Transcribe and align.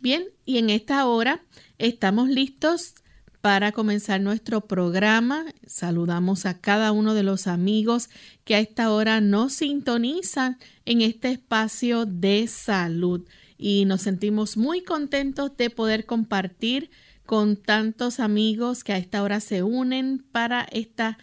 Bien, 0.00 0.24
y 0.44 0.58
en 0.58 0.68
esta 0.68 1.06
hora 1.06 1.44
estamos 1.78 2.28
listos 2.28 2.96
para 3.42 3.72
comenzar 3.72 4.20
nuestro 4.20 4.62
programa. 4.62 5.44
Saludamos 5.66 6.46
a 6.46 6.60
cada 6.60 6.92
uno 6.92 7.12
de 7.12 7.24
los 7.24 7.48
amigos 7.48 8.08
que 8.44 8.54
a 8.54 8.60
esta 8.60 8.90
hora 8.90 9.20
nos 9.20 9.54
sintonizan 9.54 10.58
en 10.86 11.02
este 11.02 11.32
espacio 11.32 12.06
de 12.06 12.46
salud 12.46 13.26
y 13.58 13.84
nos 13.84 14.02
sentimos 14.02 14.56
muy 14.56 14.82
contentos 14.82 15.56
de 15.56 15.70
poder 15.70 16.06
compartir 16.06 16.90
con 17.26 17.56
tantos 17.56 18.20
amigos 18.20 18.84
que 18.84 18.92
a 18.92 18.98
esta 18.98 19.22
hora 19.22 19.40
se 19.40 19.62
unen 19.64 20.24
para 20.32 20.62
esta 20.70 21.18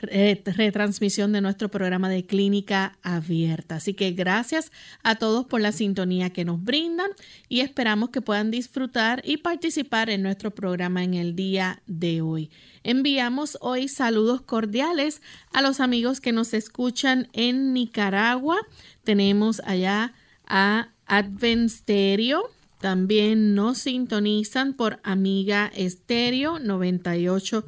retransmisión 0.00 1.32
de 1.32 1.40
nuestro 1.40 1.68
programa 1.68 2.08
de 2.08 2.24
clínica 2.24 2.98
abierta. 3.02 3.76
Así 3.76 3.94
que 3.94 4.12
gracias 4.12 4.72
a 5.02 5.16
todos 5.16 5.46
por 5.46 5.60
la 5.60 5.72
sintonía 5.72 6.30
que 6.30 6.44
nos 6.44 6.62
brindan 6.62 7.10
y 7.48 7.60
esperamos 7.60 8.10
que 8.10 8.22
puedan 8.22 8.50
disfrutar 8.50 9.22
y 9.24 9.38
participar 9.38 10.10
en 10.10 10.22
nuestro 10.22 10.50
programa 10.50 11.04
en 11.04 11.14
el 11.14 11.36
día 11.36 11.82
de 11.86 12.20
hoy. 12.20 12.50
Enviamos 12.82 13.58
hoy 13.60 13.88
saludos 13.88 14.40
cordiales 14.40 15.20
a 15.52 15.62
los 15.62 15.80
amigos 15.80 16.20
que 16.20 16.32
nos 16.32 16.54
escuchan 16.54 17.28
en 17.32 17.72
Nicaragua. 17.74 18.58
Tenemos 19.04 19.60
allá 19.64 20.14
a 20.46 20.88
Advent 21.06 21.68
Stereo. 21.68 22.50
También 22.80 23.54
nos 23.54 23.78
sintonizan 23.78 24.72
por 24.72 25.00
Amiga 25.02 25.70
Estéreo 25.74 26.58
98 26.58 27.64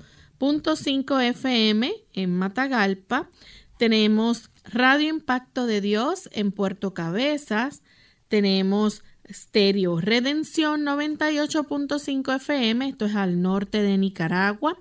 cinco 0.77 1.21
FM 1.21 1.93
en 2.15 2.37
Matagalpa. 2.37 3.31
Tenemos 3.77 4.51
Radio 4.65 5.09
Impacto 5.09 5.67
de 5.67 5.81
Dios 5.81 6.29
en 6.33 6.51
Puerto 6.51 6.95
Cabezas. 6.95 7.83
Tenemos 8.27 9.05
Stereo 9.31 10.01
Redención 10.01 10.83
98.5 10.85 12.37
FM, 12.37 12.89
esto 12.89 13.05
es 13.07 13.15
al 13.15 13.41
norte 13.41 13.83
de 13.83 13.97
Nicaragua. 13.99 14.77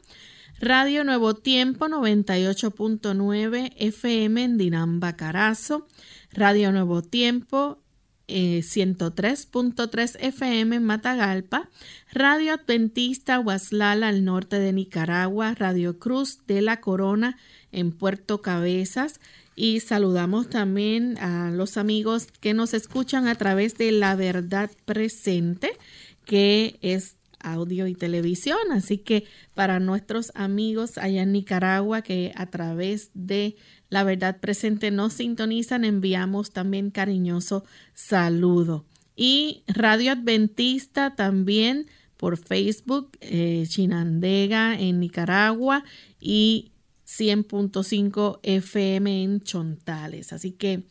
Radio 0.60 1.04
Nuevo 1.04 1.36
Tiempo 1.36 1.88
98.9 1.88 3.74
FM 3.78 4.44
en 4.44 4.58
Dinamba 4.58 5.16
Carazo. 5.16 5.88
Radio 6.32 6.72
Nuevo 6.72 7.04
Tiempo 7.04 7.81
103.3 8.32 10.16
eh, 10.20 10.28
FM 10.28 10.78
en 10.78 10.84
Matagalpa, 10.84 11.70
Radio 12.12 12.54
Adventista 12.54 13.40
Huaslala 13.40 14.08
al 14.08 14.26
norte 14.26 14.60
de 14.60 14.74
Nicaragua, 14.74 15.54
Radio 15.54 16.00
Cruz 16.00 16.40
de 16.48 16.62
la 16.62 16.80
Corona 16.82 17.38
en 17.72 17.92
Puerto 17.92 18.42
Cabezas. 18.42 19.20
Y 19.56 19.82
saludamos 19.82 20.50
también 20.50 21.18
a 21.18 21.52
los 21.52 21.78
amigos 21.78 22.28
que 22.40 22.54
nos 22.54 22.74
escuchan 22.74 23.28
a 23.28 23.36
través 23.36 23.78
de 23.78 23.92
La 23.92 24.16
Verdad 24.16 24.72
Presente, 24.86 25.78
que 26.26 26.80
es 26.82 27.18
audio 27.44 27.88
y 27.88 27.96
televisión. 27.96 28.60
Así 28.72 28.98
que 28.98 29.26
para 29.54 29.80
nuestros 29.80 30.32
amigos 30.36 30.98
allá 30.98 31.24
en 31.24 31.32
Nicaragua 31.32 32.02
que 32.02 32.32
a 32.36 32.48
través 32.48 33.12
de 33.14 33.56
la 33.90 34.04
verdad 34.04 34.40
presente 34.40 34.92
nos 34.92 35.14
sintonizan, 35.14 35.84
enviamos 35.84 36.52
también 36.52 36.92
cariñoso 36.92 37.66
saludo. 37.94 38.86
Y 39.16 39.64
Radio 39.68 40.14
Adventista 40.14 41.16
también 41.16 41.88
por 42.18 42.38
Facebook, 42.38 43.18
eh, 43.20 43.66
Chinandega 43.68 44.80
en 44.80 45.00
Nicaragua 45.00 45.84
y 46.20 46.72
100.5 47.06 48.40
FM 48.44 49.24
en 49.24 49.42
Chontales. 49.42 50.32
Así 50.32 50.52
que 50.52 50.84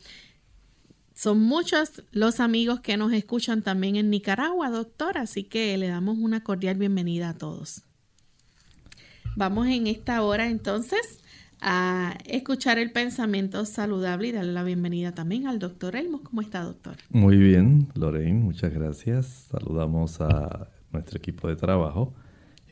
Son 1.21 1.39
muchos 1.39 2.01
los 2.11 2.39
amigos 2.39 2.79
que 2.79 2.97
nos 2.97 3.13
escuchan 3.13 3.61
también 3.61 3.95
en 3.95 4.09
Nicaragua, 4.09 4.71
doctor, 4.71 5.19
así 5.19 5.43
que 5.43 5.77
le 5.77 5.87
damos 5.87 6.17
una 6.17 6.43
cordial 6.43 6.77
bienvenida 6.77 7.29
a 7.29 7.37
todos. 7.37 7.83
Vamos 9.35 9.67
en 9.67 9.85
esta 9.85 10.23
hora 10.23 10.49
entonces 10.49 11.19
a 11.61 12.17
escuchar 12.25 12.79
el 12.79 12.91
pensamiento 12.91 13.65
saludable 13.65 14.29
y 14.29 14.31
darle 14.31 14.51
la 14.51 14.63
bienvenida 14.63 15.11
también 15.11 15.45
al 15.45 15.59
doctor 15.59 15.95
Elmos. 15.95 16.21
¿Cómo 16.21 16.41
está, 16.41 16.63
doctor? 16.63 16.95
Muy 17.11 17.37
bien, 17.37 17.89
Lorraine, 17.93 18.39
muchas 18.39 18.73
gracias. 18.73 19.47
Saludamos 19.51 20.21
a 20.21 20.69
nuestro 20.91 21.19
equipo 21.19 21.47
de 21.49 21.55
trabajo 21.55 22.15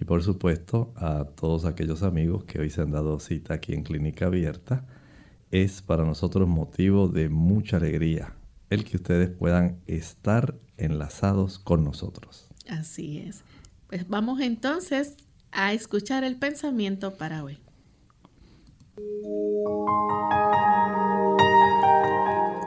y 0.02 0.06
por 0.06 0.24
supuesto 0.24 0.92
a 0.96 1.26
todos 1.36 1.66
aquellos 1.66 2.02
amigos 2.02 2.46
que 2.46 2.58
hoy 2.58 2.72
se 2.72 2.82
han 2.82 2.90
dado 2.90 3.20
cita 3.20 3.54
aquí 3.54 3.76
en 3.76 3.84
Clínica 3.84 4.26
Abierta 4.26 4.88
es 5.52 5.84
para 5.84 6.04
nosotros 6.04 6.48
motivo 6.48 7.10
de 7.10 7.30
mucha 7.30 7.78
alegría 7.78 8.34
el 8.70 8.84
que 8.84 8.98
ustedes 8.98 9.30
puedan 9.30 9.80
estar 9.88 10.56
enlazados 10.78 11.60
con 11.60 11.84
nosotros. 11.84 12.50
Así 12.68 13.20
es. 13.20 13.44
Pues 13.88 14.08
vamos 14.08 14.40
entonces 14.40 15.16
a 15.52 15.74
escuchar 15.74 16.24
el 16.24 16.38
pensamiento 16.38 17.18
para 17.18 17.44
hoy. 17.44 17.60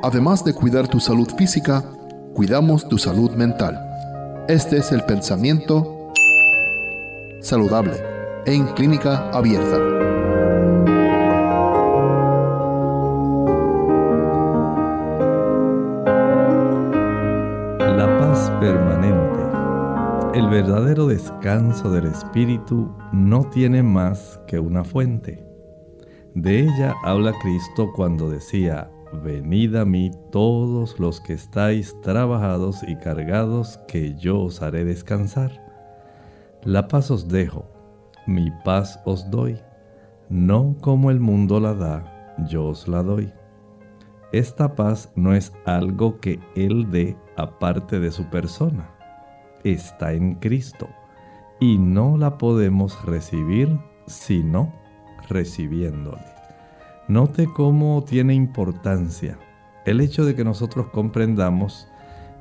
Además 0.02 0.44
de 0.44 0.52
cuidar 0.52 0.88
tu 0.88 0.99
salud 0.99 1.28
física, 1.38 1.82
cuidamos 2.34 2.88
tu 2.88 2.98
salud 2.98 3.31
mental. 3.32 3.78
Este 4.48 4.78
es 4.78 4.90
el 4.90 5.05
pensamiento 5.05 6.12
saludable 7.40 7.94
en 8.44 8.66
clínica 8.75 9.31
abierta. 9.31 10.11
Verdadero 20.52 21.06
descanso 21.06 21.90
del 21.90 22.04
espíritu 22.04 22.94
no 23.10 23.43
tiene 23.44 23.82
más 23.82 24.38
que 24.46 24.58
una 24.58 24.84
fuente. 24.84 25.43
De 26.34 26.60
ella 26.60 26.94
habla 27.04 27.32
Cristo 27.40 27.90
cuando 27.94 28.28
decía, 28.28 28.90
Venid 29.25 29.76
a 29.76 29.87
mí 29.87 30.10
todos 30.31 31.00
los 31.00 31.22
que 31.22 31.32
estáis 31.32 31.99
trabajados 32.02 32.82
y 32.87 32.96
cargados, 32.96 33.81
que 33.88 34.14
yo 34.16 34.40
os 34.40 34.60
haré 34.60 34.84
descansar. 34.84 35.52
La 36.64 36.87
paz 36.87 37.10
os 37.10 37.28
dejo, 37.28 37.64
mi 38.26 38.50
paz 38.62 39.00
os 39.06 39.31
doy, 39.31 39.58
no 40.28 40.76
como 40.82 41.10
el 41.10 41.19
mundo 41.19 41.60
la 41.60 41.72
da, 41.72 42.37
yo 42.46 42.66
os 42.66 42.87
la 42.88 43.02
doy. 43.02 43.32
Esta 44.32 44.75
paz 44.75 45.10
no 45.16 45.34
es 45.34 45.50
algo 45.64 46.20
que 46.20 46.40
Él 46.55 46.90
dé 46.90 47.16
aparte 47.38 48.00
de 48.00 48.12
su 48.12 48.28
persona. 48.28 49.01
Está 49.64 50.12
en 50.12 50.36
Cristo 50.36 50.88
y 51.60 51.78
no 51.78 52.16
la 52.16 52.38
podemos 52.38 53.04
recibir 53.04 53.78
sino 54.06 54.72
recibiéndole. 55.28 56.24
Note 57.08 57.46
cómo 57.46 58.04
tiene 58.04 58.34
importancia 58.34 59.38
el 59.84 60.00
hecho 60.00 60.24
de 60.24 60.34
que 60.34 60.44
nosotros 60.44 60.88
comprendamos 60.88 61.88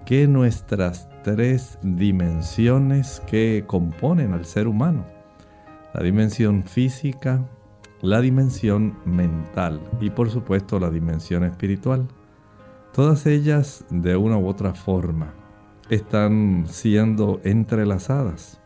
que 0.06 0.28
nuestras 0.28 1.08
tres 1.24 1.78
dimensiones 1.82 3.22
que 3.28 3.64
componen 3.68 4.34
al 4.34 4.46
ser 4.46 4.68
humano, 4.68 5.06
la 5.94 6.04
dimensión 6.04 6.64
física, 6.64 7.46
la 8.02 8.22
dimensión 8.22 8.98
mental 9.06 9.80
y 10.00 10.10
por 10.10 10.30
supuesto 10.30 10.80
la 10.80 10.90
dimensión 10.90 11.44
espiritual. 11.44 12.08
Todas 12.94 13.26
ellas 13.26 13.86
de 13.90 14.16
una 14.16 14.38
u 14.38 14.48
otra 14.48 14.74
forma 14.74 15.41
están 15.92 16.66
siendo 16.68 17.40
entrelazadas. 17.44 18.60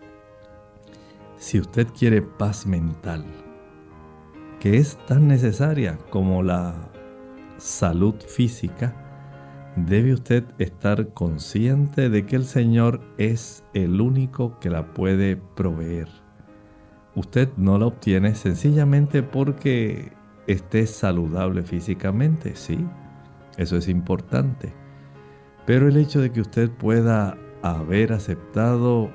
Si 1.36 1.60
usted 1.60 1.88
quiere 1.88 2.22
paz 2.22 2.66
mental, 2.66 3.25
que 4.62 4.77
es 4.77 4.98
tan 5.06 5.27
necesaria 5.27 5.98
como 6.10 6.42
la 6.42 6.74
salud 7.57 8.16
física, 8.25 8.95
debe 9.75 10.13
usted 10.13 10.45
estar 10.57 11.10
consciente 11.10 12.10
de 12.10 12.25
que 12.25 12.38
el 12.38 12.45
Señor 12.45 13.01
es 13.18 13.66
el 13.74 14.00
único 14.00 14.57
que 14.62 14.69
la 14.69 14.94
puede 14.94 15.36
proveer 15.36 16.07
usted 17.16 17.50
no 17.57 17.77
la 17.77 17.88
obtiene 17.88 18.36
sencillamente 18.36 19.24
porque 19.24 20.12
esté 20.48 20.86
saludable 20.86 21.63
físicamente, 21.63 22.56
sí, 22.56 22.86
eso 23.57 23.77
es 23.77 23.88
importante. 23.88 24.74
Pero 25.65 25.88
el 25.88 25.97
hecho 25.97 26.21
de 26.21 26.31
que 26.31 26.41
usted 26.41 26.69
pueda 26.69 27.38
haber 27.62 28.13
aceptado 28.13 29.09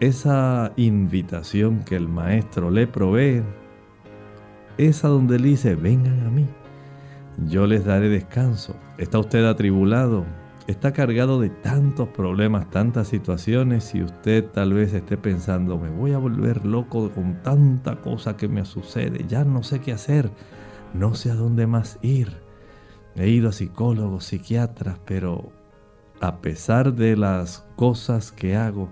esa 0.00 0.72
invitación 0.76 1.84
que 1.84 1.96
el 1.96 2.08
maestro 2.08 2.70
le 2.70 2.86
provee, 2.86 3.42
es 4.76 5.04
a 5.04 5.08
donde 5.08 5.38
le 5.38 5.48
dice, 5.48 5.74
vengan 5.74 6.26
a 6.26 6.30
mí, 6.30 6.46
yo 7.48 7.66
les 7.66 7.84
daré 7.84 8.08
descanso. 8.08 8.76
¿Está 8.98 9.18
usted 9.18 9.44
atribulado? 9.44 10.24
está 10.68 10.92
cargado 10.92 11.40
de 11.40 11.48
tantos 11.48 12.08
problemas, 12.10 12.70
tantas 12.70 13.08
situaciones 13.08 13.94
y 13.94 14.02
usted 14.02 14.44
tal 14.44 14.74
vez 14.74 14.92
esté 14.92 15.16
pensando, 15.16 15.78
me 15.78 15.88
voy 15.88 16.12
a 16.12 16.18
volver 16.18 16.66
loco 16.66 17.10
con 17.10 17.42
tanta 17.42 17.96
cosa 17.96 18.36
que 18.36 18.48
me 18.48 18.66
sucede, 18.66 19.24
ya 19.26 19.44
no 19.44 19.62
sé 19.62 19.80
qué 19.80 19.92
hacer, 19.92 20.30
no 20.92 21.14
sé 21.14 21.30
a 21.30 21.34
dónde 21.34 21.66
más 21.66 21.98
ir. 22.02 22.36
He 23.16 23.28
ido 23.28 23.48
a 23.48 23.52
psicólogos, 23.52 24.24
psiquiatras, 24.24 24.98
pero 25.06 25.50
a 26.20 26.40
pesar 26.40 26.94
de 26.94 27.16
las 27.16 27.66
cosas 27.76 28.32
que 28.32 28.56
hago, 28.56 28.88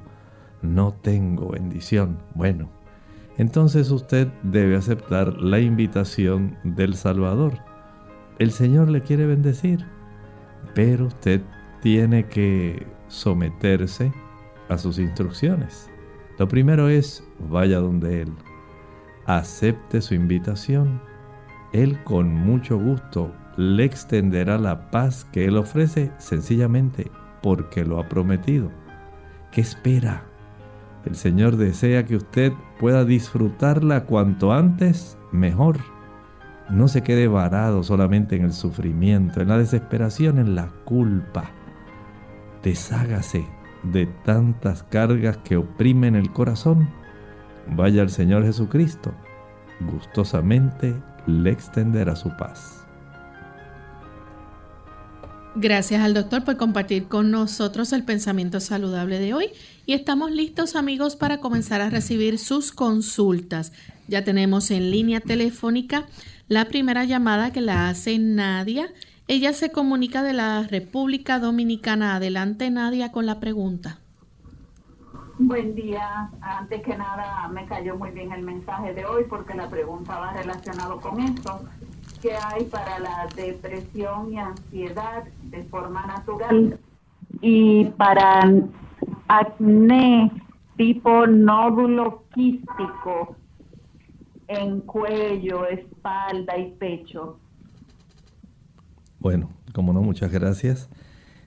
no 0.63 0.93
tengo 0.93 1.51
bendición. 1.51 2.19
Bueno, 2.35 2.71
entonces 3.39 3.91
usted 3.91 4.29
debe 4.43 4.77
aceptar 4.77 5.35
la 5.35 5.61
invitación 5.61 6.57
del 6.65 6.95
Salvador. 6.95 7.59
El 8.39 8.51
Señor 8.51 8.89
le 8.89 9.03
quiere 9.03 9.27
bendecir, 9.27 9.85
pero 10.75 11.07
usted 11.07 11.43
tiene 11.81 12.27
que 12.27 12.87
someterse 13.09 14.13
a 14.69 14.79
sus 14.79 14.99
instrucciones. 14.99 15.91
Lo 16.39 16.49
primero 16.49 16.89
es, 16.89 17.25
vaya 17.39 17.79
donde 17.79 18.23
Él, 18.23 18.33
acepte 19.27 20.01
su 20.01 20.15
invitación. 20.15 21.01
Él 21.73 22.03
con 22.05 22.33
mucho 22.33 22.79
gusto 22.79 23.33
le 23.57 23.85
extenderá 23.85 24.59
la 24.59 24.91
paz 24.91 25.27
que 25.33 25.47
Él 25.47 25.57
ofrece 25.57 26.13
sencillamente 26.19 27.11
porque 27.43 27.85
lo 27.85 27.99
ha 27.99 28.09
prometido. 28.09 28.71
¿Qué 29.51 29.61
espera? 29.61 30.25
El 31.05 31.15
Señor 31.15 31.57
desea 31.57 32.05
que 32.05 32.17
usted 32.17 32.53
pueda 32.79 33.05
disfrutarla 33.05 34.05
cuanto 34.05 34.53
antes 34.53 35.17
mejor. 35.33 35.79
No 36.69 36.89
se 36.89 37.03
quede 37.03 37.29
varado 37.29 37.83
solamente 37.83 38.37
en 38.37 38.45
el 38.45 38.53
sufrimiento, 38.53 39.41
en 39.41 39.49
la 39.49 39.59
desesperación, 39.59 40.39
en 40.39 40.57
la 40.57 40.69
culpa 40.85 41.53
deshágase 42.67 43.47
de 43.85 44.07
tantas 44.25 44.83
cargas 44.83 45.37
que 45.39 45.57
oprimen 45.57 46.17
el 46.17 46.33
corazón. 46.33 46.89
Vaya 47.69 48.03
al 48.03 48.11
Señor 48.11 48.45
Jesucristo, 48.45 49.13
gustosamente 49.81 50.93
le 51.27 51.53
extenderá 51.53 52.17
su 52.17 52.37
paz. 52.37 52.76
Gracias 55.59 56.03
al 56.03 56.15
doctor 56.15 56.45
por 56.45 56.57
compartir 56.57 57.09
con 57.09 57.31
nosotros 57.31 57.93
el 57.93 58.05
pensamiento 58.05 58.61
saludable 58.61 59.19
de 59.19 59.35
hoy 59.35 59.51
y 59.87 59.95
estamos 59.95 60.31
listos 60.31 60.77
amigos 60.77 61.17
para 61.17 61.39
comenzar 61.39 61.81
a 61.81 61.91
recibir 61.91 62.39
sus 62.39 62.73
consultas. 62.73 63.73
Ya 64.07 64.23
tenemos 64.23 64.71
en 64.71 64.91
línea 64.91 65.21
telefónica 65.21 66.07
la 66.49 66.67
primera 66.67 67.05
llamada 67.05 67.53
que 67.53 67.61
la 67.63 67.89
hace 67.89 68.19
Nadia 68.19 68.89
ella 69.29 69.53
se 69.53 69.73
comunica 69.73 70.23
de 70.23 70.33
la 70.33 70.63
República 70.71 71.41
Dominicana. 71.41 72.15
Adelante, 72.15 72.71
Nadia, 72.71 73.11
con 73.11 73.27
la 73.27 73.41
pregunta. 73.41 73.99
Buen 75.39 75.75
día. 75.75 76.31
Antes 76.41 76.81
que 76.85 76.97
nada, 76.97 77.49
me 77.49 77.67
cayó 77.67 77.97
muy 77.97 78.13
bien 78.13 78.31
el 78.31 78.43
mensaje 78.43 78.95
de 78.95 79.05
hoy 79.05 79.25
porque 79.29 79.55
la 79.55 79.69
pregunta 79.69 80.17
va 80.17 80.33
relacionado 80.33 81.01
con 81.01 81.21
esto. 81.21 81.61
¿Qué 82.21 82.33
hay 82.35 82.65
para 82.65 82.99
la 82.99 83.29
depresión 83.35 84.33
y 84.33 84.39
ansiedad 84.39 85.25
de 85.45 85.63
forma 85.65 86.07
natural? 86.07 86.79
Y 87.41 87.85
para 87.97 88.41
acné 89.29 90.31
tipo 90.77 91.27
nódulo 91.27 92.25
quístico 92.35 93.37
en 94.49 94.81
cuello, 94.81 95.67
espalda 95.67 96.57
y 96.57 96.71
pecho. 96.73 97.39
Bueno, 99.19 99.51
como 99.73 99.93
no, 99.93 100.03
muchas 100.03 100.31
gracias. 100.31 100.89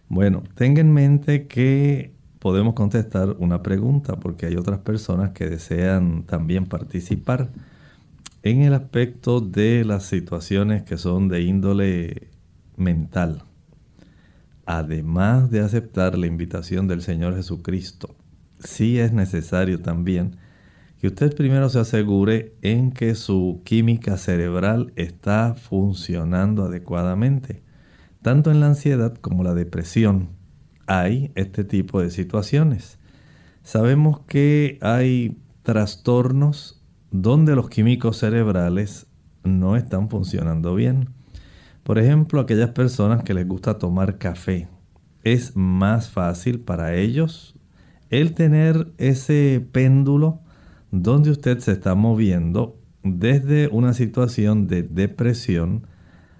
Bueno, 0.07 0.43
tenga 0.55 0.81
en 0.81 0.91
mente 0.91 1.47
que 1.47 2.13
podemos 2.39 2.73
contestar 2.73 3.35
una 3.39 3.61
pregunta 3.61 4.17
porque 4.17 4.47
hay 4.47 4.55
otras 4.55 4.79
personas 4.79 5.31
que 5.31 5.49
desean 5.49 6.23
también 6.23 6.65
participar 6.65 7.49
en 8.43 8.61
el 8.61 8.73
aspecto 8.73 9.41
de 9.41 9.83
las 9.85 10.03
situaciones 10.03 10.83
que 10.83 10.97
son 10.97 11.27
de 11.27 11.41
índole 11.41 12.29
mental. 12.77 13.43
además 14.65 15.49
de 15.49 15.61
aceptar 15.61 16.15
la 16.17 16.27
invitación 16.27 16.87
del 16.87 17.01
Señor 17.01 17.35
Jesucristo, 17.35 18.15
sí 18.59 18.99
es 18.99 19.11
necesario 19.13 19.81
también 19.81 20.37
que 20.99 21.07
usted 21.07 21.35
primero 21.35 21.69
se 21.69 21.79
asegure 21.79 22.55
en 22.61 22.91
que 22.91 23.15
su 23.15 23.61
química 23.65 24.17
cerebral 24.17 24.91
está 24.95 25.55
funcionando 25.55 26.65
adecuadamente. 26.65 27.63
Tanto 28.21 28.51
en 28.51 28.59
la 28.59 28.67
ansiedad 28.67 29.15
como 29.15 29.43
la 29.43 29.53
depresión 29.53 30.29
hay 30.87 31.31
este 31.35 31.63
tipo 31.63 32.01
de 32.01 32.09
situaciones. 32.09 32.99
Sabemos 33.63 34.21
que 34.27 34.77
hay 34.81 35.37
trastornos 35.63 36.78
donde 37.11 37.55
los 37.55 37.69
químicos 37.69 38.17
cerebrales 38.17 39.07
no 39.43 39.75
están 39.75 40.09
funcionando 40.09 40.75
bien. 40.75 41.09
Por 41.83 41.97
ejemplo, 41.97 42.41
aquellas 42.41 42.71
personas 42.71 43.23
que 43.23 43.33
les 43.33 43.47
gusta 43.47 43.77
tomar 43.79 44.17
café. 44.17 44.67
Es 45.23 45.55
más 45.55 46.09
fácil 46.09 46.59
para 46.59 46.95
ellos 46.95 47.55
el 48.09 48.33
tener 48.33 48.91
ese 48.97 49.65
péndulo 49.71 50.39
donde 50.91 51.31
usted 51.31 51.59
se 51.59 51.71
está 51.71 51.95
moviendo 51.95 52.77
desde 53.03 53.67
una 53.67 53.93
situación 53.93 54.67
de 54.67 54.83
depresión 54.83 55.87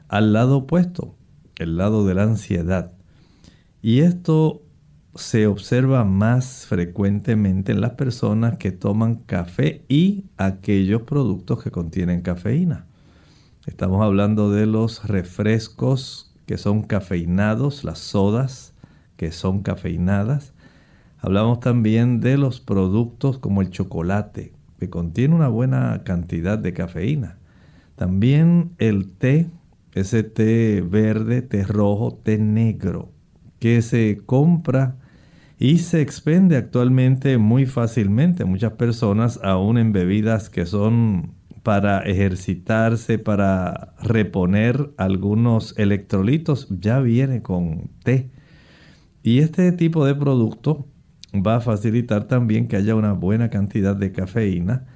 al 0.08 0.34
lado 0.34 0.58
opuesto, 0.58 1.16
el 1.58 1.78
lado 1.78 2.06
de 2.06 2.16
la 2.16 2.24
ansiedad. 2.24 2.94
Y 3.82 4.00
esto 4.00 4.64
se 5.16 5.48
observa 5.48 6.04
más 6.04 6.66
frecuentemente 6.68 7.72
en 7.72 7.82
las 7.82 7.92
personas 7.92 8.58
que 8.58 8.72
toman 8.72 9.16
café 9.16 9.84
y 9.88 10.26
aquellos 10.38 11.02
productos 11.04 11.64
que 11.64 11.72
contienen 11.72 12.22
cafeína. 12.22 12.86
Estamos 13.66 14.04
hablando 14.04 14.52
de 14.52 14.66
los 14.66 15.08
refrescos 15.08 16.34
que 16.46 16.58
son 16.58 16.84
cafeinados, 16.84 17.84
las 17.84 18.00
sodas 18.00 18.74
que 19.18 19.32
son 19.32 19.62
cafeinadas, 19.62 20.54
Hablamos 21.22 21.60
también 21.60 22.22
de 22.22 22.38
los 22.38 22.62
productos 22.62 23.40
como 23.40 23.62
el 23.62 23.72
chocolate, 23.72 24.54
que 24.80 24.90
contiene 24.90 25.36
una 25.36 25.50
buena 25.50 26.04
cantidad 26.06 26.58
de 26.58 26.72
cafeína. 26.72 27.38
También 27.98 28.72
el 28.78 29.12
té, 29.12 29.50
ese 29.94 30.24
té 30.24 30.82
verde, 30.82 31.42
té 31.42 31.64
rojo, 31.64 32.18
té 32.24 32.38
negro, 32.38 33.12
que 33.60 33.82
se 33.82 34.22
compra 34.26 34.98
y 35.58 35.80
se 35.80 36.02
expende 36.02 36.56
actualmente 36.56 37.38
muy 37.38 37.66
fácilmente. 37.66 38.46
Muchas 38.46 38.74
personas, 38.74 39.40
aún 39.44 39.78
en 39.78 39.92
bebidas 39.92 40.50
que 40.50 40.66
son 40.66 41.34
para 41.64 42.00
ejercitarse, 42.00 43.20
para 43.20 43.94
reponer 44.02 44.92
algunos 44.98 45.78
electrolitos, 45.78 46.68
ya 46.70 47.00
viene 47.00 47.42
con 47.42 47.92
té. 48.04 48.32
Y 49.22 49.40
este 49.40 49.72
tipo 49.74 50.06
de 50.06 50.16
producto 50.16 50.88
va 51.36 51.58
a 51.58 51.62
facilitar 51.62 52.24
también 52.24 52.68
que 52.68 52.78
haya 52.78 52.96
una 52.96 53.14
buena 53.14 53.50
cantidad 53.50 53.96
de 53.96 54.12
cafeína, 54.14 54.88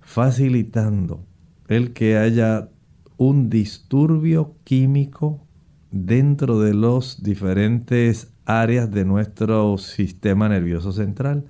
facilitando 0.00 1.26
el 1.68 1.92
que 1.92 2.16
haya 2.16 2.70
un 3.18 3.50
disturbio 3.50 4.56
químico 4.64 5.45
dentro 5.90 6.60
de 6.60 6.74
los 6.74 7.22
diferentes 7.22 8.32
áreas 8.44 8.90
de 8.90 9.04
nuestro 9.04 9.78
sistema 9.78 10.48
nervioso 10.48 10.92
central. 10.92 11.44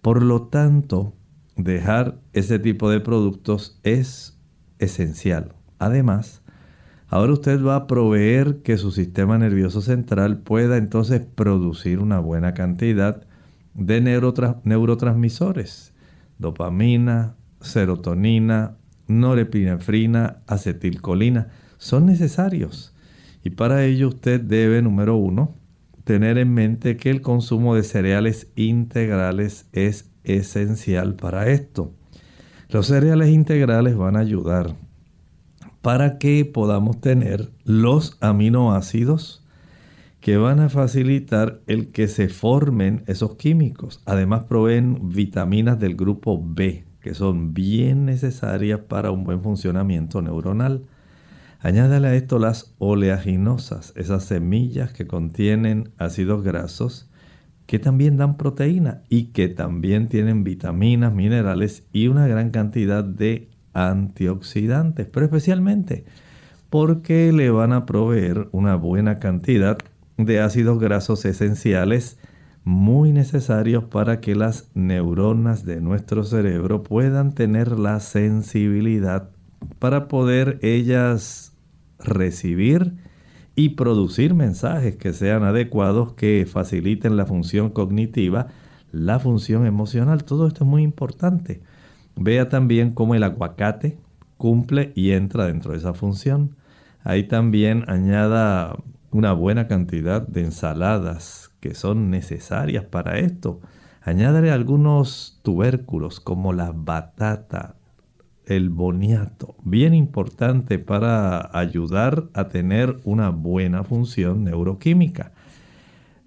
Por 0.00 0.22
lo 0.22 0.42
tanto, 0.42 1.14
dejar 1.56 2.18
ese 2.32 2.58
tipo 2.58 2.90
de 2.90 3.00
productos 3.00 3.78
es 3.82 4.38
esencial. 4.78 5.54
Además, 5.78 6.42
ahora 7.08 7.32
usted 7.32 7.62
va 7.62 7.76
a 7.76 7.86
proveer 7.86 8.62
que 8.62 8.76
su 8.76 8.90
sistema 8.90 9.38
nervioso 9.38 9.80
central 9.80 10.38
pueda 10.38 10.76
entonces 10.76 11.20
producir 11.20 12.00
una 12.00 12.18
buena 12.18 12.54
cantidad 12.54 13.22
de 13.74 14.00
neurotransmisores, 14.00 15.92
dopamina, 16.38 17.34
serotonina, 17.60 18.76
norepinefrina, 19.08 20.38
acetilcolina, 20.46 21.48
son 21.78 22.06
necesarios. 22.06 22.93
Y 23.44 23.50
para 23.50 23.84
ello 23.84 24.08
usted 24.08 24.40
debe, 24.40 24.82
número 24.82 25.16
uno, 25.16 25.54
tener 26.04 26.38
en 26.38 26.52
mente 26.52 26.96
que 26.96 27.10
el 27.10 27.20
consumo 27.20 27.74
de 27.74 27.82
cereales 27.82 28.50
integrales 28.56 29.68
es 29.72 30.10
esencial 30.24 31.14
para 31.14 31.50
esto. 31.50 31.92
Los 32.70 32.86
cereales 32.86 33.28
integrales 33.28 33.96
van 33.96 34.16
a 34.16 34.20
ayudar 34.20 34.74
para 35.82 36.18
que 36.18 36.46
podamos 36.46 37.00
tener 37.00 37.50
los 37.64 38.16
aminoácidos 38.20 39.44
que 40.20 40.38
van 40.38 40.58
a 40.60 40.70
facilitar 40.70 41.60
el 41.66 41.92
que 41.92 42.08
se 42.08 42.30
formen 42.30 43.04
esos 43.06 43.36
químicos. 43.36 44.00
Además 44.06 44.44
proveen 44.44 45.10
vitaminas 45.10 45.78
del 45.78 45.96
grupo 45.96 46.42
B, 46.42 46.86
que 47.02 47.12
son 47.12 47.52
bien 47.52 48.06
necesarias 48.06 48.80
para 48.88 49.10
un 49.10 49.24
buen 49.24 49.42
funcionamiento 49.42 50.22
neuronal. 50.22 50.86
Añádale 51.64 52.08
a 52.08 52.14
esto 52.14 52.38
las 52.38 52.74
oleaginosas, 52.78 53.94
esas 53.96 54.24
semillas 54.24 54.92
que 54.92 55.06
contienen 55.06 55.92
ácidos 55.96 56.44
grasos, 56.44 57.08
que 57.64 57.78
también 57.78 58.18
dan 58.18 58.36
proteína 58.36 59.00
y 59.08 59.28
que 59.28 59.48
también 59.48 60.10
tienen 60.10 60.44
vitaminas, 60.44 61.14
minerales 61.14 61.84
y 61.90 62.08
una 62.08 62.26
gran 62.26 62.50
cantidad 62.50 63.02
de 63.02 63.48
antioxidantes, 63.72 65.06
pero 65.06 65.24
especialmente 65.24 66.04
porque 66.68 67.32
le 67.32 67.48
van 67.48 67.72
a 67.72 67.86
proveer 67.86 68.46
una 68.52 68.76
buena 68.76 69.18
cantidad 69.18 69.78
de 70.18 70.40
ácidos 70.40 70.78
grasos 70.78 71.24
esenciales 71.24 72.18
muy 72.64 73.10
necesarios 73.10 73.84
para 73.84 74.20
que 74.20 74.34
las 74.34 74.68
neuronas 74.74 75.64
de 75.64 75.80
nuestro 75.80 76.24
cerebro 76.24 76.82
puedan 76.82 77.32
tener 77.32 77.78
la 77.78 78.00
sensibilidad 78.00 79.30
para 79.78 80.08
poder 80.08 80.58
ellas 80.60 81.53
recibir 82.04 82.94
y 83.56 83.70
producir 83.70 84.34
mensajes 84.34 84.96
que 84.96 85.12
sean 85.12 85.44
adecuados, 85.44 86.12
que 86.14 86.46
faciliten 86.50 87.16
la 87.16 87.26
función 87.26 87.70
cognitiva, 87.70 88.48
la 88.92 89.18
función 89.18 89.66
emocional. 89.66 90.24
Todo 90.24 90.46
esto 90.46 90.64
es 90.64 90.70
muy 90.70 90.82
importante. 90.82 91.62
Vea 92.16 92.48
también 92.48 92.92
cómo 92.92 93.14
el 93.14 93.22
aguacate 93.22 93.98
cumple 94.36 94.92
y 94.94 95.12
entra 95.12 95.46
dentro 95.46 95.72
de 95.72 95.78
esa 95.78 95.94
función. 95.94 96.56
Ahí 97.02 97.24
también 97.24 97.84
añada 97.88 98.76
una 99.10 99.32
buena 99.32 99.68
cantidad 99.68 100.26
de 100.26 100.42
ensaladas 100.42 101.50
que 101.60 101.74
son 101.74 102.10
necesarias 102.10 102.84
para 102.84 103.18
esto. 103.18 103.60
Añádale 104.02 104.50
algunos 104.50 105.38
tubérculos 105.42 106.20
como 106.20 106.52
la 106.52 106.72
batata, 106.74 107.76
el 108.46 108.70
boniato, 108.70 109.56
bien 109.64 109.94
importante 109.94 110.78
para 110.78 111.50
ayudar 111.58 112.28
a 112.34 112.48
tener 112.48 113.00
una 113.04 113.30
buena 113.30 113.84
función 113.84 114.44
neuroquímica. 114.44 115.32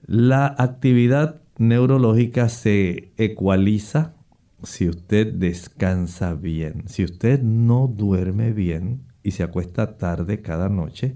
La 0.06 0.56
actividad 0.58 1.42
neurológica 1.58 2.50
se 2.50 3.12
ecualiza 3.18 4.14
si 4.64 4.90
usted 4.90 5.34
descansa 5.34 6.34
bien. 6.34 6.84
Si 6.88 7.04
usted 7.04 7.42
no 7.42 7.88
duerme 7.88 8.54
bien 8.54 9.04
y 9.24 9.32
se 9.32 9.44
acuesta 9.44 9.98
tarde 9.98 10.42
cada 10.42 10.70
noche, 10.70 11.16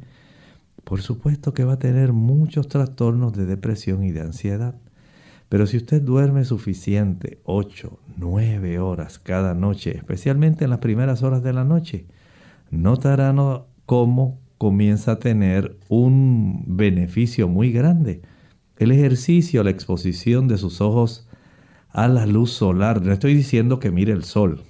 por 0.83 1.01
supuesto 1.01 1.53
que 1.53 1.63
va 1.63 1.73
a 1.73 1.79
tener 1.79 2.13
muchos 2.13 2.67
trastornos 2.67 3.33
de 3.33 3.45
depresión 3.45 4.03
y 4.03 4.11
de 4.11 4.21
ansiedad. 4.21 4.75
Pero 5.49 5.67
si 5.67 5.77
usted 5.77 6.01
duerme 6.01 6.45
suficiente, 6.45 7.41
8, 7.43 7.99
9 8.17 8.79
horas 8.79 9.19
cada 9.19 9.53
noche, 9.53 9.97
especialmente 9.97 10.63
en 10.63 10.69
las 10.69 10.79
primeras 10.79 11.23
horas 11.23 11.43
de 11.43 11.53
la 11.53 11.63
noche, 11.63 12.05
notará 12.69 13.33
cómo 13.85 14.39
comienza 14.57 15.13
a 15.13 15.19
tener 15.19 15.77
un 15.89 16.63
beneficio 16.67 17.47
muy 17.47 17.71
grande. 17.71 18.21
El 18.77 18.91
ejercicio, 18.91 19.63
la 19.63 19.71
exposición 19.71 20.47
de 20.47 20.57
sus 20.57 20.81
ojos 20.81 21.27
a 21.89 22.07
la 22.07 22.25
luz 22.25 22.51
solar. 22.51 23.01
No 23.01 23.11
estoy 23.11 23.33
diciendo 23.33 23.79
que 23.79 23.91
mire 23.91 24.13
el 24.13 24.23
sol, 24.23 24.61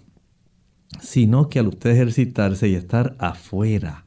sino 0.99 1.49
que 1.49 1.59
al 1.59 1.67
usted 1.67 1.91
ejercitarse 1.91 2.67
y 2.67 2.75
estar 2.75 3.15
afuera, 3.19 4.05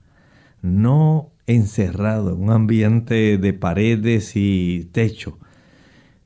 no 0.62 1.32
encerrado 1.46 2.34
en 2.34 2.42
un 2.42 2.50
ambiente 2.50 3.38
de 3.38 3.52
paredes 3.52 4.32
y 4.36 4.88
techo. 4.92 5.38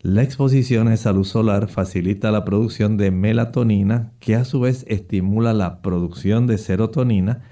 La 0.01 0.23
exposición 0.23 0.87
a 0.87 0.95
esa 0.95 1.13
luz 1.13 1.31
solar 1.31 1.69
facilita 1.69 2.31
la 2.31 2.45
producción 2.45 2.97
de 2.97 3.11
melatonina 3.11 4.13
que 4.21 4.37
a 4.37 4.45
su 4.45 4.61
vez 4.61 4.85
estimula 4.87 5.53
la 5.55 5.83
producción 5.83 6.47
de 6.47 6.57
serotonina 6.57 7.43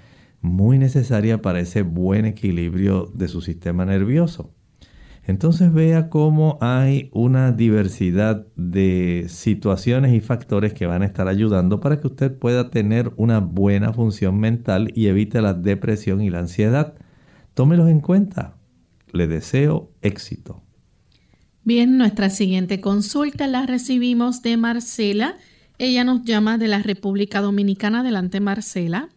muy 0.43 0.79
necesaria 0.79 1.43
para 1.43 1.59
ese 1.59 1.83
buen 1.83 2.25
equilibrio 2.25 3.11
de 3.13 3.27
su 3.27 3.41
sistema 3.41 3.85
nervioso. 3.85 4.55
Entonces 5.25 5.73
vea 5.73 6.09
cómo 6.09 6.57
hay 6.61 7.11
una 7.13 7.51
diversidad 7.51 8.47
de 8.55 9.25
situaciones 9.27 10.15
y 10.15 10.21
factores 10.21 10.73
que 10.73 10.87
van 10.87 11.03
a 11.03 11.07
estar 11.07 11.27
ayudando 11.27 11.81
para 11.81 12.01
que 12.01 12.07
usted 12.07 12.39
pueda 12.39 12.71
tener 12.71 13.13
una 13.17 13.41
buena 13.41 13.93
función 13.93 14.39
mental 14.39 14.93
y 14.95 15.09
evite 15.09 15.43
la 15.43 15.53
depresión 15.53 16.21
y 16.21 16.31
la 16.31 16.39
ansiedad. 16.39 16.95
Tómelos 17.55 17.89
en 17.89 17.99
cuenta. 17.99 18.55
Le 19.11 19.27
deseo 19.27 19.91
éxito. 20.01 20.66
Bien, 21.67 21.99
nuestra 21.99 22.31
siguiente 22.31 22.81
consulta 22.81 23.49
la 23.49 23.67
recibimos 23.67 24.41
de 24.41 24.57
Marcela. 24.57 25.35
Ella 25.79 26.05
nos 26.05 26.23
llama 26.23 26.59
de 26.59 26.69
la 26.69 26.79
República 26.79 27.41
Dominicana. 27.41 28.03
Adelante, 28.03 28.39
Marcela. 28.39 29.09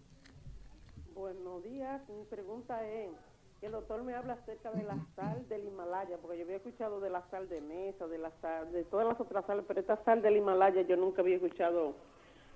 Buenos 1.13 1.63
días. 1.63 2.01
Mi 2.09 2.23
pregunta 2.23 2.83
es, 2.89 3.11
el 3.61 3.71
doctor 3.71 4.01
me 4.03 4.15
habla 4.15 4.33
acerca 4.33 4.71
de 4.71 4.81
la 4.81 4.97
sal 5.15 5.47
del 5.47 5.63
Himalaya, 5.63 6.17
porque 6.19 6.39
yo 6.39 6.45
había 6.45 6.55
escuchado 6.55 6.99
de 6.99 7.11
la 7.11 7.23
sal 7.29 7.47
de 7.49 7.61
mesa, 7.61 8.07
de 8.07 8.17
la 8.17 8.31
sal, 8.41 8.71
de 8.71 8.83
todas 8.83 9.07
las 9.07 9.21
otras 9.21 9.45
sales, 9.45 9.63
pero 9.67 9.81
esta 9.81 10.03
sal 10.03 10.23
del 10.23 10.37
Himalaya 10.37 10.81
yo 10.81 10.97
nunca 10.97 11.21
había 11.21 11.35
escuchado 11.35 11.93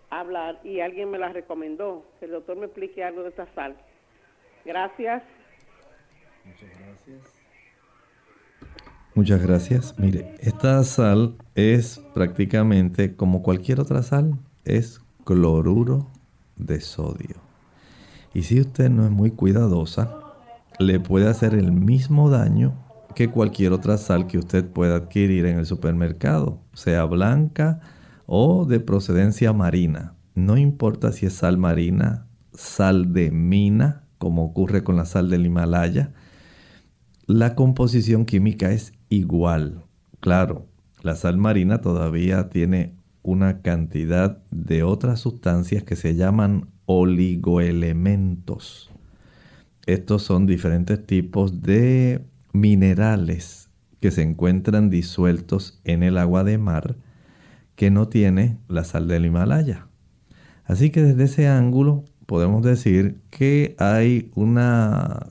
hablar 0.09 0.59
y 0.63 0.79
alguien 0.79 1.11
me 1.11 1.19
la 1.19 1.29
recomendó. 1.29 2.03
Que 2.19 2.25
el 2.25 2.31
doctor 2.31 2.57
me 2.57 2.65
explique 2.65 3.03
algo 3.03 3.21
de 3.21 3.29
esta 3.29 3.45
sal. 3.53 3.77
Gracias. 4.65 5.21
Muchas 6.43 6.79
gracias. 6.79 7.43
Muchas 9.15 9.43
gracias. 9.43 9.93
Mire, 9.99 10.33
esta 10.39 10.83
sal 10.83 11.35
es 11.53 12.01
prácticamente 12.15 13.15
como 13.15 13.43
cualquier 13.43 13.79
otra 13.79 14.01
sal, 14.01 14.39
es 14.65 15.01
cloruro 15.23 16.07
de 16.55 16.81
sodio. 16.81 17.35
Y 18.33 18.41
si 18.41 18.59
usted 18.59 18.89
no 18.89 19.05
es 19.05 19.11
muy 19.11 19.29
cuidadosa, 19.29 20.17
le 20.79 20.99
puede 20.99 21.29
hacer 21.29 21.53
el 21.53 21.71
mismo 21.71 22.31
daño 22.31 22.73
que 23.13 23.29
cualquier 23.29 23.73
otra 23.73 23.97
sal 23.97 24.25
que 24.25 24.39
usted 24.39 24.65
pueda 24.65 24.95
adquirir 24.95 25.45
en 25.45 25.59
el 25.59 25.67
supermercado, 25.67 26.59
sea 26.73 27.05
blanca 27.05 27.81
o 28.25 28.65
de 28.65 28.79
procedencia 28.79 29.53
marina. 29.53 30.15
No 30.33 30.57
importa 30.57 31.11
si 31.11 31.27
es 31.27 31.33
sal 31.33 31.59
marina, 31.59 32.25
sal 32.53 33.13
de 33.13 33.29
mina, 33.29 34.05
como 34.17 34.43
ocurre 34.43 34.83
con 34.83 34.95
la 34.95 35.05
sal 35.05 35.29
del 35.29 35.45
Himalaya, 35.45 36.13
la 37.25 37.55
composición 37.55 38.25
química 38.25 38.71
es 38.71 38.93
igual. 39.15 39.83
Claro, 40.19 40.67
la 41.01 41.15
sal 41.15 41.37
marina 41.37 41.81
todavía 41.81 42.49
tiene 42.49 42.95
una 43.21 43.61
cantidad 43.61 44.43
de 44.51 44.83
otras 44.83 45.21
sustancias 45.21 45.83
que 45.83 45.95
se 45.95 46.15
llaman 46.15 46.69
oligoelementos. 46.85 48.91
Estos 49.85 50.23
son 50.23 50.45
diferentes 50.45 51.05
tipos 51.05 51.61
de 51.61 52.25
minerales 52.53 53.69
que 53.99 54.11
se 54.11 54.21
encuentran 54.21 54.89
disueltos 54.89 55.81
en 55.83 56.03
el 56.03 56.17
agua 56.17 56.43
de 56.43 56.57
mar 56.57 56.95
que 57.75 57.91
no 57.91 58.07
tiene 58.07 58.57
la 58.67 58.83
sal 58.83 59.07
del 59.07 59.25
Himalaya. 59.25 59.87
Así 60.65 60.89
que 60.89 61.03
desde 61.03 61.23
ese 61.23 61.47
ángulo 61.47 62.05
podemos 62.25 62.63
decir 62.63 63.21
que 63.29 63.75
hay 63.79 64.31
una 64.35 65.27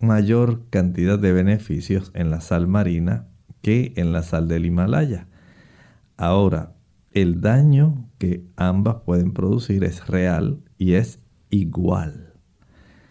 mayor 0.00 0.68
cantidad 0.70 1.18
de 1.18 1.32
beneficios 1.32 2.10
en 2.14 2.30
la 2.30 2.40
sal 2.40 2.66
marina 2.66 3.26
que 3.62 3.92
en 3.96 4.12
la 4.12 4.22
sal 4.22 4.48
del 4.48 4.66
Himalaya. 4.66 5.28
Ahora, 6.16 6.74
el 7.12 7.40
daño 7.40 8.08
que 8.18 8.44
ambas 8.56 8.96
pueden 9.04 9.32
producir 9.32 9.84
es 9.84 10.06
real 10.06 10.60
y 10.78 10.94
es 10.94 11.20
igual. 11.50 12.34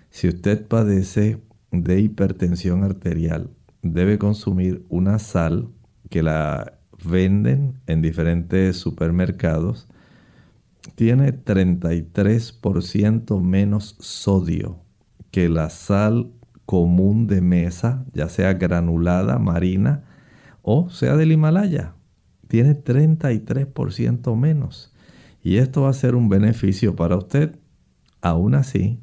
Si 0.10 0.28
usted 0.28 0.68
padece 0.68 1.42
de 1.72 2.00
hipertensión 2.00 2.84
arterial, 2.84 3.52
debe 3.82 4.18
consumir 4.18 4.86
una 4.90 5.20
sal 5.20 5.70
que 6.10 6.24
la 6.24 6.80
venden 7.06 7.80
en 7.88 8.02
diferentes 8.02 8.78
supermercados. 8.78 9.88
Tiene 10.96 11.34
33% 11.34 13.42
menos 13.42 13.96
sodio 14.00 14.80
que 15.32 15.50
la 15.50 15.70
sal 15.70 16.32
común 16.70 17.26
de 17.26 17.42
mesa, 17.42 18.06
ya 18.14 18.30
sea 18.30 18.54
granulada, 18.54 19.40
marina 19.40 20.04
o 20.62 20.92
sea 20.92 21.18
del 21.18 21.32
Himalaya. 21.32 21.96
Tiene 22.48 22.76
33% 22.76 24.36
menos. 24.36 24.94
Y 25.42 25.58
esto 25.58 25.82
va 25.82 25.90
a 25.90 25.94
ser 25.94 26.14
un 26.14 26.30
beneficio 26.30 26.96
para 26.96 27.18
usted. 27.18 27.58
Aún 28.22 28.54
así, 28.54 29.00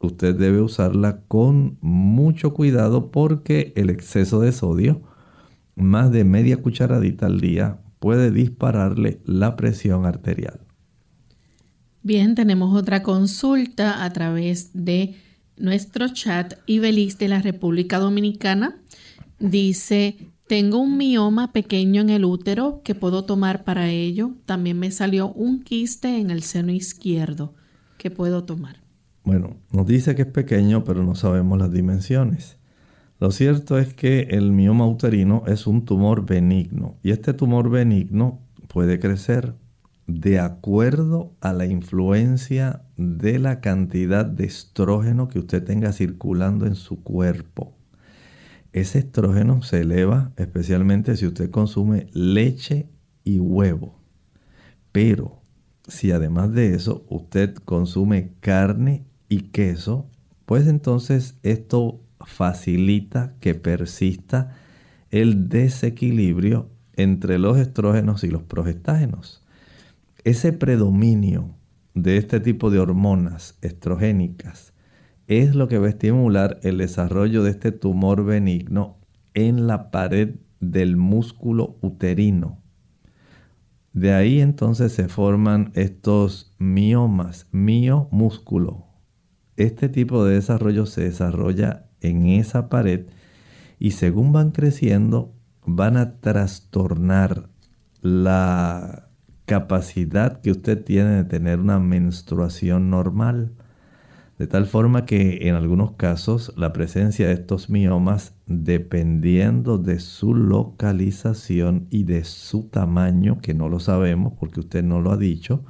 usted 0.00 0.34
debe 0.34 0.62
usarla 0.62 1.20
con 1.28 1.76
mucho 1.82 2.54
cuidado 2.54 3.10
porque 3.10 3.74
el 3.76 3.90
exceso 3.90 4.40
de 4.40 4.52
sodio, 4.52 5.02
más 5.76 6.10
de 6.10 6.24
media 6.24 6.56
cucharadita 6.56 7.26
al 7.26 7.38
día, 7.38 7.82
puede 7.98 8.30
dispararle 8.30 9.20
la 9.26 9.56
presión 9.56 10.06
arterial. 10.06 10.60
Bien, 12.02 12.34
tenemos 12.34 12.74
otra 12.74 13.02
consulta 13.02 14.04
a 14.06 14.10
través 14.14 14.70
de 14.72 15.16
nuestro 15.60 16.08
chat, 16.08 16.54
Ibelis 16.66 17.18
de 17.18 17.28
la 17.28 17.40
República 17.40 17.98
Dominicana 17.98 18.76
dice, 19.38 20.16
tengo 20.46 20.78
un 20.78 20.96
mioma 20.96 21.52
pequeño 21.52 22.00
en 22.00 22.10
el 22.10 22.24
útero 22.24 22.80
que 22.82 22.94
puedo 22.94 23.24
tomar 23.24 23.64
para 23.64 23.90
ello. 23.90 24.32
También 24.46 24.78
me 24.78 24.90
salió 24.90 25.32
un 25.32 25.62
quiste 25.62 26.18
en 26.18 26.30
el 26.30 26.42
seno 26.42 26.72
izquierdo 26.72 27.54
que 27.98 28.10
puedo 28.10 28.44
tomar. 28.44 28.76
Bueno, 29.24 29.58
nos 29.72 29.86
dice 29.86 30.14
que 30.14 30.22
es 30.22 30.28
pequeño, 30.28 30.84
pero 30.84 31.04
no 31.04 31.14
sabemos 31.14 31.58
las 31.58 31.70
dimensiones. 31.70 32.56
Lo 33.20 33.30
cierto 33.30 33.78
es 33.78 33.92
que 33.92 34.28
el 34.30 34.52
mioma 34.52 34.86
uterino 34.86 35.42
es 35.46 35.66
un 35.66 35.84
tumor 35.84 36.24
benigno 36.24 36.96
y 37.02 37.10
este 37.10 37.34
tumor 37.34 37.68
benigno 37.68 38.40
puede 38.68 39.00
crecer 39.00 39.54
de 40.08 40.40
acuerdo 40.40 41.36
a 41.42 41.52
la 41.52 41.66
influencia 41.66 42.82
de 42.96 43.38
la 43.38 43.60
cantidad 43.60 44.24
de 44.24 44.46
estrógeno 44.46 45.28
que 45.28 45.38
usted 45.38 45.62
tenga 45.62 45.92
circulando 45.92 46.66
en 46.66 46.76
su 46.76 47.02
cuerpo. 47.02 47.76
Ese 48.72 49.00
estrógeno 49.00 49.60
se 49.60 49.82
eleva 49.82 50.32
especialmente 50.36 51.14
si 51.14 51.26
usted 51.26 51.50
consume 51.50 52.06
leche 52.14 52.88
y 53.22 53.38
huevo. 53.38 54.00
Pero 54.92 55.42
si 55.86 56.10
además 56.10 56.52
de 56.54 56.74
eso 56.74 57.04
usted 57.10 57.54
consume 57.56 58.32
carne 58.40 59.04
y 59.28 59.50
queso, 59.50 60.08
pues 60.46 60.66
entonces 60.66 61.34
esto 61.42 62.00
facilita 62.24 63.34
que 63.40 63.54
persista 63.54 64.56
el 65.10 65.50
desequilibrio 65.50 66.70
entre 66.94 67.38
los 67.38 67.58
estrógenos 67.58 68.24
y 68.24 68.28
los 68.28 68.42
progestágenos 68.42 69.37
ese 70.28 70.52
predominio 70.52 71.54
de 71.94 72.18
este 72.18 72.38
tipo 72.38 72.70
de 72.70 72.78
hormonas 72.78 73.56
estrogénicas 73.62 74.74
es 75.26 75.54
lo 75.54 75.68
que 75.68 75.78
va 75.78 75.86
a 75.86 75.90
estimular 75.90 76.60
el 76.62 76.76
desarrollo 76.76 77.42
de 77.42 77.50
este 77.50 77.72
tumor 77.72 78.26
benigno 78.26 78.98
en 79.32 79.66
la 79.66 79.90
pared 79.90 80.34
del 80.60 80.98
músculo 80.98 81.78
uterino. 81.80 82.62
De 83.94 84.12
ahí 84.12 84.40
entonces 84.40 84.92
se 84.92 85.08
forman 85.08 85.72
estos 85.74 86.54
miomas, 86.58 87.46
miomúsculo. 87.50 88.84
Este 89.56 89.88
tipo 89.88 90.26
de 90.26 90.34
desarrollo 90.34 90.84
se 90.84 91.04
desarrolla 91.04 91.86
en 92.02 92.26
esa 92.26 92.68
pared 92.68 93.06
y 93.78 93.92
según 93.92 94.32
van 94.32 94.50
creciendo 94.50 95.34
van 95.64 95.96
a 95.96 96.20
trastornar 96.20 97.48
la 98.02 99.07
capacidad 99.48 100.42
que 100.42 100.50
usted 100.50 100.84
tiene 100.84 101.16
de 101.16 101.24
tener 101.24 101.58
una 101.58 101.80
menstruación 101.80 102.90
normal. 102.90 103.52
De 104.38 104.46
tal 104.46 104.66
forma 104.66 105.06
que 105.06 105.48
en 105.48 105.54
algunos 105.54 105.92
casos 105.92 106.52
la 106.56 106.74
presencia 106.74 107.26
de 107.26 107.32
estos 107.32 107.70
miomas, 107.70 108.34
dependiendo 108.46 109.78
de 109.78 110.00
su 110.00 110.34
localización 110.34 111.88
y 111.90 112.04
de 112.04 112.24
su 112.24 112.64
tamaño, 112.64 113.40
que 113.40 113.54
no 113.54 113.70
lo 113.70 113.80
sabemos 113.80 114.34
porque 114.38 114.60
usted 114.60 114.84
no 114.84 115.00
lo 115.00 115.12
ha 115.12 115.16
dicho, 115.16 115.64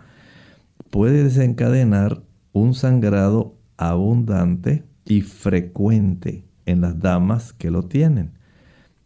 puede 0.91 1.23
desencadenar 1.23 2.21
un 2.53 2.75
sangrado 2.75 3.55
abundante 3.77 4.83
y 5.05 5.23
frecuente 5.23 6.45
en 6.67 6.81
las 6.81 6.99
damas 6.99 7.53
que 7.53 7.71
lo 7.71 7.85
tienen. 7.85 8.33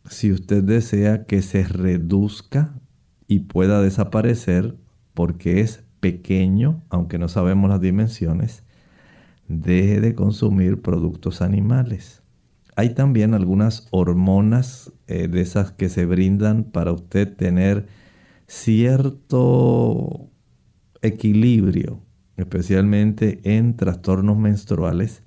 Si 0.09 0.33
usted 0.33 0.65
desea 0.65 1.27
que 1.27 1.43
se 1.43 1.63
reduzca 1.63 2.75
y 3.33 3.39
pueda 3.39 3.81
desaparecer 3.81 4.77
porque 5.15 5.61
es 5.61 5.85
pequeño, 6.01 6.83
aunque 6.91 7.19
no 7.19 7.29
sabemos 7.29 7.71
las 7.71 7.81
dimensiones, 7.81 8.63
deje 9.49 10.03
de 10.03 10.15
consumir 10.15 10.83
productos 10.83 11.41
animales. 11.41 12.23
Hay 12.77 12.91
también 12.91 13.33
algunas 13.33 13.89
hormonas 13.91 14.93
eh, 15.07 15.29
de 15.29 15.41
esas 15.41 15.73
que 15.73 15.89
se 15.89 16.05
brindan 16.05 16.65
para 16.65 16.93
usted 16.93 17.35
tener 17.35 17.87
cierto 18.47 20.29
equilibrio, 21.01 22.03
especialmente 22.37 23.41
en 23.45 23.77
trastornos 23.79 24.37
menstruales, 24.37 25.23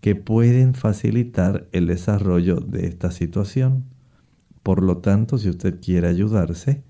que 0.00 0.14
pueden 0.14 0.74
facilitar 0.74 1.66
el 1.72 1.88
desarrollo 1.88 2.60
de 2.60 2.86
esta 2.86 3.10
situación. 3.10 3.86
Por 4.62 4.84
lo 4.84 4.98
tanto, 4.98 5.36
si 5.36 5.48
usted 5.48 5.80
quiere 5.80 6.06
ayudarse, 6.06 6.84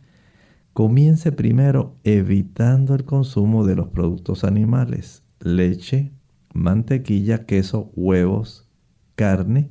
Comience 0.80 1.30
primero 1.30 1.98
evitando 2.04 2.94
el 2.94 3.04
consumo 3.04 3.66
de 3.66 3.76
los 3.76 3.88
productos 3.88 4.44
animales, 4.44 5.22
leche, 5.38 6.10
mantequilla, 6.54 7.44
queso, 7.44 7.90
huevos, 7.94 8.64
carne 9.14 9.68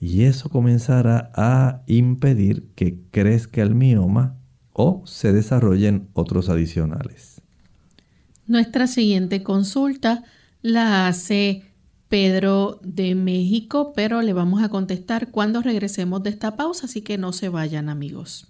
y 0.00 0.24
eso 0.24 0.48
comenzará 0.48 1.30
a 1.36 1.84
impedir 1.86 2.66
que 2.74 2.98
crezca 3.12 3.62
el 3.62 3.76
mioma 3.76 4.40
o 4.72 5.04
se 5.06 5.32
desarrollen 5.32 6.08
otros 6.14 6.48
adicionales. 6.48 7.42
Nuestra 8.48 8.88
siguiente 8.88 9.44
consulta 9.44 10.24
la 10.62 11.06
hace 11.06 11.62
Pedro 12.08 12.80
de 12.82 13.14
México, 13.14 13.92
pero 13.94 14.20
le 14.20 14.32
vamos 14.32 14.64
a 14.64 14.68
contestar 14.68 15.30
cuando 15.30 15.62
regresemos 15.62 16.24
de 16.24 16.30
esta 16.30 16.56
pausa, 16.56 16.86
así 16.86 17.02
que 17.02 17.18
no 17.18 17.32
se 17.32 17.50
vayan 17.50 17.88
amigos. 17.88 18.49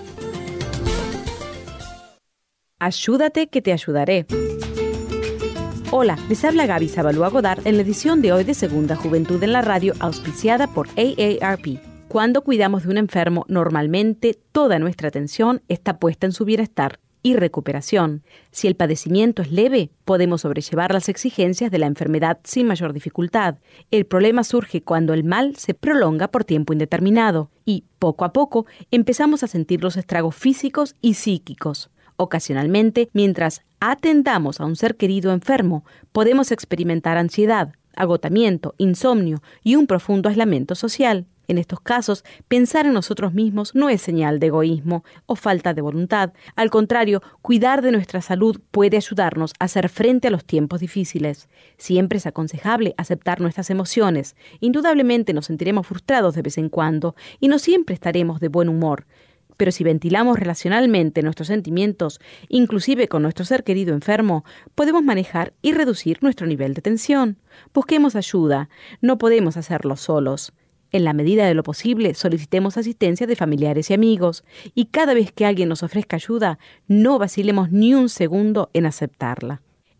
Ayúdate 2.81 3.45
que 3.45 3.61
te 3.61 3.73
ayudaré. 3.73 4.25
Hola, 5.91 6.17
les 6.29 6.43
habla 6.43 6.65
Gaby 6.65 6.87
Zabalúa 6.87 7.29
Godard 7.29 7.67
en 7.67 7.75
la 7.75 7.83
edición 7.83 8.23
de 8.23 8.33
hoy 8.33 8.43
de 8.43 8.55
Segunda 8.55 8.95
Juventud 8.95 9.43
en 9.43 9.53
la 9.53 9.61
Radio, 9.61 9.93
auspiciada 9.99 10.65
por 10.65 10.87
AARP. 10.97 11.79
Cuando 12.07 12.41
cuidamos 12.41 12.81
de 12.81 12.89
un 12.89 12.97
enfermo, 12.97 13.45
normalmente 13.47 14.39
toda 14.51 14.79
nuestra 14.79 15.09
atención 15.09 15.61
está 15.67 15.99
puesta 15.99 16.25
en 16.25 16.31
su 16.31 16.43
bienestar 16.43 16.99
y 17.21 17.35
recuperación. 17.35 18.23
Si 18.49 18.67
el 18.67 18.75
padecimiento 18.75 19.43
es 19.43 19.51
leve, 19.51 19.91
podemos 20.03 20.41
sobrellevar 20.41 20.91
las 20.91 21.07
exigencias 21.07 21.69
de 21.69 21.77
la 21.77 21.85
enfermedad 21.85 22.39
sin 22.43 22.65
mayor 22.65 22.93
dificultad. 22.93 23.57
El 23.91 24.07
problema 24.07 24.43
surge 24.43 24.81
cuando 24.81 25.13
el 25.13 25.23
mal 25.23 25.55
se 25.55 25.75
prolonga 25.75 26.29
por 26.29 26.45
tiempo 26.45 26.73
indeterminado 26.73 27.51
y, 27.63 27.83
poco 27.99 28.25
a 28.25 28.33
poco, 28.33 28.65
empezamos 28.89 29.43
a 29.43 29.47
sentir 29.47 29.83
los 29.83 29.97
estragos 29.97 30.33
físicos 30.33 30.95
y 30.99 31.13
psíquicos. 31.13 31.91
Ocasionalmente, 32.21 33.09
mientras 33.13 33.63
atendamos 33.79 34.61
a 34.61 34.65
un 34.65 34.75
ser 34.75 34.95
querido 34.95 35.33
enfermo, 35.33 35.83
podemos 36.11 36.51
experimentar 36.51 37.17
ansiedad, 37.17 37.73
agotamiento, 37.95 38.75
insomnio 38.77 39.41
y 39.63 39.75
un 39.75 39.87
profundo 39.87 40.29
aislamiento 40.29 40.75
social. 40.75 41.25
En 41.47 41.57
estos 41.57 41.79
casos, 41.79 42.23
pensar 42.47 42.85
en 42.85 42.93
nosotros 42.93 43.33
mismos 43.33 43.73
no 43.73 43.89
es 43.89 44.03
señal 44.03 44.39
de 44.39 44.47
egoísmo 44.47 45.03
o 45.25 45.35
falta 45.35 45.73
de 45.73 45.81
voluntad. 45.81 46.31
Al 46.55 46.69
contrario, 46.69 47.23
cuidar 47.41 47.81
de 47.81 47.91
nuestra 47.91 48.21
salud 48.21 48.61
puede 48.69 48.97
ayudarnos 48.97 49.53
a 49.57 49.65
hacer 49.65 49.89
frente 49.89 50.27
a 50.27 50.31
los 50.31 50.45
tiempos 50.45 50.79
difíciles. 50.79 51.49
Siempre 51.79 52.19
es 52.19 52.27
aconsejable 52.27 52.93
aceptar 52.97 53.41
nuestras 53.41 53.71
emociones. 53.71 54.35
Indudablemente 54.59 55.33
nos 55.33 55.47
sentiremos 55.47 55.87
frustrados 55.87 56.35
de 56.35 56.43
vez 56.43 56.59
en 56.59 56.69
cuando 56.69 57.15
y 57.39 57.47
no 57.47 57.57
siempre 57.57 57.95
estaremos 57.95 58.39
de 58.39 58.49
buen 58.49 58.69
humor 58.69 59.07
pero 59.61 59.71
si 59.71 59.83
ventilamos 59.83 60.39
relacionalmente 60.39 61.21
nuestros 61.21 61.47
sentimientos, 61.47 62.19
inclusive 62.49 63.07
con 63.07 63.21
nuestro 63.21 63.45
ser 63.45 63.63
querido 63.63 63.93
enfermo, 63.93 64.43
podemos 64.73 65.03
manejar 65.03 65.53
y 65.61 65.73
reducir 65.73 66.17
nuestro 66.21 66.47
nivel 66.47 66.73
de 66.73 66.81
tensión. 66.81 67.37
Busquemos 67.71 68.15
ayuda, 68.15 68.69
no 69.01 69.19
podemos 69.19 69.57
hacerlo 69.57 69.97
solos. 69.97 70.51
En 70.91 71.03
la 71.03 71.13
medida 71.13 71.45
de 71.45 71.53
lo 71.53 71.61
posible, 71.61 72.15
solicitemos 72.15 72.75
asistencia 72.75 73.27
de 73.27 73.35
familiares 73.35 73.91
y 73.91 73.93
amigos, 73.93 74.43
y 74.73 74.85
cada 74.85 75.13
vez 75.13 75.31
que 75.31 75.45
alguien 75.45 75.69
nos 75.69 75.83
ofrezca 75.83 76.15
ayuda, 76.15 76.57
no 76.87 77.19
vacilemos 77.19 77.71
ni 77.71 77.93
un 77.93 78.09
segundo 78.09 78.71
en 78.73 78.87
aceptarla. 78.87 79.61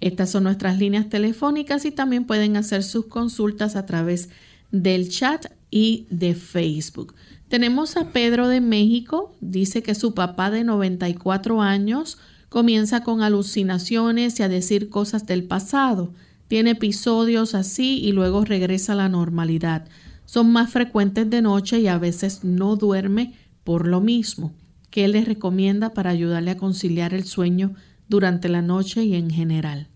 Estas 0.00 0.30
son 0.30 0.44
nuestras 0.44 0.78
líneas 0.78 1.08
telefónicas 1.08 1.84
y 1.84 1.90
también 1.90 2.26
pueden 2.26 2.56
hacer 2.56 2.82
sus 2.82 3.06
consultas 3.06 3.76
a 3.76 3.86
través 3.86 4.28
del 4.70 5.08
chat 5.08 5.46
y 5.70 6.06
de 6.10 6.34
Facebook. 6.34 7.14
Tenemos 7.48 7.96
a 7.96 8.10
Pedro 8.10 8.48
de 8.48 8.60
México, 8.60 9.32
dice 9.40 9.82
que 9.82 9.94
su 9.94 10.14
papá 10.14 10.50
de 10.50 10.64
94 10.64 11.62
años 11.62 12.18
comienza 12.48 13.04
con 13.04 13.22
alucinaciones 13.22 14.40
y 14.40 14.42
a 14.42 14.48
decir 14.48 14.88
cosas 14.88 15.26
del 15.26 15.44
pasado. 15.44 16.12
Tiene 16.48 16.70
episodios 16.70 17.54
así 17.54 18.00
y 18.02 18.10
luego 18.12 18.44
regresa 18.44 18.92
a 18.92 18.96
la 18.96 19.08
normalidad. 19.08 19.86
Son 20.24 20.52
más 20.52 20.70
frecuentes 20.70 21.30
de 21.30 21.40
noche 21.40 21.78
y 21.78 21.86
a 21.86 21.98
veces 21.98 22.42
no 22.42 22.74
duerme 22.74 23.34
por 23.62 23.86
lo 23.86 24.00
mismo. 24.00 24.52
¿Qué 24.90 25.06
le 25.06 25.24
recomienda 25.24 25.90
para 25.90 26.10
ayudarle 26.10 26.50
a 26.50 26.56
conciliar 26.56 27.14
el 27.14 27.24
sueño 27.24 27.74
durante 28.08 28.48
la 28.48 28.62
noche 28.62 29.04
y 29.04 29.14
en 29.14 29.30
general? 29.30 29.88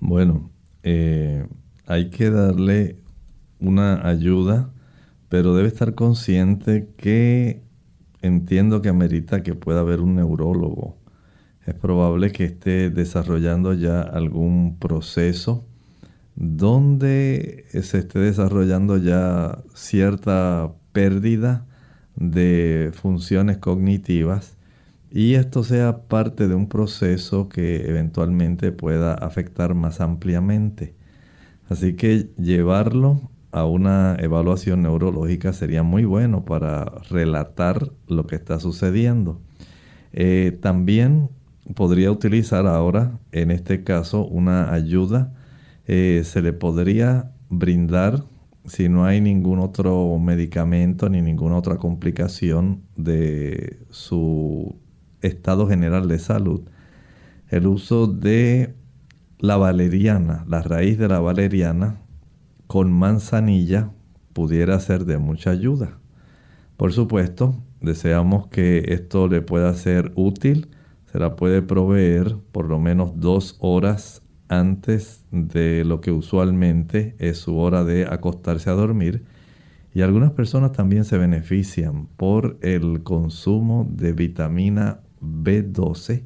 Bueno, 0.00 0.50
eh, 0.82 1.46
hay 1.86 2.08
que 2.08 2.30
darle 2.30 2.96
una 3.58 4.06
ayuda 4.08 4.70
pero 5.28 5.54
debe 5.54 5.68
estar 5.68 5.94
consciente 5.94 6.88
que 6.96 7.62
entiendo 8.22 8.82
que 8.82 8.88
amerita 8.88 9.42
que 9.42 9.54
pueda 9.54 9.80
haber 9.80 10.00
un 10.00 10.16
neurólogo. 10.16 10.98
Es 11.66 11.74
probable 11.74 12.32
que 12.32 12.44
esté 12.44 12.90
desarrollando 12.90 13.74
ya 13.74 14.00
algún 14.00 14.78
proceso 14.78 15.66
donde 16.34 17.64
se 17.70 17.98
esté 17.98 18.20
desarrollando 18.20 18.96
ya 18.96 19.58
cierta 19.74 20.72
pérdida 20.92 21.66
de 22.16 22.90
funciones 22.94 23.58
cognitivas 23.58 24.56
y 25.10 25.34
esto 25.34 25.64
sea 25.64 26.02
parte 26.02 26.48
de 26.48 26.54
un 26.54 26.68
proceso 26.68 27.48
que 27.48 27.88
eventualmente 27.88 28.72
pueda 28.72 29.14
afectar 29.14 29.74
más 29.74 30.00
ampliamente. 30.00 30.94
Así 31.68 31.94
que 31.94 32.30
llevarlo 32.38 33.30
a 33.50 33.64
una 33.64 34.16
evaluación 34.20 34.82
neurológica 34.82 35.52
sería 35.52 35.82
muy 35.82 36.04
bueno 36.04 36.44
para 36.44 36.84
relatar 37.10 37.90
lo 38.06 38.26
que 38.26 38.36
está 38.36 38.60
sucediendo. 38.60 39.40
Eh, 40.12 40.58
también 40.60 41.30
podría 41.74 42.10
utilizar 42.10 42.66
ahora, 42.66 43.18
en 43.32 43.50
este 43.50 43.84
caso, 43.84 44.26
una 44.26 44.72
ayuda. 44.72 45.32
Eh, 45.86 46.22
se 46.24 46.42
le 46.42 46.52
podría 46.52 47.32
brindar, 47.48 48.24
si 48.66 48.88
no 48.88 49.06
hay 49.06 49.20
ningún 49.20 49.58
otro 49.60 50.18
medicamento 50.18 51.08
ni 51.08 51.22
ninguna 51.22 51.56
otra 51.56 51.76
complicación 51.76 52.82
de 52.96 53.78
su 53.90 54.76
estado 55.22 55.66
general 55.66 56.08
de 56.08 56.18
salud, 56.18 56.62
el 57.48 57.66
uso 57.66 58.06
de 58.06 58.74
la 59.38 59.56
valeriana, 59.56 60.44
la 60.46 60.62
raíz 60.62 60.98
de 60.98 61.08
la 61.08 61.20
valeriana 61.20 62.02
con 62.68 62.92
manzanilla 62.92 63.90
pudiera 64.34 64.78
ser 64.78 65.06
de 65.06 65.18
mucha 65.18 65.50
ayuda. 65.50 65.98
Por 66.76 66.92
supuesto, 66.92 67.56
deseamos 67.80 68.46
que 68.46 68.92
esto 68.92 69.26
le 69.26 69.42
pueda 69.42 69.74
ser 69.74 70.12
útil. 70.14 70.68
Se 71.10 71.18
la 71.18 71.34
puede 71.34 71.62
proveer 71.62 72.36
por 72.52 72.68
lo 72.68 72.78
menos 72.78 73.18
dos 73.18 73.56
horas 73.58 74.22
antes 74.48 75.24
de 75.30 75.84
lo 75.84 76.00
que 76.00 76.12
usualmente 76.12 77.16
es 77.18 77.38
su 77.38 77.56
hora 77.58 77.84
de 77.84 78.06
acostarse 78.06 78.70
a 78.70 78.74
dormir. 78.74 79.24
Y 79.94 80.02
algunas 80.02 80.32
personas 80.32 80.72
también 80.72 81.04
se 81.04 81.18
benefician 81.18 82.06
por 82.16 82.58
el 82.60 83.02
consumo 83.02 83.88
de 83.90 84.12
vitamina 84.12 85.00
B12 85.22 86.22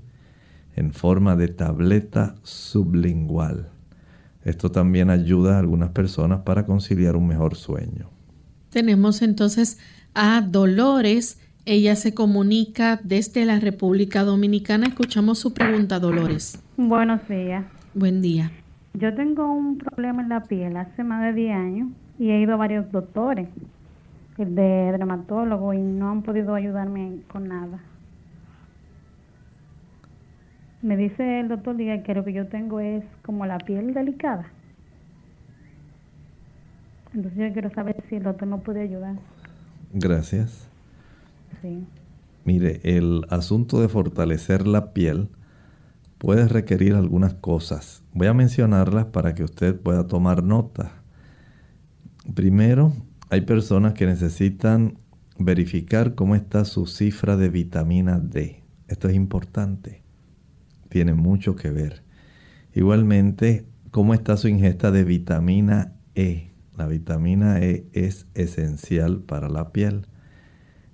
en 0.75 0.93
forma 0.93 1.37
de 1.37 1.49
tableta 1.49 2.35
sublingual. 2.43 3.72
Esto 4.45 4.71
también 4.71 5.11
ayuda 5.11 5.57
a 5.57 5.59
algunas 5.61 5.91
personas 5.91 6.41
para 6.41 6.67
conciliar 6.67 7.17
un 7.17 7.29
mejor 7.29 7.55
sueño. 7.55 8.09
Tenemos 8.71 9.23
entonces 9.23 9.79
a 10.15 10.41
Dolores. 10.41 11.41
Ella 11.65 11.95
se 11.95 12.13
comunica 12.13 13.01
desde 13.05 13.45
la 13.45 13.61
República 13.61 14.25
Dominicana. 14.25 14.87
Escuchamos 14.87 15.39
su 15.39 15.55
pregunta, 15.55 16.01
Dolores. 16.01 16.61
Buenos 16.77 17.27
días. 17.29 17.65
Buen 17.95 18.21
día. 18.21 18.51
Yo 18.95 19.15
tengo 19.15 19.53
un 19.53 19.79
problema 19.79 20.23
en 20.23 20.29
la 20.29 20.43
piel 20.43 20.77
hace 20.77 21.05
más 21.05 21.23
de 21.23 21.33
10 21.33 21.57
años 21.57 21.89
y 22.19 22.31
he 22.31 22.41
ido 22.41 22.55
a 22.55 22.57
varios 22.57 22.91
doctores 22.91 23.49
de 24.37 24.93
dermatólogo 24.93 25.73
y 25.73 25.79
no 25.79 26.11
han 26.11 26.23
podido 26.23 26.55
ayudarme 26.55 27.19
con 27.29 27.49
nada. 27.49 27.79
Me 30.83 30.97
dice 30.97 31.39
el 31.39 31.49
doctor 31.49 31.77
diga 31.77 32.03
que 32.03 32.13
lo 32.13 32.25
que 32.25 32.33
yo 32.33 32.49
tengo 32.49 32.81
es 32.81 33.05
como 33.25 33.47
la 33.47 33.59
piel 33.59 33.95
delicada. 33.95 34.51
Entonces 37.15 37.39
yo 37.39 37.53
quiero 37.53 37.71
saber 37.71 38.03
si 38.09 38.17
el 38.17 38.25
doctor 38.25 38.49
me 38.49 38.59
puede 38.59 38.81
ayudar. 38.81 39.17
Gracias. 39.93 40.69
Sí. 41.61 41.87
Mire, 42.45 42.81
el 42.83 43.25
asunto 43.31 43.81
de 43.81 43.89
fortalecer 43.89 44.67
la 44.67 44.93
piel 44.93 45.29
puede 46.19 46.49
requerir 46.49 46.95
algunas 46.95 47.35
cosas. 47.35 48.03
Voy 48.13 48.27
a 48.27 48.35
mencionarlas 48.35 49.07
para 49.07 49.37
que 49.37 49.45
usted 49.45 49.79
pueda 49.79 50.09
tomar 50.09 50.43
nota. 50.43 50.91
Primero, 52.35 52.93
hay 53.31 53.43
personas 53.43 53.95
que 53.95 54.07
necesitan 54.07 54.99
verificar 55.39 56.17
cómo 56.17 56.35
está 56.35 56.65
su 56.65 56.87
cifra 56.87 57.37
de 57.37 57.51
vitamina 57.51 58.19
D. 58.19 58.63
Esto 58.89 59.09
es 59.09 59.15
importante 59.15 60.02
tiene 60.93 61.15
mucho 61.15 61.57
que 61.57 61.71
ver. 61.71 62.03
Igualmente, 62.75 63.65
cómo 63.91 64.13
está 64.13 64.37
su 64.37 64.49
ingesta 64.49 64.91
de 64.91 65.05
vitamina 65.05 65.95
E. 66.15 66.51
La 66.77 66.87
vitamina 66.87 67.61
E 67.61 67.87
es 67.95 68.27
esencial 68.35 69.23
para 69.23 69.49
la 69.49 69.73
piel. 69.73 70.07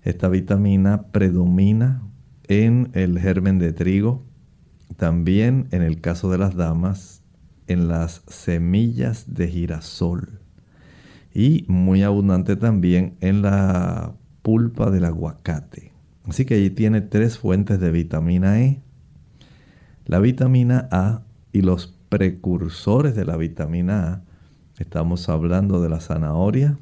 Esta 0.03 0.29
vitamina 0.29 1.09
predomina 1.11 2.03
en 2.47 2.91
el 2.93 3.19
germen 3.19 3.59
de 3.59 3.73
trigo, 3.73 4.25
también 4.97 5.67
en 5.73 5.83
el 5.83 6.01
caso 6.01 6.31
de 6.31 6.39
las 6.39 6.55
damas, 6.55 7.25
en 7.67 7.89
las 7.89 8.23
semillas 8.29 9.35
de 9.35 9.49
girasol 9.49 10.41
y 11.35 11.65
muy 11.67 12.05
abundante 12.05 12.55
también 12.55 13.17
en 13.21 13.43
la 13.43 14.15
pulpa 14.43 14.93
del 14.93 15.05
aguacate. 15.05 15.93
Así 16.25 16.45
que 16.45 16.55
allí 16.55 16.71
tiene 16.71 17.01
tres 17.01 17.37
fuentes 17.37 17.81
de 17.81 17.91
vitamina 17.91 18.61
E. 18.61 18.81
La 20.09 20.21
vitamina 20.21 20.89
A 20.91 21.21
y 21.53 21.61
los 21.61 21.95
precursores 22.09 23.15
de 23.15 23.27
la 23.27 23.37
vitamina 23.37 24.09
A, 24.09 24.23
estamos 24.79 25.29
hablando 25.29 25.83
de 25.83 25.91
la 25.91 26.01
zanahoria, 26.01 26.79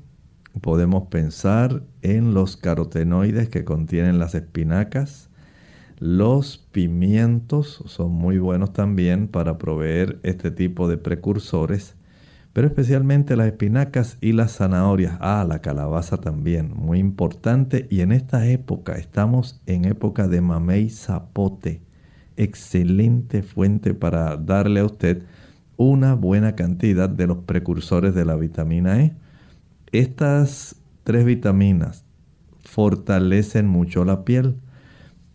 podemos 0.60 1.08
pensar 1.08 1.82
en 2.02 2.34
los 2.34 2.56
carotenoides 2.56 3.48
que 3.48 3.64
contienen 3.64 4.20
las 4.20 4.36
espinacas, 4.36 5.28
los 5.98 6.58
pimientos 6.70 7.82
son 7.86 8.12
muy 8.12 8.38
buenos 8.38 8.72
también 8.72 9.26
para 9.26 9.58
proveer 9.58 10.20
este 10.22 10.52
tipo 10.52 10.86
de 10.86 10.96
precursores, 10.96 11.96
pero 12.52 12.68
especialmente 12.68 13.34
las 13.34 13.48
espinacas 13.48 14.18
y 14.20 14.34
las 14.34 14.52
zanahorias. 14.58 15.18
Ah, 15.20 15.44
la 15.48 15.60
calabaza 15.60 16.18
también, 16.18 16.72
muy 16.76 17.00
importante. 17.00 17.88
Y 17.90 18.02
en 18.02 18.12
esta 18.12 18.46
época, 18.46 18.98
estamos 18.98 19.60
en 19.66 19.84
época 19.84 20.28
de 20.28 20.40
mamey 20.40 20.90
zapote 20.90 21.85
excelente 22.36 23.42
fuente 23.42 23.94
para 23.94 24.36
darle 24.36 24.80
a 24.80 24.84
usted 24.84 25.22
una 25.76 26.14
buena 26.14 26.54
cantidad 26.54 27.08
de 27.08 27.26
los 27.26 27.38
precursores 27.38 28.14
de 28.14 28.24
la 28.24 28.36
vitamina 28.36 29.02
E. 29.02 29.14
Estas 29.92 30.76
tres 31.04 31.24
vitaminas 31.24 32.04
fortalecen 32.60 33.66
mucho 33.66 34.04
la 34.04 34.24
piel. 34.24 34.56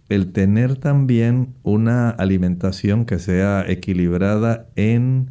El 0.09 0.33
tener 0.33 0.75
también 0.75 1.53
una 1.63 2.09
alimentación 2.09 3.05
que 3.05 3.19
sea 3.19 3.63
equilibrada 3.67 4.67
en 4.75 5.29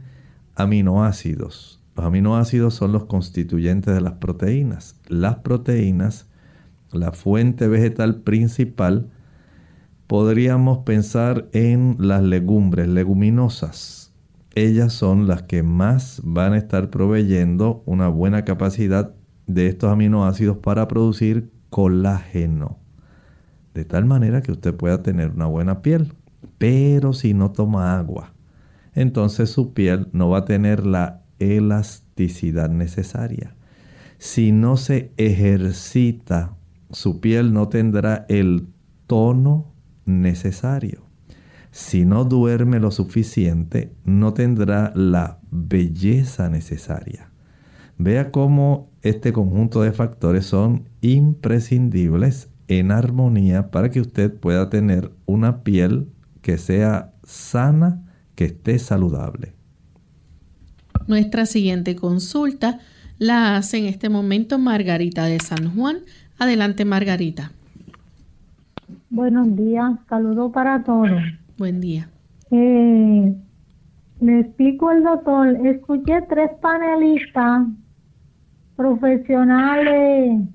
aminoácidos. 0.54 1.80
Los 1.96 2.06
aminoácidos 2.06 2.74
son 2.74 2.92
los 2.92 3.04
constituyentes 3.04 3.92
de 3.92 4.00
las 4.00 4.14
proteínas. 4.14 4.96
Las 5.08 5.36
proteínas, 5.36 6.26
la 6.92 7.12
fuente 7.12 7.68
vegetal 7.68 8.22
principal, 8.22 9.10
podríamos 10.10 10.78
pensar 10.78 11.48
en 11.52 11.94
las 12.00 12.20
legumbres, 12.20 12.88
leguminosas. 12.88 14.12
Ellas 14.56 14.92
son 14.92 15.28
las 15.28 15.44
que 15.44 15.62
más 15.62 16.20
van 16.24 16.52
a 16.52 16.58
estar 16.58 16.90
proveyendo 16.90 17.84
una 17.86 18.08
buena 18.08 18.44
capacidad 18.44 19.14
de 19.46 19.68
estos 19.68 19.88
aminoácidos 19.92 20.56
para 20.56 20.88
producir 20.88 21.52
colágeno. 21.68 22.80
De 23.72 23.84
tal 23.84 24.04
manera 24.04 24.42
que 24.42 24.50
usted 24.50 24.74
pueda 24.74 25.00
tener 25.00 25.30
una 25.30 25.46
buena 25.46 25.80
piel. 25.80 26.12
Pero 26.58 27.12
si 27.12 27.32
no 27.32 27.52
toma 27.52 27.96
agua, 27.96 28.34
entonces 28.94 29.48
su 29.50 29.74
piel 29.74 30.08
no 30.10 30.28
va 30.28 30.38
a 30.38 30.44
tener 30.44 30.86
la 30.86 31.22
elasticidad 31.38 32.68
necesaria. 32.68 33.54
Si 34.18 34.50
no 34.50 34.76
se 34.76 35.12
ejercita, 35.18 36.56
su 36.90 37.20
piel 37.20 37.52
no 37.52 37.68
tendrá 37.68 38.26
el 38.28 38.66
tono 39.06 39.69
necesario. 40.10 41.10
Si 41.70 42.04
no 42.04 42.24
duerme 42.24 42.80
lo 42.80 42.90
suficiente, 42.90 43.92
no 44.04 44.34
tendrá 44.34 44.92
la 44.94 45.38
belleza 45.50 46.48
necesaria. 46.48 47.30
Vea 47.96 48.30
cómo 48.30 48.90
este 49.02 49.32
conjunto 49.32 49.82
de 49.82 49.92
factores 49.92 50.46
son 50.46 50.88
imprescindibles 51.00 52.48
en 52.66 52.92
armonía 52.92 53.70
para 53.70 53.90
que 53.90 54.00
usted 54.00 54.32
pueda 54.34 54.70
tener 54.70 55.12
una 55.26 55.62
piel 55.62 56.08
que 56.40 56.58
sea 56.58 57.12
sana, 57.24 58.02
que 58.34 58.46
esté 58.46 58.78
saludable. 58.78 59.52
Nuestra 61.06 61.46
siguiente 61.46 61.96
consulta 61.96 62.80
la 63.18 63.56
hace 63.56 63.78
en 63.78 63.86
este 63.86 64.08
momento 64.08 64.58
Margarita 64.58 65.26
de 65.26 65.38
San 65.40 65.74
Juan. 65.74 65.98
Adelante, 66.38 66.84
Margarita. 66.84 67.52
Buenos 69.20 69.54
días, 69.54 69.98
saludo 70.08 70.50
para 70.50 70.82
todos. 70.82 71.10
Buen 71.58 71.78
día. 71.78 72.08
Eh, 72.50 73.36
le 74.22 74.40
explico 74.40 74.88
al 74.88 75.02
doctor, 75.02 75.48
escuché 75.66 76.22
tres 76.22 76.52
panelistas 76.62 77.66
profesionales 78.76 80.48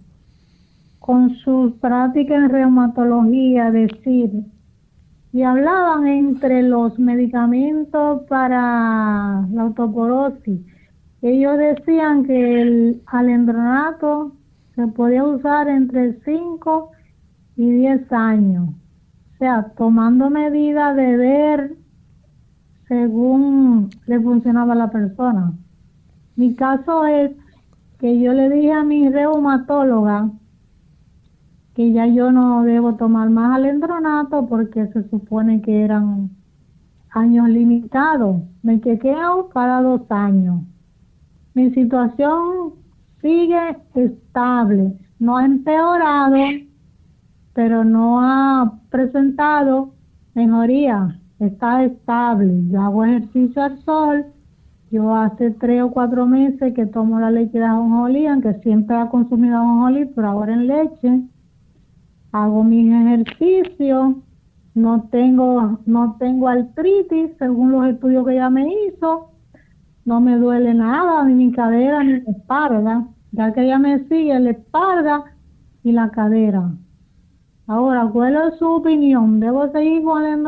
con 0.98 1.36
sus 1.36 1.74
prácticas 1.74 2.38
en 2.38 2.50
reumatología 2.50 3.70
decir 3.70 4.32
y 5.32 5.44
hablaban 5.44 6.08
entre 6.08 6.64
los 6.64 6.98
medicamentos 6.98 8.24
para 8.28 9.46
la 9.54 9.62
autoporosis 9.62 10.60
ellos 11.22 11.56
decían 11.60 12.24
que 12.26 12.62
el 12.64 13.02
alendronato 13.06 14.32
se 14.74 14.88
podía 14.88 15.24
usar 15.24 15.68
entre 15.68 16.20
5 16.26 16.95
y 17.56 17.70
10 17.70 18.12
años. 18.12 18.70
O 18.70 19.38
sea, 19.38 19.72
tomando 19.78 20.30
medidas 20.30 20.96
de 20.96 21.18
ver 21.18 21.76
según 22.88 23.90
le 24.06 24.20
funcionaba 24.20 24.74
a 24.74 24.78
la 24.78 24.92
persona. 24.92 25.54
Mi 26.36 26.56
caso 26.56 27.06
es 27.06 27.32
que 28.00 28.20
yo 28.20 28.34
le 28.34 28.50
dije 28.50 28.72
a 28.72 28.84
mi 28.84 29.10
reumatóloga 29.10 30.30
que 31.74 31.92
ya 31.92 32.08
yo 32.08 32.32
no 32.32 32.64
debo 32.64 32.96
tomar 32.96 33.30
más 33.30 33.56
alendronato 33.56 34.46
porque 34.48 34.88
se 34.88 35.10
supone 35.10 35.62
que 35.62 35.82
eran 35.82 36.30
años 37.10 37.50
limitados. 37.50 38.42
Me 38.64 38.80
chequeo 38.80 39.50
cada 39.50 39.82
dos 39.82 40.02
años. 40.10 40.62
Mi 41.54 41.72
situación 41.72 42.74
sigue 43.22 43.78
estable, 43.96 44.94
no 45.20 45.38
ha 45.38 45.46
empeorado, 45.46 46.36
pero 47.56 47.86
no 47.86 48.20
ha 48.20 48.80
presentado 48.90 49.94
mejoría, 50.34 51.18
está 51.40 51.86
estable. 51.86 52.68
Yo 52.70 52.82
hago 52.82 53.06
ejercicio 53.06 53.64
al 53.64 53.78
sol, 53.84 54.26
yo 54.92 55.16
hace 55.16 55.52
tres 55.52 55.82
o 55.82 55.90
cuatro 55.90 56.26
meses 56.28 56.74
que 56.74 56.86
tomo 56.86 57.18
la 57.18 57.32
leche 57.32 57.58
de 57.58 57.64
ajonjolí, 57.64 58.28
aunque 58.28 58.56
siempre 58.56 58.98
ha 58.98 59.08
consumido 59.08 59.56
ajonjolí, 59.56 60.06
pero 60.14 60.28
ahora 60.28 60.54
en 60.54 60.68
leche. 60.68 61.22
Hago 62.34 62.66
mis 62.66 62.94
ejercicios, 62.94 64.18
no 64.74 65.04
tengo, 65.10 65.80
no 65.86 66.18
tengo 66.20 66.50
artritis 66.50 67.32
según 67.40 67.72
los 67.72 67.88
estudios 67.88 68.26
que 68.26 68.34
ella 68.34 68.50
me 68.50 68.68
hizo, 68.68 69.30
no 70.04 70.20
me 70.20 70.38
duele 70.38 70.74
nada, 70.74 71.24
ni 71.24 71.34
mi 71.34 71.52
cadera 71.54 72.04
ni 72.04 72.16
mi 72.16 72.24
espalda, 72.28 73.08
ya 73.32 73.54
que 73.54 73.64
ella 73.64 73.80
me 73.80 74.00
sigue 74.10 74.38
la 74.42 74.50
espalda 74.50 75.24
y 75.84 75.94
la 75.94 76.10
cadera. 76.10 76.74
Ahora, 77.68 78.10
¿cuál 78.12 78.36
es 78.36 78.60
su 78.60 78.68
opinión? 78.68 79.40
¿Debo 79.40 79.72
seguir 79.72 80.04
con 80.04 80.26
el? 80.26 80.44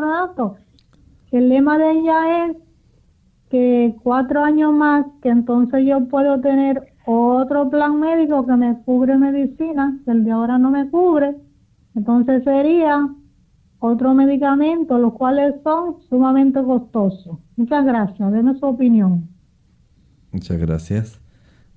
El 1.31 1.49
lema 1.49 1.77
de 1.77 1.91
ella 1.91 2.45
es 2.45 2.57
que 3.49 3.95
cuatro 4.03 4.43
años 4.43 4.73
más, 4.73 5.05
que 5.21 5.29
entonces 5.29 5.85
yo 5.85 6.07
puedo 6.07 6.39
tener 6.41 6.93
otro 7.05 7.69
plan 7.69 7.99
médico 7.99 8.45
que 8.45 8.55
me 8.55 8.77
cubre 8.83 9.17
medicina, 9.17 9.99
que 10.05 10.11
el 10.11 10.23
de 10.23 10.31
ahora 10.31 10.57
no 10.57 10.69
me 10.69 10.89
cubre 10.89 11.35
entonces 11.97 12.43
sería 12.43 13.09
otro 13.79 14.13
medicamento, 14.13 14.99
los 14.99 15.13
cuales 15.13 15.55
son 15.63 15.95
sumamente 16.09 16.61
costosos. 16.63 17.39
Muchas 17.55 17.85
gracias, 17.85 18.31
denos 18.31 18.59
su 18.59 18.67
opinión. 18.67 19.27
Muchas 20.31 20.59
gracias. 20.59 21.19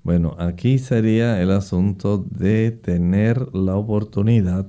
Bueno, 0.03 0.35
aquí 0.37 0.77
sería 0.77 1.41
el 1.41 1.49
asunto 1.49 2.19
de 2.19 2.69
tener 2.69 3.55
la 3.55 3.75
oportunidad 3.75 4.67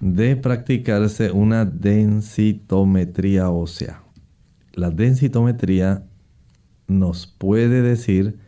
de 0.00 0.34
practicarse 0.34 1.30
una 1.30 1.66
densitometría 1.66 3.50
ósea. 3.50 4.02
La 4.72 4.90
densitometría 4.90 6.06
nos 6.88 7.26
puede 7.26 7.82
decir 7.82 8.38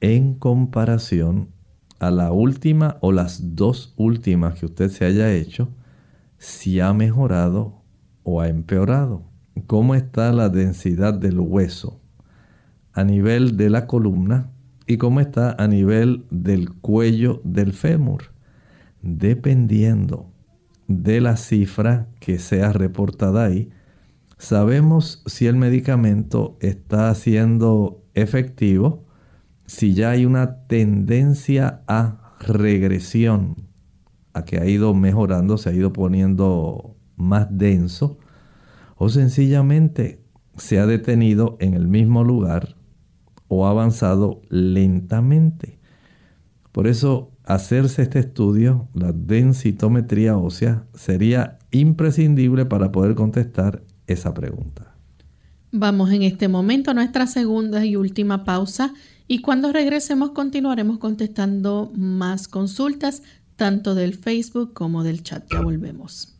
en 0.00 0.34
comparación 0.34 1.50
a 1.98 2.10
la 2.10 2.32
última 2.32 2.96
o 3.02 3.12
las 3.12 3.54
dos 3.56 3.92
últimas 3.98 4.58
que 4.58 4.66
usted 4.66 4.88
se 4.88 5.04
haya 5.04 5.30
hecho, 5.32 5.68
si 6.38 6.80
ha 6.80 6.94
mejorado 6.94 7.82
o 8.22 8.40
ha 8.40 8.48
empeorado. 8.48 9.22
¿Cómo 9.66 9.94
está 9.94 10.32
la 10.32 10.48
densidad 10.48 11.12
del 11.12 11.38
hueso 11.38 12.00
a 12.94 13.04
nivel 13.04 13.58
de 13.58 13.68
la 13.68 13.86
columna 13.86 14.50
y 14.86 14.96
cómo 14.96 15.20
está 15.20 15.54
a 15.58 15.68
nivel 15.68 16.24
del 16.30 16.72
cuello 16.72 17.42
del 17.44 17.74
fémur? 17.74 18.32
Dependiendo 19.02 20.30
de 20.90 21.20
la 21.20 21.36
cifra 21.36 22.08
que 22.18 22.40
sea 22.40 22.72
reportada 22.72 23.44
ahí, 23.44 23.70
sabemos 24.38 25.22
si 25.26 25.46
el 25.46 25.54
medicamento 25.54 26.58
está 26.60 27.14
siendo 27.14 28.02
efectivo 28.14 29.04
si 29.66 29.94
ya 29.94 30.10
hay 30.10 30.26
una 30.26 30.66
tendencia 30.66 31.82
a 31.86 32.34
regresión, 32.40 33.68
a 34.32 34.44
que 34.44 34.58
ha 34.58 34.66
ido 34.66 34.94
mejorando, 34.94 35.58
se 35.58 35.70
ha 35.70 35.72
ido 35.72 35.92
poniendo 35.92 36.96
más 37.16 37.46
denso, 37.56 38.18
o 38.96 39.08
sencillamente 39.08 40.24
se 40.56 40.80
ha 40.80 40.86
detenido 40.86 41.56
en 41.60 41.74
el 41.74 41.86
mismo 41.86 42.24
lugar 42.24 42.74
o 43.46 43.64
ha 43.64 43.70
avanzado 43.70 44.42
lentamente. 44.48 45.78
Por 46.72 46.88
eso 46.88 47.29
hacerse 47.54 48.02
este 48.02 48.20
estudio, 48.20 48.88
la 48.94 49.12
densitometría 49.12 50.36
ósea, 50.36 50.84
sería 50.94 51.58
imprescindible 51.72 52.64
para 52.64 52.92
poder 52.92 53.14
contestar 53.16 53.82
esa 54.06 54.32
pregunta. 54.32 54.94
Vamos 55.72 56.12
en 56.12 56.22
este 56.22 56.48
momento 56.48 56.90
a 56.90 56.94
nuestra 56.94 57.26
segunda 57.26 57.84
y 57.84 57.96
última 57.96 58.44
pausa 58.44 58.94
y 59.26 59.40
cuando 59.40 59.72
regresemos 59.72 60.30
continuaremos 60.30 60.98
contestando 60.98 61.92
más 61.96 62.46
consultas, 62.48 63.22
tanto 63.56 63.94
del 63.94 64.14
Facebook 64.14 64.72
como 64.72 65.02
del 65.02 65.22
chat. 65.22 65.44
Ya 65.52 65.60
volvemos. 65.60 66.36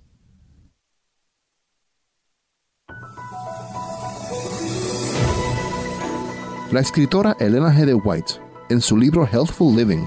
La 6.72 6.80
escritora 6.80 7.36
Elena 7.40 7.74
G. 7.76 7.84
de 7.84 7.94
White, 7.94 8.34
en 8.68 8.80
su 8.80 8.96
libro 8.96 9.26
Healthful 9.26 9.74
Living, 9.74 10.06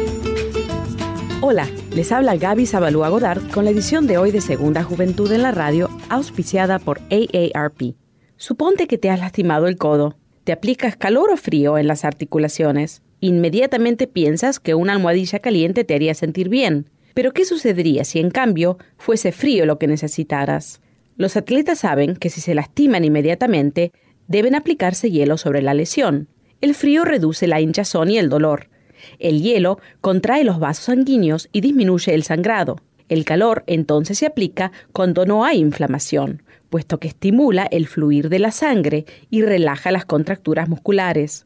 Hola, 1.43 1.67
les 1.95 2.11
habla 2.11 2.35
Gaby 2.35 2.67
Zabalúa 2.67 3.09
Godard 3.09 3.49
con 3.49 3.65
la 3.65 3.71
edición 3.71 4.05
de 4.05 4.19
hoy 4.19 4.29
de 4.29 4.41
Segunda 4.41 4.83
Juventud 4.83 5.31
en 5.31 5.41
la 5.41 5.51
Radio, 5.51 5.89
auspiciada 6.07 6.77
por 6.77 7.01
AARP. 7.09 7.95
Suponte 8.37 8.85
que 8.85 8.99
te 8.99 9.09
has 9.09 9.19
lastimado 9.19 9.65
el 9.65 9.77
codo. 9.77 10.15
¿Te 10.43 10.51
aplicas 10.51 10.95
calor 10.97 11.31
o 11.31 11.37
frío 11.37 11.79
en 11.79 11.87
las 11.87 12.05
articulaciones? 12.05 13.01
inmediatamente 13.21 14.05
piensas 14.05 14.59
que 14.59 14.75
una 14.75 14.93
almohadilla 14.93 15.39
caliente 15.39 15.83
te 15.83 15.95
haría 15.95 16.13
sentir 16.13 16.47
bien. 16.47 16.91
Pero 17.15 17.33
¿qué 17.33 17.43
sucedería 17.43 18.03
si 18.03 18.19
en 18.19 18.29
cambio 18.29 18.77
fuese 18.97 19.31
frío 19.31 19.65
lo 19.65 19.79
que 19.79 19.87
necesitaras? 19.87 20.79
Los 21.17 21.37
atletas 21.37 21.79
saben 21.79 22.17
que 22.17 22.29
si 22.29 22.39
se 22.39 22.53
lastiman 22.53 23.03
inmediatamente, 23.03 23.91
deben 24.27 24.53
aplicarse 24.53 25.09
hielo 25.09 25.37
sobre 25.37 25.63
la 25.63 25.73
lesión. 25.73 26.27
El 26.61 26.75
frío 26.75 27.03
reduce 27.03 27.47
la 27.47 27.61
hinchazón 27.61 28.11
y 28.11 28.19
el 28.19 28.29
dolor. 28.29 28.69
El 29.19 29.41
hielo 29.41 29.79
contrae 30.01 30.43
los 30.43 30.59
vasos 30.59 30.85
sanguíneos 30.85 31.49
y 31.51 31.61
disminuye 31.61 32.13
el 32.13 32.23
sangrado. 32.23 32.77
El 33.09 33.25
calor 33.25 33.63
entonces 33.67 34.17
se 34.17 34.25
aplica 34.25 34.71
cuando 34.93 35.25
no 35.25 35.43
hay 35.43 35.59
inflamación, 35.59 36.43
puesto 36.69 36.99
que 36.99 37.09
estimula 37.09 37.67
el 37.69 37.87
fluir 37.87 38.29
de 38.29 38.39
la 38.39 38.51
sangre 38.51 39.05
y 39.29 39.41
relaja 39.41 39.91
las 39.91 40.05
contracturas 40.05 40.69
musculares. 40.69 41.45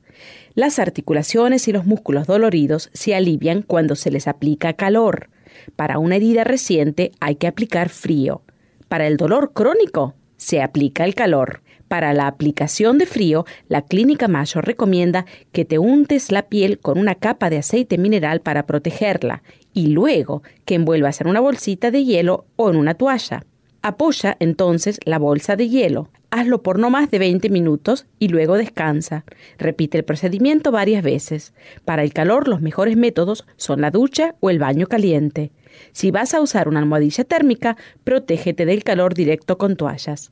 Las 0.54 0.78
articulaciones 0.80 1.68
y 1.68 1.72
los 1.72 1.86
músculos 1.86 2.28
doloridos 2.28 2.90
se 2.94 3.16
alivian 3.16 3.64
cuando 3.64 3.96
se 3.96 4.12
les 4.12 4.28
aplica 4.28 4.74
calor. 4.74 5.30
Para 5.76 5.98
una 5.98 6.18
herida 6.18 6.44
reciente 6.44 7.12
hay 7.20 7.36
que 7.36 7.48
aplicar 7.48 7.90
frío. 7.90 8.44
Para 8.88 9.08
el 9.08 9.18
dolor 9.18 9.52
crónico 9.54 10.14
se 10.38 10.62
aplica 10.62 11.04
el 11.04 11.16
calor. 11.16 11.62
Para 11.88 12.14
la 12.14 12.28
aplicación 12.28 12.98
de 12.98 13.06
frío, 13.06 13.46
la 13.68 13.84
Clínica 13.84 14.28
Mayo 14.28 14.62
recomienda 14.62 15.26
que 15.52 15.66
te 15.66 15.78
untes 15.78 16.32
la 16.32 16.44
piel 16.44 16.80
con 16.80 16.98
una 16.98 17.16
capa 17.16 17.50
de 17.50 17.58
aceite 17.58 17.98
mineral 17.98 18.42
para 18.42 18.66
protegerla 18.66 19.44
y 19.74 19.88
luego 19.88 20.42
que 20.66 20.76
envuelvas 20.76 21.22
en 21.22 21.28
una 21.28 21.42
bolsita 21.42 21.92
de 21.92 22.04
hielo 22.04 22.46
o 22.56 22.72
en 22.72 22.78
una 22.78 22.96
toalla. 22.96 23.46
Apoya 23.84 24.36
entonces 24.40 25.00
la 25.06 25.20
bolsa 25.20 25.56
de 25.56 25.70
hielo. 25.70 26.10
Hazlo 26.32 26.64
por 26.64 26.80
no 26.80 26.90
más 26.90 27.12
de 27.12 27.20
20 27.20 27.50
minutos 27.50 28.08
y 28.18 28.30
luego 28.30 28.58
descansa. 28.58 29.26
Repite 29.60 30.00
el 30.00 30.04
procedimiento 30.04 30.72
varias 30.72 31.04
veces. 31.04 31.54
Para 31.86 32.02
el 32.02 32.12
calor 32.12 32.48
los 32.48 32.62
mejores 32.62 32.98
métodos 32.98 33.46
son 33.58 33.82
la 33.82 33.92
ducha 33.92 34.36
o 34.40 34.50
el 34.50 34.58
baño 34.58 34.88
caliente. 34.88 35.52
Si 35.92 36.10
vas 36.10 36.34
a 36.34 36.42
usar 36.42 36.68
una 36.68 36.80
almohadilla 36.80 37.26
térmica, 37.26 37.78
protégete 38.04 38.66
del 38.66 38.84
calor 38.84 39.14
directo 39.14 39.60
con 39.60 39.76
toallas. 39.76 40.32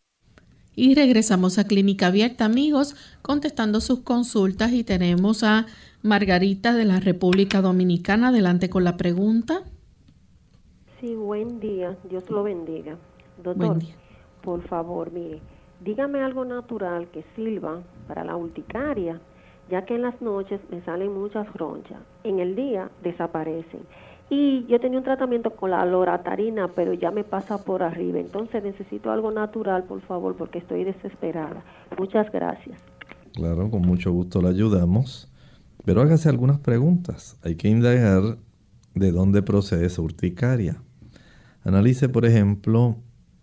Y 0.75 0.95
regresamos 0.95 1.59
a 1.59 1.65
Clínica 1.65 2.07
Abierta, 2.07 2.45
amigos, 2.45 2.95
contestando 3.21 3.81
sus 3.81 3.99
consultas 3.99 4.71
y 4.71 4.85
tenemos 4.85 5.43
a 5.43 5.65
Margarita 6.01 6.73
de 6.73 6.85
la 6.85 6.99
República 7.01 7.61
Dominicana. 7.61 8.29
Adelante 8.29 8.69
con 8.69 8.85
la 8.85 8.95
pregunta. 8.95 9.63
Sí, 10.99 11.13
buen 11.15 11.59
día. 11.59 11.97
Dios 12.09 12.29
lo 12.29 12.43
bendiga. 12.43 12.95
Doctor, 13.43 13.79
por 14.41 14.61
favor, 14.67 15.11
mire, 15.11 15.41
dígame 15.83 16.23
algo 16.23 16.45
natural 16.45 17.09
que 17.11 17.25
sirva 17.35 17.81
para 18.07 18.23
la 18.23 18.37
urticaria, 18.37 19.19
ya 19.69 19.83
que 19.83 19.95
en 19.95 20.03
las 20.03 20.21
noches 20.21 20.61
me 20.69 20.81
salen 20.85 21.13
muchas 21.13 21.51
ronchas. 21.53 21.99
En 22.23 22.39
el 22.39 22.55
día 22.55 22.89
desaparecen. 23.03 23.81
Y 24.33 24.65
yo 24.67 24.79
tenía 24.79 24.97
un 24.97 25.03
tratamiento 25.03 25.57
con 25.57 25.71
la 25.71 25.85
loratarina, 25.85 26.69
pero 26.69 26.93
ya 26.93 27.11
me 27.11 27.25
pasa 27.25 27.65
por 27.65 27.83
arriba. 27.83 28.17
Entonces 28.17 28.63
necesito 28.63 29.11
algo 29.11 29.29
natural, 29.29 29.83
por 29.83 29.99
favor, 30.03 30.37
porque 30.37 30.59
estoy 30.59 30.85
desesperada. 30.85 31.65
Muchas 31.99 32.31
gracias. 32.31 32.79
Claro, 33.33 33.69
con 33.69 33.81
mucho 33.81 34.09
gusto 34.13 34.41
le 34.41 34.47
ayudamos. 34.47 35.29
Pero 35.83 35.99
hágase 36.01 36.29
algunas 36.29 36.59
preguntas. 36.59 37.37
Hay 37.43 37.55
que 37.55 37.67
indagar 37.67 38.37
de 38.95 39.11
dónde 39.11 39.41
procede 39.41 39.87
esa 39.87 40.01
urticaria. 40.01 40.81
Analice, 41.65 42.07
por 42.07 42.25
ejemplo, 42.25 42.95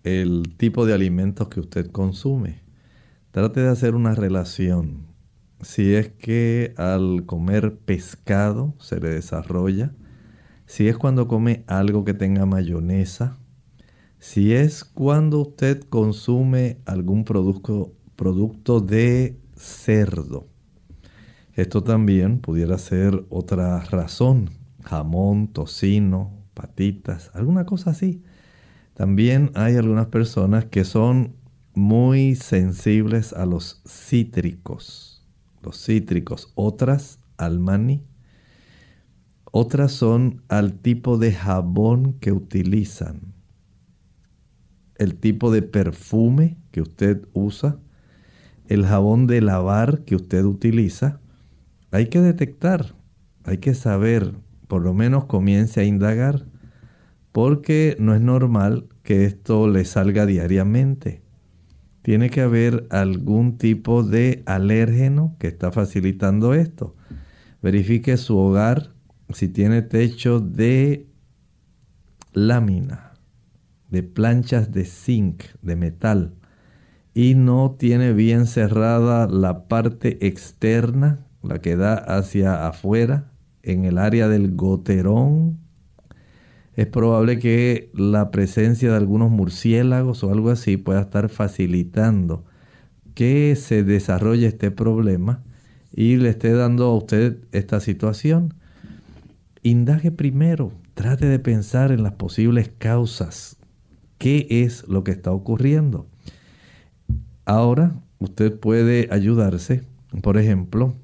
el 0.04 0.54
tipo 0.56 0.86
de 0.86 0.94
alimentos 0.94 1.48
que 1.48 1.60
usted 1.60 1.90
consume. 1.90 2.62
Trate 3.30 3.60
de 3.60 3.68
hacer 3.68 3.94
una 3.94 4.14
relación. 4.14 5.06
Si 5.60 5.94
es 5.94 6.08
que 6.08 6.72
al 6.78 7.26
comer 7.26 7.76
pescado 7.76 8.72
se 8.78 9.00
le 9.00 9.10
desarrolla, 9.10 9.92
si 10.68 10.86
es 10.86 10.98
cuando 10.98 11.26
come 11.28 11.64
algo 11.66 12.04
que 12.04 12.12
tenga 12.12 12.44
mayonesa, 12.44 13.38
si 14.18 14.52
es 14.52 14.84
cuando 14.84 15.40
usted 15.40 15.82
consume 15.88 16.76
algún 16.84 17.24
producto, 17.24 17.94
producto 18.16 18.80
de 18.80 19.40
cerdo. 19.56 20.46
Esto 21.54 21.82
también 21.82 22.40
pudiera 22.40 22.76
ser 22.76 23.24
otra 23.30 23.80
razón, 23.80 24.50
jamón, 24.84 25.48
tocino, 25.48 26.34
patitas, 26.52 27.30
alguna 27.32 27.64
cosa 27.64 27.92
así. 27.92 28.22
También 28.92 29.50
hay 29.54 29.76
algunas 29.76 30.08
personas 30.08 30.66
que 30.66 30.84
son 30.84 31.34
muy 31.72 32.34
sensibles 32.34 33.32
a 33.32 33.46
los 33.46 33.80
cítricos, 33.86 35.26
los 35.62 35.82
cítricos, 35.82 36.52
otras 36.56 37.20
al 37.38 37.58
maní. 37.58 38.07
Otras 39.50 39.92
son 39.92 40.42
al 40.48 40.74
tipo 40.74 41.16
de 41.18 41.32
jabón 41.32 42.14
que 42.14 42.32
utilizan, 42.32 43.34
el 44.96 45.14
tipo 45.14 45.50
de 45.50 45.62
perfume 45.62 46.58
que 46.70 46.82
usted 46.82 47.26
usa, 47.32 47.78
el 48.66 48.84
jabón 48.84 49.26
de 49.26 49.40
lavar 49.40 50.04
que 50.04 50.16
usted 50.16 50.44
utiliza 50.44 51.20
hay 51.90 52.06
que 52.06 52.20
detectar, 52.20 52.94
hay 53.44 53.58
que 53.58 53.74
saber, 53.74 54.34
por 54.66 54.82
lo 54.82 54.92
menos 54.92 55.24
comience 55.24 55.80
a 55.80 55.84
indagar, 55.84 56.44
porque 57.32 57.96
no 57.98 58.14
es 58.14 58.20
normal 58.20 58.86
que 59.02 59.24
esto 59.24 59.68
le 59.68 59.84
salga 59.86 60.26
diariamente. 60.26 61.22
Tiene 62.02 62.28
que 62.28 62.42
haber 62.42 62.86
algún 62.90 63.56
tipo 63.56 64.02
de 64.02 64.42
alérgeno 64.44 65.36
que 65.38 65.46
está 65.46 65.72
facilitando 65.72 66.52
esto. 66.52 66.94
Verifique 67.62 68.16
su 68.16 68.36
hogar 68.36 68.92
si 69.32 69.48
tiene 69.48 69.82
techo 69.82 70.40
de 70.40 71.06
lámina, 72.32 73.14
de 73.90 74.02
planchas 74.02 74.72
de 74.72 74.84
zinc, 74.84 75.44
de 75.62 75.76
metal, 75.76 76.34
y 77.14 77.34
no 77.34 77.76
tiene 77.78 78.12
bien 78.12 78.46
cerrada 78.46 79.26
la 79.26 79.66
parte 79.68 80.26
externa 80.26 81.26
la 81.42 81.60
que 81.60 81.76
da 81.76 81.94
hacia 81.94 82.66
afuera, 82.66 83.30
en 83.62 83.84
el 83.84 83.98
área 83.98 84.28
del 84.28 84.54
goterón, 84.54 85.58
es 86.78 86.86
probable 86.86 87.38
que 87.38 87.90
la 87.92 88.30
presencia 88.30 88.90
de 88.90 88.96
algunos 88.96 89.30
murciélagos 89.30 90.22
o 90.22 90.30
algo 90.30 90.50
así 90.50 90.76
pueda 90.76 91.00
estar 91.00 91.28
facilitando 91.28 92.44
que 93.14 93.56
se 93.56 93.82
desarrolle 93.82 94.46
este 94.46 94.70
problema 94.70 95.42
y 95.92 96.18
le 96.18 96.28
esté 96.28 96.52
dando 96.52 96.84
a 96.84 96.96
usted 96.96 97.38
esta 97.50 97.80
situación. 97.80 98.54
Indague 99.62 100.12
primero, 100.12 100.72
trate 100.94 101.26
de 101.26 101.38
pensar 101.38 101.90
en 101.90 102.02
las 102.02 102.12
posibles 102.12 102.70
causas. 102.78 103.56
¿Qué 104.18 104.46
es 104.48 104.86
lo 104.88 105.04
que 105.04 105.10
está 105.10 105.32
ocurriendo? 105.32 106.06
Ahora 107.44 107.94
usted 108.18 108.58
puede 108.58 109.08
ayudarse, 109.10 109.84
por 110.22 110.38
ejemplo, 110.38 110.94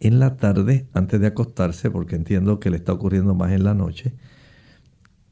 en 0.00 0.18
la 0.18 0.36
tarde, 0.36 0.86
antes 0.92 1.20
de 1.20 1.28
acostarse, 1.28 1.90
porque 1.90 2.16
entiendo 2.16 2.60
que 2.60 2.70
le 2.70 2.76
está 2.76 2.92
ocurriendo 2.92 3.34
más 3.34 3.52
en 3.52 3.64
la 3.64 3.74
noche, 3.74 4.14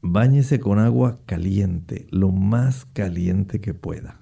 báñese 0.01 0.59
con 0.59 0.79
agua 0.79 1.19
caliente, 1.25 2.07
lo 2.09 2.31
más 2.31 2.85
caliente 2.85 3.61
que 3.61 3.73
pueda. 3.73 4.19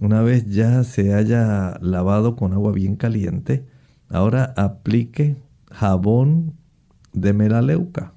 Una 0.00 0.22
vez 0.22 0.46
ya 0.46 0.84
se 0.84 1.14
haya 1.14 1.78
lavado 1.80 2.36
con 2.36 2.52
agua 2.52 2.72
bien 2.72 2.94
caliente, 2.94 3.66
ahora 4.08 4.54
aplique 4.56 5.36
jabón 5.70 6.57
de 7.12 7.32
melaleuca. 7.32 8.14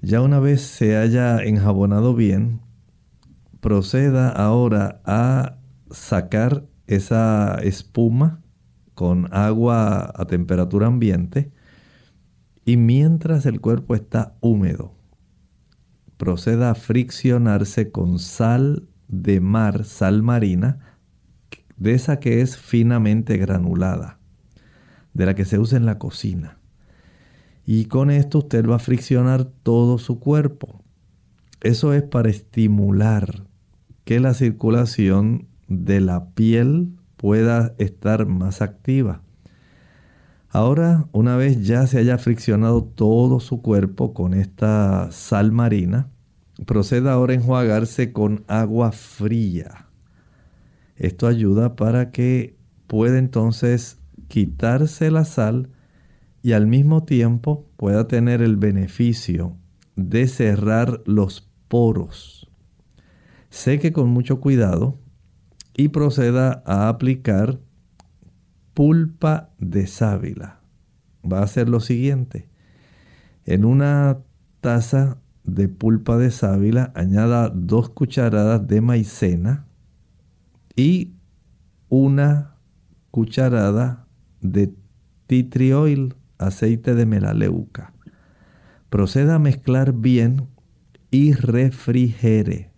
Ya 0.00 0.20
una 0.20 0.40
vez 0.40 0.62
se 0.62 0.96
haya 0.96 1.42
enjabonado 1.42 2.14
bien, 2.14 2.60
proceda 3.60 4.28
ahora 4.28 5.00
a 5.04 5.56
sacar 5.90 6.64
esa 6.86 7.56
espuma 7.62 8.42
con 8.94 9.32
agua 9.34 10.12
a 10.14 10.24
temperatura 10.26 10.86
ambiente 10.86 11.52
y 12.64 12.76
mientras 12.76 13.46
el 13.46 13.60
cuerpo 13.60 13.94
está 13.94 14.36
húmedo, 14.40 14.94
proceda 16.16 16.70
a 16.70 16.74
friccionarse 16.74 17.90
con 17.90 18.18
sal 18.18 18.88
de 19.08 19.40
mar, 19.40 19.84
sal 19.84 20.22
marina, 20.22 20.96
de 21.76 21.94
esa 21.94 22.18
que 22.18 22.40
es 22.40 22.56
finamente 22.56 23.36
granulada, 23.36 24.18
de 25.14 25.26
la 25.26 25.34
que 25.34 25.44
se 25.44 25.58
usa 25.58 25.76
en 25.78 25.86
la 25.86 25.98
cocina. 25.98 26.58
Y 27.66 27.86
con 27.86 28.10
esto 28.10 28.38
usted 28.38 28.64
va 28.64 28.76
a 28.76 28.78
friccionar 28.78 29.44
todo 29.44 29.98
su 29.98 30.20
cuerpo. 30.20 30.84
Eso 31.60 31.92
es 31.92 32.04
para 32.04 32.30
estimular 32.30 33.42
que 34.04 34.20
la 34.20 34.34
circulación 34.34 35.48
de 35.66 36.00
la 36.00 36.30
piel 36.30 36.92
pueda 37.16 37.74
estar 37.78 38.26
más 38.26 38.62
activa. 38.62 39.22
Ahora, 40.48 41.08
una 41.10 41.36
vez 41.36 41.66
ya 41.66 41.88
se 41.88 41.98
haya 41.98 42.18
friccionado 42.18 42.84
todo 42.84 43.40
su 43.40 43.60
cuerpo 43.62 44.14
con 44.14 44.32
esta 44.32 45.10
sal 45.10 45.50
marina, 45.50 46.08
proceda 46.66 47.12
ahora 47.12 47.32
a 47.32 47.36
enjuagarse 47.36 48.12
con 48.12 48.44
agua 48.46 48.92
fría. 48.92 49.88
Esto 50.94 51.26
ayuda 51.26 51.74
para 51.74 52.12
que 52.12 52.56
pueda 52.86 53.18
entonces 53.18 53.98
quitarse 54.28 55.10
la 55.10 55.24
sal 55.24 55.68
y 56.46 56.52
al 56.52 56.68
mismo 56.68 57.02
tiempo 57.02 57.66
pueda 57.76 58.06
tener 58.06 58.40
el 58.40 58.56
beneficio 58.56 59.56
de 59.96 60.28
cerrar 60.28 61.02
los 61.04 61.50
poros. 61.66 62.48
Sé 63.50 63.80
que 63.80 63.92
con 63.92 64.10
mucho 64.10 64.38
cuidado 64.38 64.96
y 65.76 65.88
proceda 65.88 66.62
a 66.64 66.88
aplicar 66.88 67.58
pulpa 68.74 69.50
de 69.58 69.88
sábila. 69.88 70.60
Va 71.24 71.40
a 71.40 71.42
hacer 71.42 71.68
lo 71.68 71.80
siguiente. 71.80 72.48
En 73.44 73.64
una 73.64 74.18
taza 74.60 75.18
de 75.42 75.66
pulpa 75.66 76.16
de 76.16 76.30
sábila 76.30 76.92
añada 76.94 77.50
dos 77.52 77.90
cucharadas 77.90 78.64
de 78.68 78.80
maicena 78.80 79.66
y 80.76 81.16
una 81.88 82.54
cucharada 83.10 84.06
de 84.42 84.72
tea 85.26 85.48
aceite 86.38 86.94
de 86.94 87.06
melaleuca. 87.06 87.92
Proceda 88.90 89.36
a 89.36 89.38
mezclar 89.38 89.92
bien 89.92 90.48
y 91.10 91.32
refrigere. 91.32 92.70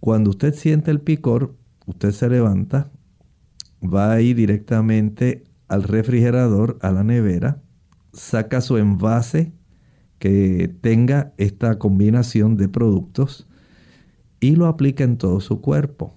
Cuando 0.00 0.30
usted 0.30 0.54
siente 0.54 0.90
el 0.90 1.00
picor, 1.00 1.56
usted 1.86 2.12
se 2.12 2.28
levanta, 2.28 2.90
va 3.82 4.12
a 4.12 4.20
ir 4.20 4.36
directamente 4.36 5.44
al 5.68 5.82
refrigerador, 5.82 6.78
a 6.82 6.90
la 6.90 7.04
nevera, 7.04 7.62
saca 8.12 8.60
su 8.60 8.76
envase 8.76 9.52
que 10.18 10.74
tenga 10.80 11.32
esta 11.38 11.78
combinación 11.78 12.56
de 12.56 12.68
productos 12.68 13.48
y 14.40 14.56
lo 14.56 14.66
aplica 14.66 15.04
en 15.04 15.16
todo 15.16 15.40
su 15.40 15.60
cuerpo. 15.60 16.14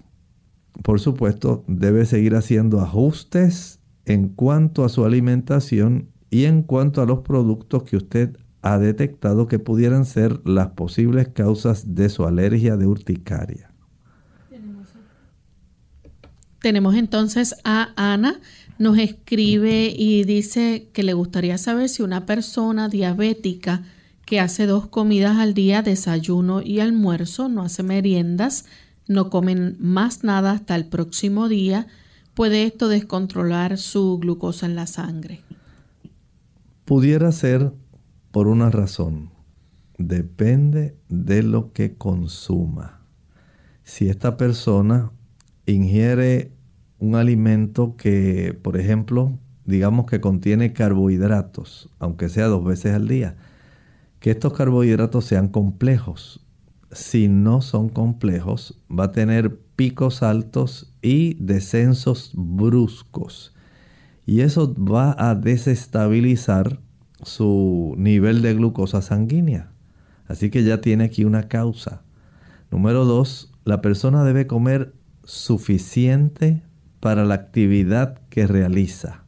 Por 0.82 1.00
supuesto, 1.00 1.64
debe 1.68 2.04
seguir 2.04 2.34
haciendo 2.34 2.80
ajustes 2.80 3.80
en 4.06 4.28
cuanto 4.28 4.84
a 4.84 4.88
su 4.88 5.04
alimentación 5.04 6.08
y 6.30 6.44
en 6.44 6.62
cuanto 6.62 7.02
a 7.02 7.06
los 7.06 7.20
productos 7.20 7.84
que 7.84 7.96
usted 7.96 8.36
ha 8.62 8.78
detectado 8.78 9.46
que 9.46 9.58
pudieran 9.58 10.04
ser 10.04 10.40
las 10.46 10.68
posibles 10.68 11.28
causas 11.28 11.94
de 11.94 12.08
su 12.08 12.24
alergia 12.24 12.76
de 12.76 12.86
urticaria. 12.86 13.70
Tenemos 16.60 16.94
entonces 16.94 17.56
a 17.62 17.90
Ana, 17.94 18.40
nos 18.78 18.96
escribe 18.96 19.94
y 19.94 20.24
dice 20.24 20.88
que 20.94 21.02
le 21.02 21.12
gustaría 21.12 21.58
saber 21.58 21.90
si 21.90 22.02
una 22.02 22.24
persona 22.24 22.88
diabética 22.88 23.82
que 24.24 24.40
hace 24.40 24.66
dos 24.66 24.86
comidas 24.86 25.36
al 25.36 25.52
día, 25.52 25.82
desayuno 25.82 26.62
y 26.62 26.80
almuerzo, 26.80 27.50
no 27.50 27.62
hace 27.62 27.82
meriendas, 27.82 28.64
no 29.06 29.28
comen 29.28 29.76
más 29.78 30.24
nada 30.24 30.52
hasta 30.52 30.74
el 30.74 30.86
próximo 30.86 31.50
día, 31.50 31.86
puede 32.34 32.64
esto 32.64 32.88
descontrolar 32.88 33.78
su 33.78 34.18
glucosa 34.18 34.66
en 34.66 34.76
la 34.76 34.86
sangre. 34.86 35.40
Pudiera 36.84 37.32
ser 37.32 37.72
por 38.30 38.48
una 38.48 38.70
razón. 38.70 39.30
Depende 39.96 40.96
de 41.08 41.42
lo 41.42 41.72
que 41.72 41.94
consuma. 41.94 43.00
Si 43.84 44.08
esta 44.08 44.36
persona 44.36 45.12
ingiere 45.66 46.52
un 46.98 47.14
alimento 47.14 47.96
que, 47.96 48.58
por 48.60 48.76
ejemplo, 48.76 49.38
digamos 49.64 50.06
que 50.06 50.20
contiene 50.20 50.72
carbohidratos, 50.72 51.90
aunque 51.98 52.28
sea 52.28 52.46
dos 52.46 52.64
veces 52.64 52.94
al 52.94 53.08
día, 53.08 53.36
que 54.20 54.30
estos 54.30 54.52
carbohidratos 54.52 55.24
sean 55.24 55.48
complejos. 55.48 56.43
Si 56.94 57.26
no 57.26 57.60
son 57.60 57.88
complejos, 57.88 58.80
va 58.88 59.04
a 59.04 59.12
tener 59.12 59.58
picos 59.74 60.22
altos 60.22 60.94
y 61.02 61.34
descensos 61.34 62.30
bruscos. 62.34 63.52
Y 64.26 64.40
eso 64.40 64.72
va 64.76 65.14
a 65.18 65.34
desestabilizar 65.34 66.78
su 67.22 67.94
nivel 67.98 68.42
de 68.42 68.54
glucosa 68.54 69.02
sanguínea. 69.02 69.72
Así 70.28 70.50
que 70.50 70.62
ya 70.62 70.80
tiene 70.80 71.04
aquí 71.04 71.24
una 71.24 71.48
causa. 71.48 72.02
Número 72.70 73.04
dos, 73.04 73.52
la 73.64 73.80
persona 73.80 74.22
debe 74.22 74.46
comer 74.46 74.94
suficiente 75.24 76.62
para 77.00 77.24
la 77.24 77.34
actividad 77.34 78.20
que 78.28 78.46
realiza. 78.46 79.24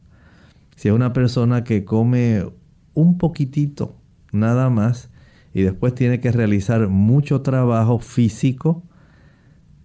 Si 0.77 0.87
es 0.87 0.93
una 0.93 1.11
persona 1.11 1.65
que 1.65 1.83
come 1.83 2.45
un 2.93 3.17
poquitito 3.17 3.97
nada 4.31 4.69
más 4.69 5.09
y 5.57 5.63
después 5.63 5.95
tiene 5.95 6.19
que 6.19 6.31
realizar 6.31 6.87
mucho 6.87 7.41
trabajo 7.41 7.97
físico, 7.97 8.83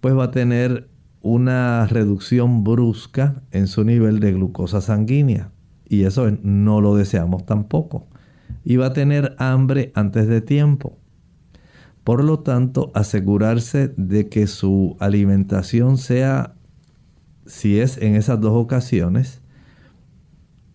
pues 0.01 0.15
va 0.15 0.25
a 0.25 0.31
tener 0.31 0.87
una 1.23 1.87
reducción 1.87 2.63
brusca 2.63 3.41
en 3.49 3.65
su 3.65 3.83
nivel 3.83 4.19
de 4.19 4.33
glucosa 4.33 4.81
sanguínea. 4.81 5.49
Y 5.89 6.03
eso 6.03 6.29
no 6.43 6.79
lo 6.79 6.95
deseamos 6.95 7.47
tampoco. 7.47 8.05
Y 8.63 8.75
va 8.75 8.85
a 8.85 8.93
tener 8.93 9.35
hambre 9.39 9.91
antes 9.95 10.27
de 10.27 10.41
tiempo. 10.41 10.99
Por 12.03 12.23
lo 12.23 12.41
tanto, 12.41 12.91
asegurarse 12.93 13.95
de 13.97 14.29
que 14.29 14.45
su 14.45 14.95
alimentación 14.99 15.97
sea, 15.97 16.53
si 17.47 17.79
es 17.79 17.97
en 17.97 18.13
esas 18.13 18.39
dos 18.39 18.53
ocasiones, 18.53 19.41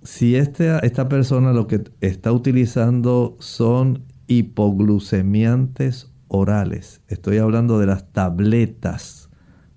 si 0.02 0.34
este, 0.34 0.84
esta 0.84 1.08
persona 1.08 1.52
lo 1.52 1.68
que 1.68 1.84
está 2.00 2.32
utilizando 2.32 3.36
son 3.38 4.07
hipoglucemiantes 4.28 6.12
orales, 6.28 7.00
estoy 7.08 7.38
hablando 7.38 7.78
de 7.78 7.86
las 7.86 8.12
tabletas, 8.12 9.30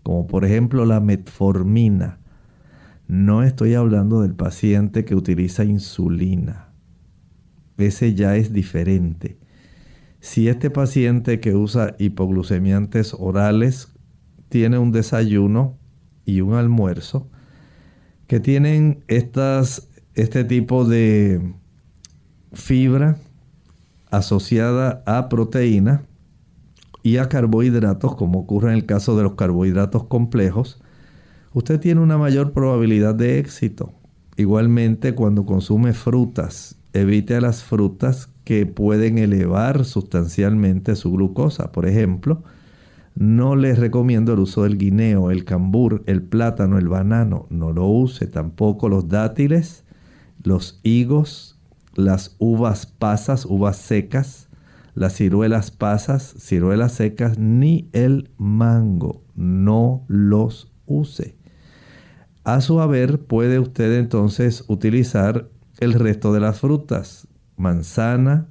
como 0.04 0.28
por 0.28 0.46
ejemplo 0.46 0.86
la 0.86 1.00
metformina, 1.00 2.20
no 3.08 3.44
estoy 3.44 3.74
hablando 3.74 4.22
del 4.22 4.36
paciente 4.36 5.04
que 5.04 5.16
utiliza 5.16 5.64
insulina. 5.64 6.74
Ese 7.78 8.14
ya 8.14 8.38
es 8.38 8.54
diferente. 8.54 9.38
Si 10.20 10.48
este 10.48 10.70
paciente 10.70 11.40
que 11.40 11.56
usa 11.56 11.96
hipoglucemiantes 11.98 13.16
orales 13.18 13.94
tiene 14.50 14.78
un 14.78 14.92
desayuno 14.92 15.78
y 16.26 16.42
un 16.42 16.54
almuerzo, 16.54 17.30
que 18.28 18.40
tienen 18.40 19.04
estas 19.08 19.90
este 20.14 20.44
tipo 20.44 20.86
de 20.86 21.54
fibra 22.54 23.18
asociada 24.12 25.04
a 25.06 25.30
proteína 25.30 26.04
y 27.04 27.18
a 27.18 27.30
carbohidratos, 27.30 28.16
como 28.16 28.40
ocurre 28.40 28.70
en 28.70 28.76
el 28.76 28.86
caso 28.86 29.18
de 29.18 29.24
los 29.24 29.34
carbohidratos 29.34 30.04
complejos, 30.04 30.82
usted 31.54 31.80
tiene 31.80 32.02
una 32.02 32.18
mayor 32.18 32.52
probabilidad 32.52 33.16
de 33.16 33.40
éxito. 33.40 33.94
Igualmente, 34.38 35.16
cuando 35.16 35.46
consume 35.46 35.94
frutas, 35.94 36.78
evite 36.94 37.40
las 37.42 37.64
frutas 37.64 38.30
que 38.44 38.66
pueden 38.66 39.18
elevar 39.18 39.86
sustancialmente 39.86 40.96
su 40.96 41.12
glucosa. 41.12 41.72
Por 41.72 41.88
ejemplo, 41.88 42.44
no 43.16 43.56
les 43.56 43.78
recomiendo 43.78 44.34
el 44.34 44.40
uso 44.40 44.64
del 44.64 44.78
guineo, 44.78 45.32
el 45.32 45.44
cambur, 45.44 46.04
el 46.06 46.22
plátano, 46.22 46.78
el 46.78 46.88
banano. 46.88 47.48
No 47.50 47.72
lo 47.72 47.88
use. 47.88 48.28
Tampoco 48.28 48.90
los 48.90 49.10
dátiles, 49.10 49.84
los 50.44 50.80
higos, 50.84 51.51
las 52.06 52.36
uvas 52.40 52.86
pasas, 52.86 53.46
uvas 53.46 53.78
secas, 53.78 54.50
las 54.94 55.14
ciruelas 55.14 55.72
pasas, 55.72 56.36
ciruelas 56.38 56.94
secas, 56.94 57.38
ni 57.38 57.90
el 57.94 58.32
mango. 58.38 59.24
No 59.36 60.04
los 60.08 60.72
use. 60.86 61.38
A 62.44 62.62
su 62.62 62.82
haber 62.82 63.20
puede 63.20 63.60
usted 63.60 64.00
entonces 64.00 64.66
utilizar 64.68 65.50
el 65.80 65.94
resto 65.94 66.34
de 66.34 66.40
las 66.40 66.60
frutas. 66.60 67.28
Manzana, 67.56 68.48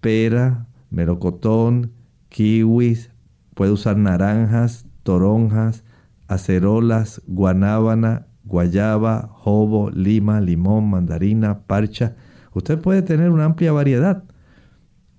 pera, 0.00 0.66
melocotón, 0.90 1.92
kiwis, 2.28 3.10
puede 3.54 3.72
usar 3.72 3.96
naranjas, 3.96 4.86
toronjas, 5.02 5.84
acerolas, 6.26 7.22
guanábana, 7.26 8.26
guayaba, 8.44 9.28
jobo, 9.32 9.90
lima, 9.90 10.40
limón, 10.40 10.88
mandarina, 10.90 11.60
parcha. 11.66 12.16
Usted 12.54 12.78
puede 12.78 13.02
tener 13.02 13.30
una 13.30 13.44
amplia 13.44 13.72
variedad. 13.72 14.24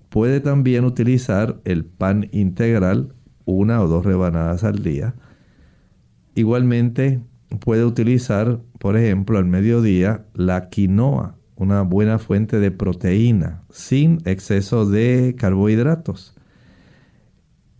Puede 0.08 0.40
también 0.40 0.84
utilizar 0.84 1.60
el 1.64 1.84
pan 1.84 2.28
integral, 2.32 3.14
una 3.44 3.80
o 3.82 3.88
dos 3.88 4.04
rebanadas 4.04 4.64
al 4.64 4.82
día. 4.82 5.14
Igualmente 6.34 7.20
puede 7.60 7.84
utilizar, 7.84 8.60
por 8.78 8.96
ejemplo, 8.96 9.38
al 9.38 9.46
mediodía 9.46 10.26
la 10.34 10.68
quinoa, 10.68 11.36
una 11.56 11.82
buena 11.82 12.18
fuente 12.18 12.58
de 12.58 12.70
proteína, 12.70 13.62
sin 13.70 14.20
exceso 14.24 14.86
de 14.86 15.34
carbohidratos. 15.38 16.34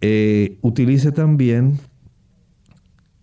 Eh, 0.02 0.58
utilice 0.62 1.12
también 1.12 1.78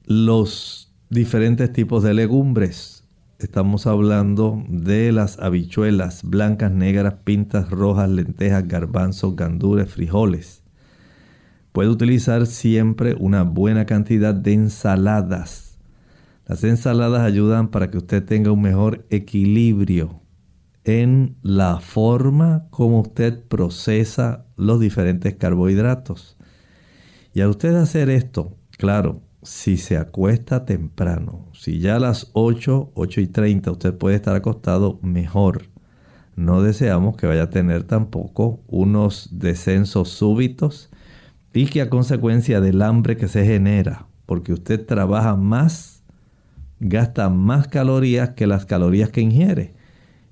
los 0.05 0.93
diferentes 1.09 1.71
tipos 1.71 2.03
de 2.03 2.13
legumbres. 2.13 2.96
Estamos 3.39 3.85
hablando 3.85 4.63
de 4.67 5.11
las 5.11 5.37
habichuelas 5.37 6.23
blancas, 6.23 6.71
negras, 6.71 7.17
pintas, 7.23 7.69
rojas, 7.69 8.09
lentejas, 8.09 8.67
garbanzos, 8.67 9.35
gandules, 9.35 9.91
frijoles. 9.91 10.63
Puede 11.71 11.89
utilizar 11.89 12.47
siempre 12.47 13.15
una 13.19 13.43
buena 13.43 13.85
cantidad 13.85 14.33
de 14.33 14.53
ensaladas. 14.53 15.77
Las 16.47 16.63
ensaladas 16.63 17.21
ayudan 17.21 17.67
para 17.67 17.91
que 17.91 17.99
usted 17.99 18.25
tenga 18.25 18.51
un 18.51 18.63
mejor 18.63 19.05
equilibrio 19.11 20.19
en 20.83 21.35
la 21.43 21.79
forma 21.79 22.65
como 22.71 23.01
usted 23.01 23.43
procesa 23.43 24.47
los 24.55 24.79
diferentes 24.79 25.35
carbohidratos. 25.35 26.37
Y 27.35 27.41
al 27.41 27.49
usted 27.49 27.75
hacer 27.75 28.09
esto, 28.09 28.57
claro, 28.79 29.21
si 29.47 29.77
se 29.77 29.95
acuesta 29.95 30.65
temprano, 30.65 31.47
si 31.53 31.79
ya 31.79 31.95
a 31.95 31.99
las 31.99 32.31
8, 32.33 32.91
8 32.93 33.21
y 33.21 33.27
30 33.27 33.71
usted 33.71 33.93
puede 33.93 34.17
estar 34.17 34.35
acostado, 34.35 34.99
mejor. 35.01 35.69
No 36.35 36.61
deseamos 36.61 37.15
que 37.15 37.27
vaya 37.27 37.43
a 37.43 37.49
tener 37.49 37.83
tampoco 37.83 38.59
unos 38.67 39.29
descensos 39.31 40.09
súbitos 40.09 40.89
y 41.53 41.67
que 41.67 41.81
a 41.81 41.89
consecuencia 41.89 42.59
del 42.59 42.81
hambre 42.81 43.15
que 43.15 43.29
se 43.29 43.45
genera 43.45 44.07
porque 44.25 44.51
usted 44.51 44.85
trabaja 44.85 45.37
más, 45.37 46.03
gasta 46.81 47.29
más 47.29 47.69
calorías 47.69 48.31
que 48.31 48.47
las 48.47 48.65
calorías 48.65 49.09
que 49.09 49.21
ingiere. 49.21 49.73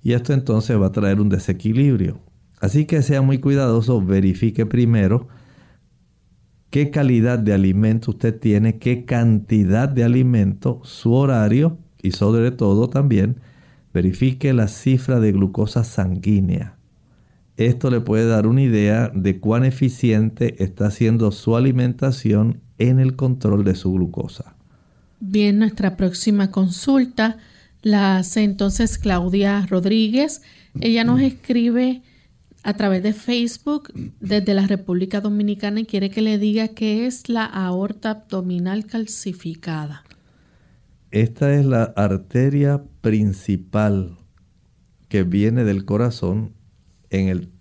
Y 0.03 0.11
esto 0.11 0.33
entonces 0.33 0.79
va 0.79 0.87
a 0.87 0.91
traer 0.91 1.21
un 1.21 1.29
desequilibrio. 1.29 2.19
Así 2.59 2.85
que 2.85 3.01
sea 3.01 3.21
muy 3.21 3.39
cuidadoso, 3.39 4.01
verifique 4.01 4.65
primero 4.65 5.29
qué 6.75 6.89
calidad 6.89 7.39
de 7.39 7.53
alimento 7.53 8.11
usted 8.11 8.37
tiene, 8.37 8.79
qué 8.79 9.05
cantidad 9.05 9.87
de 9.87 10.03
alimento, 10.03 10.81
su 10.83 11.13
horario 11.13 11.77
y 12.01 12.11
sobre 12.11 12.51
todo 12.51 12.89
también 12.89 13.39
verifique 13.93 14.51
la 14.51 14.67
cifra 14.67 15.21
de 15.21 15.31
glucosa 15.31 15.85
sanguínea. 15.85 16.75
Esto 17.55 17.89
le 17.89 18.01
puede 18.01 18.27
dar 18.27 18.45
una 18.45 18.61
idea 18.61 19.09
de 19.15 19.39
cuán 19.39 19.63
eficiente 19.63 20.61
está 20.61 20.91
siendo 20.91 21.31
su 21.31 21.55
alimentación 21.55 22.59
en 22.77 22.99
el 22.99 23.15
control 23.15 23.63
de 23.63 23.75
su 23.75 23.93
glucosa. 23.93 24.57
Bien, 25.21 25.57
nuestra 25.57 25.95
próxima 25.95 26.51
consulta 26.51 27.37
la 27.83 28.17
hace 28.17 28.43
entonces 28.43 28.97
Claudia 28.97 29.65
Rodríguez. 29.65 30.41
Ella 30.81 31.05
nos 31.05 31.21
escribe 31.21 32.01
a 32.65 32.73
través 32.73 33.03
de 33.03 33.13
Facebook 33.13 33.93
desde 34.19 34.55
la 34.55 34.65
República 34.65 35.21
Dominicana 35.21 35.81
y 35.81 35.85
quiere 35.85 36.09
que 36.09 36.21
le 36.21 36.39
diga 36.39 36.69
qué 36.69 37.05
es 37.05 37.29
la 37.29 37.45
aorta 37.45 38.09
abdominal 38.09 38.87
calcificada. 38.87 40.03
Esta 41.11 41.53
es 41.53 41.63
la 41.63 41.83
arteria 41.83 42.83
principal 43.01 44.17
que 45.09 45.21
viene 45.21 45.63
del 45.63 45.85
corazón 45.85 46.53
en 47.11 47.27
el 47.27 47.51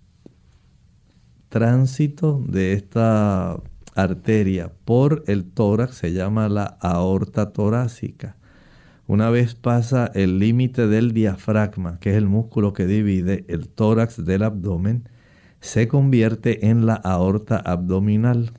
tránsito 1.49 2.43
de 2.47 2.73
esta 2.73 3.61
arteria 3.93 4.73
por 4.85 5.23
el 5.27 5.45
tórax 5.45 5.97
se 5.97 6.13
llama 6.13 6.49
la 6.49 6.65
aorta 6.81 7.53
torácica. 7.53 8.37
Una 9.07 9.29
vez 9.29 9.53
pasa 9.53 10.11
el 10.15 10.39
límite 10.39 10.87
del 10.87 11.13
diafragma, 11.13 11.99
que 11.99 12.11
es 12.11 12.15
el 12.15 12.27
músculo 12.27 12.73
que 12.73 12.87
divide 12.87 13.45
el 13.47 13.69
tórax 13.69 14.25
del 14.25 14.41
abdomen, 14.41 15.07
se 15.59 15.87
convierte 15.87 16.67
en 16.69 16.87
la 16.87 16.95
aorta 16.95 17.57
abdominal. 17.57 18.53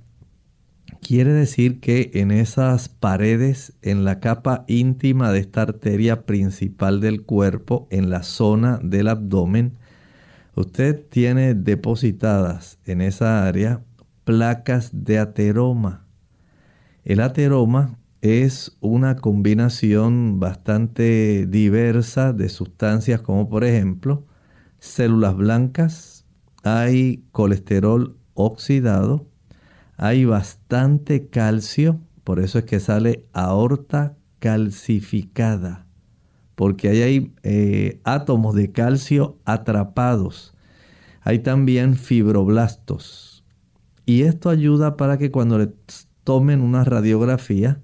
Quiere 1.01 1.33
decir 1.33 1.81
que 1.81 2.11
en 2.15 2.31
esas 2.31 2.89
paredes, 2.89 3.75
en 3.83 4.05
la 4.05 4.21
capa 4.21 4.65
íntima 4.69 5.33
de 5.33 5.41
esta 5.41 5.63
arteria 5.63 6.27
principal 6.27 7.01
del 7.01 7.23
cuerpo, 7.23 7.89
en 7.91 8.09
la 8.11 8.23
zona 8.23 8.79
del 8.83 9.09
abdomen, 9.09 9.79
usted 10.55 11.05
tiene 11.09 11.55
depositadas 11.55 12.79
en 12.85 13.01
esa 13.01 13.47
área 13.47 13.83
placas 14.25 14.91
de 14.93 15.19
ateroma. 15.19 16.07
El 17.05 17.21
ateroma 17.21 17.99
es 18.27 18.77
una 18.81 19.17
combinación 19.17 20.41
bastante 20.41 21.47
diversa 21.47 22.33
de 22.33 22.49
sustancias 22.49 23.21
como 23.21 23.49
por 23.49 23.65
ejemplo 23.65 24.25
células 24.79 25.37
blancas, 25.37 26.25
hay 26.63 27.25
colesterol 27.33 28.17
oxidado, 28.35 29.27
hay 29.97 30.25
bastante 30.25 31.29
calcio, 31.29 32.01
por 32.25 32.41
eso 32.41 32.59
es 32.59 32.65
que 32.65 32.81
sale 32.81 33.27
aorta 33.33 34.17
calcificada, 34.39 35.87
porque 36.55 36.89
ahí 36.89 37.03
hay 37.03 37.35
eh, 37.43 38.01
átomos 38.05 38.55
de 38.55 38.73
calcio 38.73 39.39
atrapados. 39.45 40.55
Hay 41.23 41.41
también 41.41 41.97
fibroblastos. 41.97 43.45
Y 44.05 44.23
esto 44.23 44.49
ayuda 44.49 44.97
para 44.97 45.19
que 45.19 45.33
cuando 45.33 45.59
le 45.59 45.73
tomen 46.23 46.61
una 46.61 46.85
radiografía 46.85 47.81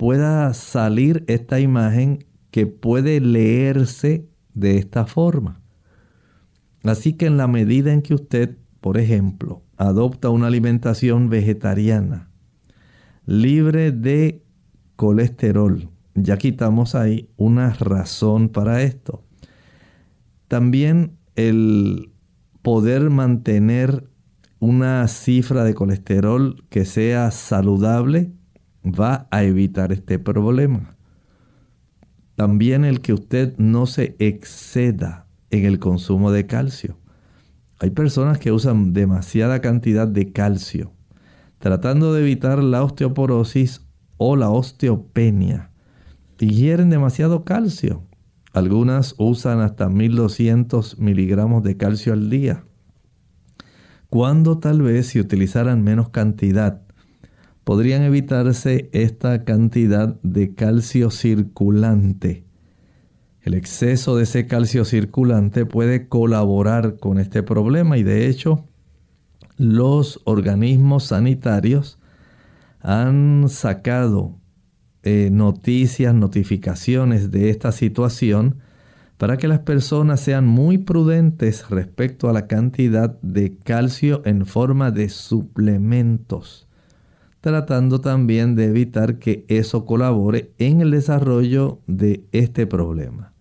pueda 0.00 0.54
salir 0.54 1.24
esta 1.26 1.60
imagen 1.60 2.24
que 2.50 2.66
puede 2.66 3.20
leerse 3.20 4.26
de 4.54 4.78
esta 4.78 5.04
forma. 5.04 5.60
Así 6.84 7.12
que 7.12 7.26
en 7.26 7.36
la 7.36 7.46
medida 7.46 7.92
en 7.92 8.00
que 8.00 8.14
usted, 8.14 8.56
por 8.80 8.96
ejemplo, 8.96 9.62
adopta 9.76 10.30
una 10.30 10.46
alimentación 10.46 11.28
vegetariana, 11.28 12.30
libre 13.26 13.92
de 13.92 14.42
colesterol. 14.96 15.90
Ya 16.14 16.38
quitamos 16.38 16.94
ahí 16.94 17.28
una 17.36 17.74
razón 17.74 18.48
para 18.48 18.82
esto. 18.82 19.22
También 20.48 21.18
el 21.36 22.10
poder 22.62 23.10
mantener 23.10 24.08
una 24.60 25.06
cifra 25.08 25.62
de 25.62 25.74
colesterol 25.74 26.64
que 26.70 26.86
sea 26.86 27.30
saludable 27.30 28.32
va 28.84 29.28
a 29.30 29.42
evitar 29.44 29.92
este 29.92 30.18
problema. 30.18 30.96
También 32.36 32.84
el 32.84 33.00
que 33.00 33.12
usted 33.12 33.56
no 33.58 33.86
se 33.86 34.16
exceda 34.18 35.26
en 35.50 35.64
el 35.64 35.78
consumo 35.78 36.32
de 36.32 36.46
calcio. 36.46 36.98
Hay 37.78 37.90
personas 37.90 38.38
que 38.38 38.52
usan 38.52 38.92
demasiada 38.92 39.60
cantidad 39.60 40.08
de 40.08 40.32
calcio, 40.32 40.92
tratando 41.58 42.12
de 42.14 42.22
evitar 42.22 42.62
la 42.62 42.82
osteoporosis 42.82 43.86
o 44.16 44.36
la 44.36 44.50
osteopenia. 44.50 45.70
Ingieren 46.38 46.90
demasiado 46.90 47.44
calcio. 47.44 48.02
Algunas 48.52 49.14
usan 49.18 49.60
hasta 49.60 49.88
1200 49.88 50.98
miligramos 50.98 51.62
de 51.62 51.76
calcio 51.76 52.12
al 52.12 52.30
día. 52.30 52.64
Cuando 54.08 54.58
tal 54.58 54.82
vez 54.82 55.08
si 55.08 55.20
utilizaran 55.20 55.84
menos 55.84 56.08
cantidad, 56.08 56.82
podrían 57.70 58.02
evitarse 58.02 58.90
esta 58.90 59.44
cantidad 59.44 60.20
de 60.24 60.56
calcio 60.56 61.08
circulante. 61.12 62.44
El 63.42 63.54
exceso 63.54 64.16
de 64.16 64.24
ese 64.24 64.48
calcio 64.48 64.84
circulante 64.84 65.64
puede 65.66 66.08
colaborar 66.08 66.96
con 66.98 67.20
este 67.20 67.44
problema 67.44 67.96
y 67.96 68.02
de 68.02 68.26
hecho 68.26 68.64
los 69.56 70.20
organismos 70.24 71.04
sanitarios 71.04 72.00
han 72.80 73.44
sacado 73.48 74.40
eh, 75.04 75.28
noticias, 75.30 76.12
notificaciones 76.12 77.30
de 77.30 77.50
esta 77.50 77.70
situación 77.70 78.58
para 79.16 79.36
que 79.36 79.46
las 79.46 79.60
personas 79.60 80.18
sean 80.18 80.44
muy 80.44 80.78
prudentes 80.78 81.70
respecto 81.70 82.28
a 82.28 82.32
la 82.32 82.48
cantidad 82.48 83.16
de 83.20 83.58
calcio 83.58 84.22
en 84.24 84.44
forma 84.44 84.90
de 84.90 85.08
suplementos, 85.08 86.66
tratando 87.40 88.00
también 88.00 88.54
de 88.54 88.66
evitar 88.66 89.18
que 89.18 89.44
eso 89.48 89.86
colabore 89.86 90.52
en 90.58 90.80
el 90.80 90.90
desarrollo 90.90 91.80
de 91.86 92.24
este 92.32 92.66
problema. 92.66 93.32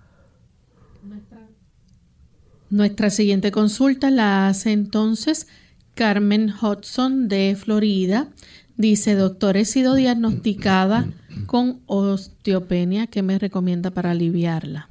Nuestra 2.70 3.10
siguiente 3.10 3.52
consulta 3.52 4.12
la 4.12 4.48
hace 4.48 4.72
entonces 4.72 5.48
Carmen 5.96 6.54
Hudson 6.62 7.28
de 7.28 7.58
Florida. 7.60 8.30
Dice, 8.78 9.16
doctor, 9.16 9.58
he 9.58 9.66
sido 9.66 9.96
diagnosticada 9.96 11.10
con 11.48 11.82
osteopenia. 11.88 13.08
¿Qué 13.08 13.24
me 13.24 13.40
recomienda 13.40 13.92
para 13.92 14.12
aliviarla? 14.12 14.88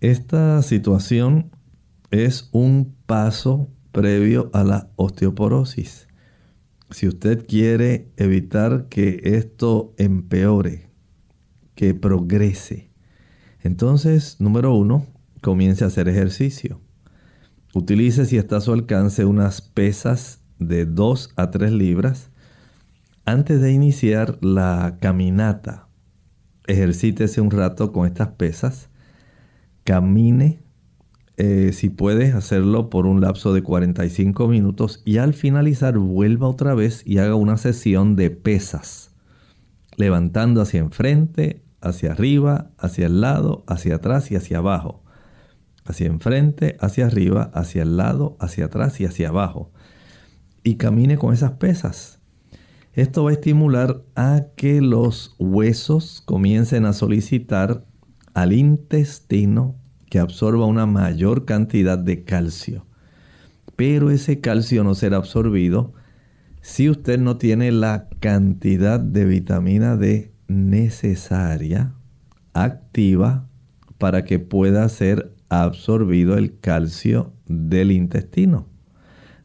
Esta 0.00 0.62
situación 0.62 1.50
es 2.10 2.48
un 2.52 2.94
paso 3.06 3.68
previo 3.92 4.50
a 4.54 4.64
la 4.64 4.88
osteoporosis. 4.96 6.06
Si 6.90 7.06
usted 7.06 7.46
quiere 7.46 8.10
evitar 8.16 8.88
que 8.88 9.20
esto 9.24 9.94
empeore, 9.96 10.90
que 11.74 11.94
progrese, 11.94 12.90
entonces, 13.62 14.36
número 14.40 14.74
uno, 14.74 15.06
comience 15.42 15.84
a 15.84 15.88
hacer 15.88 16.08
ejercicio. 16.08 16.80
Utilice 17.74 18.24
si 18.24 18.36
está 18.36 18.56
a 18.56 18.60
su 18.60 18.72
alcance 18.72 19.24
unas 19.24 19.60
pesas 19.60 20.40
de 20.58 20.86
2 20.86 21.34
a 21.36 21.50
3 21.50 21.72
libras. 21.72 22.30
Antes 23.24 23.60
de 23.60 23.72
iniciar 23.72 24.38
la 24.40 24.96
caminata, 25.00 25.88
ejercítese 26.66 27.40
un 27.40 27.50
rato 27.50 27.92
con 27.92 28.06
estas 28.06 28.28
pesas. 28.28 28.88
Camine, 29.84 30.62
eh, 31.40 31.72
si 31.72 31.88
puede 31.88 32.32
hacerlo 32.32 32.90
por 32.90 33.06
un 33.06 33.20
lapso 33.20 33.52
de 33.52 33.62
45 33.62 34.46
minutos 34.48 35.02
y 35.04 35.18
al 35.18 35.34
finalizar 35.34 35.98
vuelva 35.98 36.48
otra 36.48 36.74
vez 36.74 37.02
y 37.06 37.18
haga 37.18 37.34
una 37.34 37.56
sesión 37.56 38.14
de 38.14 38.30
pesas, 38.30 39.14
levantando 39.96 40.60
hacia 40.60 40.80
enfrente, 40.80 41.62
hacia 41.80 42.12
arriba, 42.12 42.70
hacia 42.78 43.06
el 43.06 43.20
lado, 43.20 43.64
hacia 43.66 43.96
atrás 43.96 44.30
y 44.30 44.36
hacia 44.36 44.58
abajo 44.58 45.02
hacia 45.90 46.06
enfrente, 46.06 46.76
hacia 46.80 47.06
arriba, 47.06 47.50
hacia 47.54 47.82
el 47.82 47.96
lado, 47.96 48.36
hacia 48.40 48.66
atrás 48.66 49.00
y 49.00 49.04
hacia 49.04 49.28
abajo. 49.28 49.72
Y 50.62 50.76
camine 50.76 51.18
con 51.18 51.34
esas 51.34 51.52
pesas. 51.52 52.20
Esto 52.92 53.24
va 53.24 53.30
a 53.30 53.34
estimular 53.34 54.02
a 54.14 54.46
que 54.56 54.80
los 54.80 55.36
huesos 55.38 56.22
comiencen 56.24 56.86
a 56.86 56.92
solicitar 56.92 57.86
al 58.34 58.52
intestino 58.52 59.76
que 60.10 60.18
absorba 60.18 60.66
una 60.66 60.84
mayor 60.84 61.46
cantidad 61.46 61.98
de 61.98 62.24
calcio. 62.24 62.84
Pero 63.76 64.10
ese 64.10 64.40
calcio 64.40 64.84
no 64.84 64.94
será 64.94 65.16
absorbido 65.16 65.94
si 66.60 66.90
usted 66.90 67.18
no 67.18 67.38
tiene 67.38 67.72
la 67.72 68.08
cantidad 68.20 69.00
de 69.00 69.24
vitamina 69.24 69.96
D 69.96 70.32
necesaria, 70.48 71.94
activa, 72.52 73.48
para 73.96 74.24
que 74.24 74.38
pueda 74.38 74.86
ser 74.88 75.34
absorbido 75.48 76.36
el 76.36 76.58
calcio 76.58 77.32
del 77.46 77.92
intestino. 77.92 78.66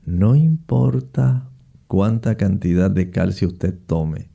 No 0.06 0.36
importa 0.36 1.50
cuánta 1.88 2.36
cantidad 2.36 2.90
de 2.90 3.12
calcio 3.12 3.50
usted 3.50 3.76
tome. 3.86 4.30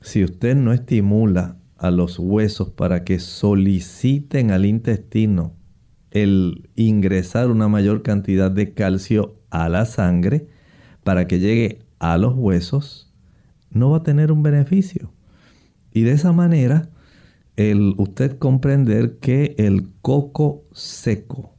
Si 0.00 0.24
usted 0.24 0.56
no 0.56 0.72
estimula 0.72 1.56
a 1.82 1.90
los 1.90 2.18
huesos 2.18 2.70
para 2.70 3.02
que 3.02 3.18
soliciten 3.18 4.52
al 4.52 4.64
intestino 4.64 5.56
el 6.12 6.70
ingresar 6.76 7.50
una 7.50 7.66
mayor 7.66 8.02
cantidad 8.02 8.50
de 8.52 8.72
calcio 8.72 9.40
a 9.50 9.68
la 9.68 9.84
sangre 9.84 10.46
para 11.02 11.26
que 11.26 11.40
llegue 11.40 11.80
a 11.98 12.18
los 12.18 12.34
huesos, 12.36 13.12
no 13.70 13.90
va 13.90 13.98
a 13.98 14.02
tener 14.04 14.30
un 14.30 14.44
beneficio. 14.44 15.12
Y 15.92 16.02
de 16.02 16.12
esa 16.12 16.32
manera, 16.32 16.88
el 17.56 17.94
usted 17.98 18.38
comprender 18.38 19.18
que 19.18 19.56
el 19.58 19.88
coco 20.02 20.64
seco 20.72 21.56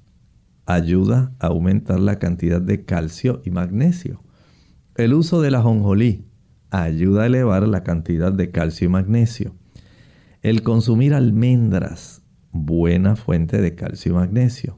ayuda 0.65 1.33
a 1.39 1.47
aumentar 1.47 1.99
la 1.99 2.17
cantidad 2.17 2.61
de 2.61 2.85
calcio 2.85 3.41
y 3.43 3.51
magnesio. 3.51 4.23
El 4.95 5.13
uso 5.13 5.41
de 5.41 5.51
la 5.51 5.61
jonjolí 5.61 6.25
ayuda 6.69 7.23
a 7.23 7.25
elevar 7.25 7.67
la 7.67 7.83
cantidad 7.83 8.31
de 8.31 8.51
calcio 8.51 8.85
y 8.85 8.89
magnesio. 8.89 9.55
El 10.43 10.61
consumir 10.61 11.13
almendras, 11.13 12.21
buena 12.51 13.15
fuente 13.15 13.61
de 13.61 13.75
calcio 13.75 14.11
y 14.11 14.15
magnesio. 14.15 14.77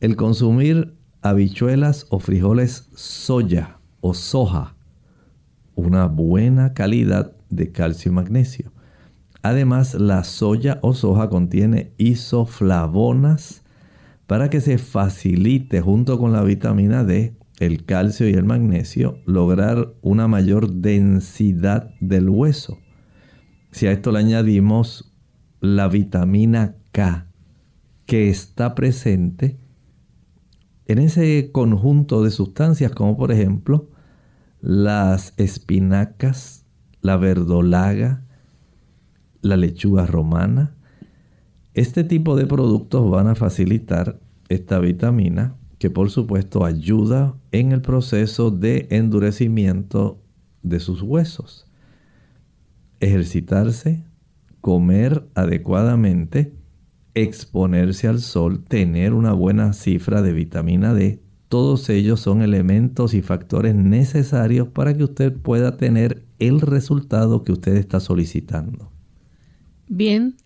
El 0.00 0.16
consumir 0.16 0.98
habichuelas 1.22 2.06
o 2.10 2.20
frijoles 2.20 2.90
soya 2.94 3.78
o 4.02 4.12
soja, 4.12 4.76
una 5.76 6.08
buena 6.08 6.74
calidad 6.74 7.34
de 7.48 7.72
calcio 7.72 8.12
y 8.12 8.14
magnesio. 8.16 8.70
Además, 9.40 9.94
la 9.94 10.22
soya 10.24 10.78
o 10.82 10.92
soja 10.92 11.30
contiene 11.30 11.94
isoflavonas 11.96 13.62
para 14.26 14.50
que 14.50 14.60
se 14.60 14.76
facilite 14.76 15.80
junto 15.80 16.18
con 16.18 16.34
la 16.34 16.42
vitamina 16.42 17.02
D 17.02 17.34
el 17.60 17.86
calcio 17.86 18.28
y 18.28 18.34
el 18.34 18.44
magnesio, 18.44 19.20
lograr 19.24 19.94
una 20.02 20.28
mayor 20.28 20.70
densidad 20.70 21.94
del 22.00 22.28
hueso. 22.28 22.76
Si 23.76 23.86
a 23.86 23.92
esto 23.92 24.10
le 24.10 24.20
añadimos 24.20 25.12
la 25.60 25.86
vitamina 25.88 26.76
K, 26.92 27.26
que 28.06 28.30
está 28.30 28.74
presente 28.74 29.58
en 30.86 30.98
ese 30.98 31.50
conjunto 31.52 32.22
de 32.22 32.30
sustancias 32.30 32.92
como 32.92 33.18
por 33.18 33.32
ejemplo 33.32 33.90
las 34.62 35.34
espinacas, 35.36 36.64
la 37.02 37.18
verdolaga, 37.18 38.24
la 39.42 39.58
lechuga 39.58 40.06
romana. 40.06 40.74
Este 41.74 42.02
tipo 42.02 42.34
de 42.34 42.46
productos 42.46 43.10
van 43.10 43.28
a 43.28 43.34
facilitar 43.34 44.18
esta 44.48 44.78
vitamina 44.78 45.54
que 45.78 45.90
por 45.90 46.08
supuesto 46.08 46.64
ayuda 46.64 47.36
en 47.52 47.72
el 47.72 47.82
proceso 47.82 48.50
de 48.50 48.86
endurecimiento 48.88 50.18
de 50.62 50.80
sus 50.80 51.02
huesos. 51.02 51.65
Ejercitarse, 53.00 54.04
comer 54.60 55.26
adecuadamente, 55.34 56.52
exponerse 57.14 58.08
al 58.08 58.20
sol, 58.20 58.64
tener 58.64 59.12
una 59.14 59.32
buena 59.32 59.72
cifra 59.72 60.22
de 60.22 60.32
vitamina 60.32 60.92
D, 60.92 61.20
todos 61.48 61.88
ellos 61.90 62.20
son 62.20 62.42
elementos 62.42 63.14
y 63.14 63.22
factores 63.22 63.74
necesarios 63.74 64.68
para 64.68 64.96
que 64.96 65.04
usted 65.04 65.32
pueda 65.32 65.76
tener 65.76 66.24
el 66.38 66.60
resultado 66.60 67.44
que 67.44 67.52
usted 67.52 67.76
está 67.76 68.00
solicitando. 68.00 68.90
Bien, 69.86 70.36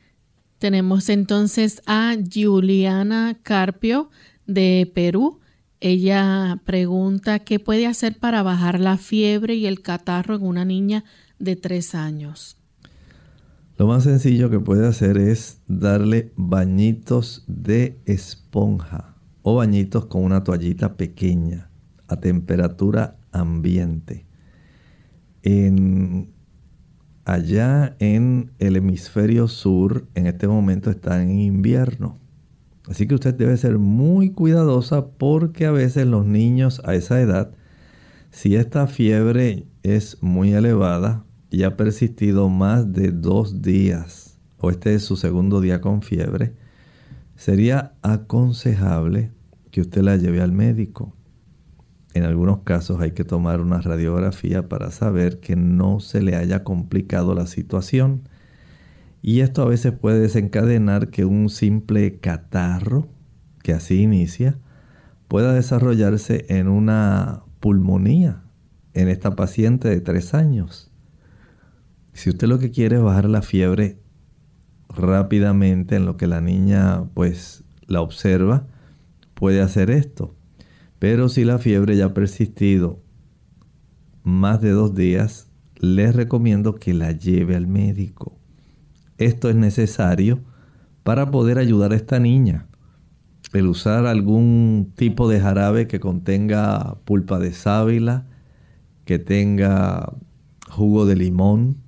tenemos 0.58 1.08
entonces 1.08 1.80
a 1.86 2.14
Juliana 2.30 3.38
Carpio 3.42 4.10
de 4.46 4.90
Perú. 4.94 5.40
Ella 5.80 6.60
pregunta 6.66 7.38
qué 7.38 7.58
puede 7.58 7.86
hacer 7.86 8.18
para 8.18 8.42
bajar 8.42 8.78
la 8.78 8.98
fiebre 8.98 9.54
y 9.54 9.64
el 9.64 9.80
catarro 9.80 10.34
en 10.34 10.42
una 10.42 10.66
niña 10.66 11.04
de 11.40 11.56
tres 11.56 11.96
años. 11.96 12.56
Lo 13.80 13.86
más 13.86 14.04
sencillo 14.04 14.50
que 14.50 14.60
puede 14.60 14.86
hacer 14.86 15.16
es 15.16 15.62
darle 15.66 16.32
bañitos 16.36 17.44
de 17.48 17.98
esponja 18.04 19.16
o 19.40 19.56
bañitos 19.56 20.04
con 20.04 20.22
una 20.22 20.44
toallita 20.44 20.98
pequeña 20.98 21.70
a 22.06 22.20
temperatura 22.20 23.16
ambiente. 23.32 24.26
En, 25.42 26.30
allá 27.24 27.96
en 28.00 28.52
el 28.58 28.76
hemisferio 28.76 29.48
sur 29.48 30.06
en 30.14 30.26
este 30.26 30.46
momento 30.46 30.90
está 30.90 31.22
en 31.22 31.38
invierno. 31.38 32.18
Así 32.86 33.06
que 33.06 33.14
usted 33.14 33.34
debe 33.34 33.56
ser 33.56 33.78
muy 33.78 34.30
cuidadosa 34.30 35.06
porque 35.06 35.64
a 35.64 35.70
veces 35.70 36.06
los 36.06 36.26
niños 36.26 36.82
a 36.84 36.94
esa 36.94 37.18
edad, 37.18 37.52
si 38.30 38.56
esta 38.56 38.86
fiebre 38.86 39.64
es 39.82 40.22
muy 40.22 40.52
elevada 40.52 41.24
y 41.50 41.64
ha 41.64 41.76
persistido 41.76 42.48
más 42.48 42.92
de 42.92 43.10
dos 43.10 43.62
días, 43.62 44.38
o 44.58 44.70
este 44.70 44.94
es 44.94 45.04
su 45.04 45.16
segundo 45.16 45.60
día 45.60 45.80
con 45.80 46.02
fiebre, 46.02 46.54
sería 47.36 47.94
aconsejable 48.02 49.32
que 49.70 49.80
usted 49.80 50.02
la 50.02 50.16
lleve 50.16 50.40
al 50.40 50.52
médico. 50.52 51.16
En 52.14 52.24
algunos 52.24 52.60
casos 52.60 53.00
hay 53.00 53.12
que 53.12 53.24
tomar 53.24 53.60
una 53.60 53.80
radiografía 53.80 54.68
para 54.68 54.90
saber 54.90 55.40
que 55.40 55.56
no 55.56 56.00
se 56.00 56.22
le 56.22 56.36
haya 56.36 56.64
complicado 56.64 57.34
la 57.34 57.46
situación 57.46 58.22
y 59.22 59.40
esto 59.40 59.62
a 59.62 59.66
veces 59.66 59.92
puede 59.92 60.20
desencadenar 60.20 61.10
que 61.10 61.24
un 61.24 61.50
simple 61.50 62.18
catarro, 62.18 63.08
que 63.62 63.72
así 63.72 64.02
inicia, 64.02 64.58
pueda 65.28 65.52
desarrollarse 65.52 66.46
en 66.48 66.68
una 66.68 67.42
pulmonía 67.60 68.42
en 68.94 69.08
esta 69.08 69.36
paciente 69.36 69.88
de 69.88 70.00
tres 70.00 70.34
años. 70.34 70.89
Si 72.12 72.30
usted 72.30 72.48
lo 72.48 72.58
que 72.58 72.70
quiere 72.70 72.96
es 72.96 73.02
bajar 73.02 73.28
la 73.28 73.42
fiebre 73.42 73.98
rápidamente 74.88 75.96
en 75.96 76.04
lo 76.04 76.16
que 76.16 76.26
la 76.26 76.40
niña 76.40 77.04
pues 77.14 77.64
la 77.86 78.00
observa, 78.00 78.66
puede 79.34 79.60
hacer 79.60 79.90
esto. 79.90 80.34
Pero 80.98 81.28
si 81.28 81.44
la 81.44 81.58
fiebre 81.58 81.96
ya 81.96 82.06
ha 82.06 82.14
persistido 82.14 83.00
más 84.22 84.60
de 84.60 84.70
dos 84.70 84.94
días, 84.94 85.48
les 85.76 86.14
recomiendo 86.14 86.74
que 86.74 86.92
la 86.92 87.12
lleve 87.12 87.56
al 87.56 87.66
médico. 87.66 88.38
Esto 89.16 89.48
es 89.48 89.56
necesario 89.56 90.40
para 91.02 91.30
poder 91.30 91.58
ayudar 91.58 91.92
a 91.92 91.96
esta 91.96 92.20
niña. 92.20 92.66
El 93.52 93.66
usar 93.66 94.06
algún 94.06 94.92
tipo 94.94 95.28
de 95.28 95.40
jarabe 95.40 95.86
que 95.86 96.00
contenga 96.00 96.98
pulpa 97.04 97.38
de 97.38 97.52
sábila, 97.52 98.26
que 99.04 99.18
tenga 99.18 100.14
jugo 100.68 101.06
de 101.06 101.16
limón, 101.16 101.78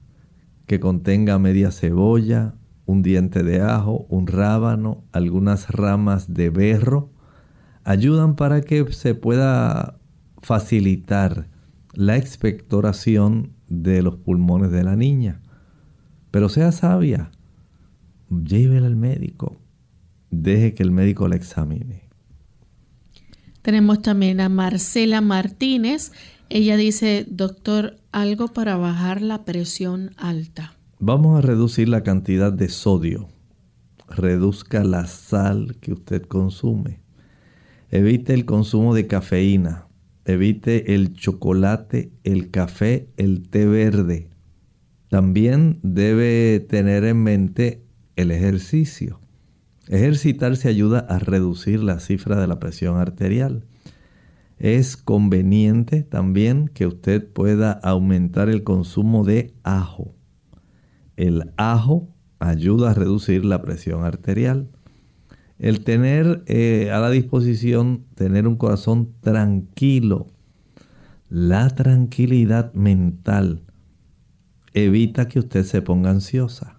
que 0.72 0.80
contenga 0.80 1.38
media 1.38 1.70
cebolla, 1.70 2.54
un 2.86 3.02
diente 3.02 3.42
de 3.42 3.60
ajo, 3.60 4.06
un 4.08 4.26
rábano, 4.26 5.04
algunas 5.12 5.68
ramas 5.68 6.32
de 6.32 6.48
berro, 6.48 7.10
ayudan 7.84 8.36
para 8.36 8.62
que 8.62 8.90
se 8.90 9.14
pueda 9.14 9.98
facilitar 10.40 11.46
la 11.92 12.16
expectoración 12.16 13.52
de 13.68 14.00
los 14.00 14.16
pulmones 14.16 14.70
de 14.70 14.82
la 14.82 14.96
niña. 14.96 15.42
Pero 16.30 16.48
sea 16.48 16.72
sabia, 16.72 17.32
llévela 18.30 18.86
al 18.86 18.96
médico, 18.96 19.58
deje 20.30 20.72
que 20.72 20.82
el 20.84 20.90
médico 20.90 21.28
la 21.28 21.36
examine. 21.36 22.08
Tenemos 23.60 24.00
también 24.00 24.40
a 24.40 24.48
Marcela 24.48 25.20
Martínez. 25.20 26.12
Ella 26.54 26.76
dice, 26.76 27.24
doctor, 27.28 27.96
algo 28.12 28.48
para 28.48 28.76
bajar 28.76 29.22
la 29.22 29.44
presión 29.44 30.10
alta. 30.18 30.74
Vamos 30.98 31.38
a 31.38 31.40
reducir 31.40 31.88
la 31.88 32.02
cantidad 32.02 32.52
de 32.52 32.68
sodio. 32.68 33.28
Reduzca 34.06 34.84
la 34.84 35.06
sal 35.06 35.76
que 35.80 35.94
usted 35.94 36.22
consume. 36.22 37.00
Evite 37.90 38.34
el 38.34 38.44
consumo 38.44 38.94
de 38.94 39.06
cafeína. 39.06 39.86
Evite 40.26 40.94
el 40.94 41.14
chocolate, 41.14 42.12
el 42.22 42.50
café, 42.50 43.08
el 43.16 43.48
té 43.48 43.66
verde, 43.66 44.28
también 45.12 45.78
debe 45.82 46.58
tener 46.60 47.04
en 47.04 47.22
mente 47.22 47.82
el 48.16 48.30
ejercicio. 48.30 49.20
Ejercitarse 49.88 50.68
ayuda 50.70 51.00
a 51.00 51.18
reducir 51.18 51.82
la 51.82 52.00
cifra 52.00 52.40
de 52.40 52.46
la 52.46 52.58
presión 52.58 52.96
arterial. 52.96 53.66
Es 54.62 54.96
conveniente 54.96 56.04
también 56.04 56.68
que 56.68 56.86
usted 56.86 57.26
pueda 57.26 57.72
aumentar 57.72 58.48
el 58.48 58.62
consumo 58.62 59.24
de 59.24 59.56
ajo. 59.64 60.14
El 61.16 61.50
ajo 61.56 62.14
ayuda 62.38 62.92
a 62.92 62.94
reducir 62.94 63.44
la 63.44 63.60
presión 63.60 64.04
arterial. 64.04 64.70
El 65.58 65.82
tener 65.82 66.44
eh, 66.46 66.92
a 66.92 67.00
la 67.00 67.10
disposición, 67.10 68.04
tener 68.14 68.46
un 68.46 68.54
corazón 68.54 69.14
tranquilo, 69.20 70.28
La 71.28 71.68
tranquilidad 71.70 72.72
mental 72.72 73.64
evita 74.74 75.26
que 75.26 75.40
usted 75.40 75.64
se 75.64 75.82
ponga 75.82 76.10
ansiosa. 76.10 76.78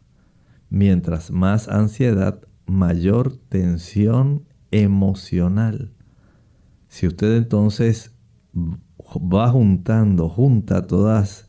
Mientras 0.70 1.32
más 1.32 1.68
ansiedad, 1.68 2.40
mayor 2.66 3.36
tensión 3.50 4.46
emocional. 4.72 5.93
Si 6.94 7.08
usted 7.08 7.38
entonces 7.38 8.14
va 8.56 9.50
juntando, 9.50 10.30
junta 10.30 10.86
todas, 10.86 11.48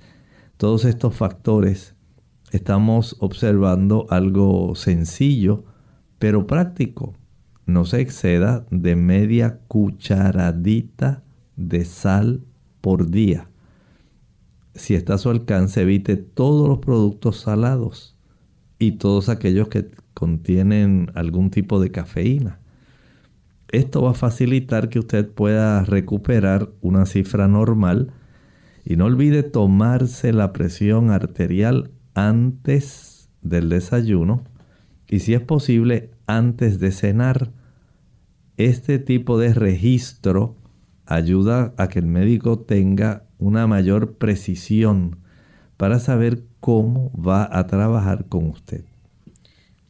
todos 0.57 0.87
estos 0.87 1.15
factores, 1.17 1.97
estamos 2.51 3.19
observando 3.21 4.07
algo 4.09 4.75
sencillo, 4.75 5.67
pero 6.19 6.47
práctico. 6.47 7.13
No 7.67 7.85
se 7.85 8.01
exceda 8.01 8.65
de 8.71 8.97
media 8.97 9.61
cucharadita 9.69 11.23
de 11.57 11.85
sal 11.85 12.41
por 12.81 13.11
día. 13.11 13.51
Si 14.75 14.95
está 14.95 15.17
a 15.17 15.19
su 15.19 15.29
alcance, 15.29 15.83
evite 15.83 16.17
todos 16.17 16.67
los 16.71 16.79
productos 16.79 17.41
salados 17.41 18.17
y 18.79 18.93
todos 18.93 19.29
aquellos 19.29 19.69
que 19.69 19.91
contienen 20.15 21.11
algún 21.15 21.51
tipo 21.51 21.81
de 21.81 21.91
cafeína. 21.91 22.61
Esto 23.75 24.03
va 24.03 24.13
a 24.13 24.15
facilitar 24.15 24.89
que 24.89 25.01
usted 25.01 25.29
pueda 25.29 25.83
recuperar 25.83 26.71
una 26.81 27.07
cifra 27.07 27.49
normal 27.49 28.13
y 28.85 28.95
no 28.95 29.07
olvide 29.07 29.43
tomarse 29.43 30.33
la 30.33 30.53
presión 30.53 31.11
arterial 31.11 31.91
antes 32.15 33.31
del 33.43 33.69
desayuno 33.69 34.45
y 35.09 35.19
si 35.19 35.35
es 35.35 35.41
posible 35.41 36.13
antes 36.29 36.79
de 36.79 36.93
cenar. 36.93 37.51
Este 38.57 39.01
tipo 39.01 39.41
de 39.41 39.53
registro 39.53 40.55
ayuda 41.05 41.75
a 41.77 41.89
que 41.89 41.99
el 41.99 42.07
médico 42.07 42.61
tenga 42.61 43.25
una 43.39 43.67
mayor 43.67 44.19
precisión 44.19 45.17
para 45.77 45.99
saber 45.99 46.45
cómo 46.61 47.11
va 47.21 47.49
a 47.51 47.67
trabajar 47.67 48.27
con 48.27 48.51
usted. 48.51 48.85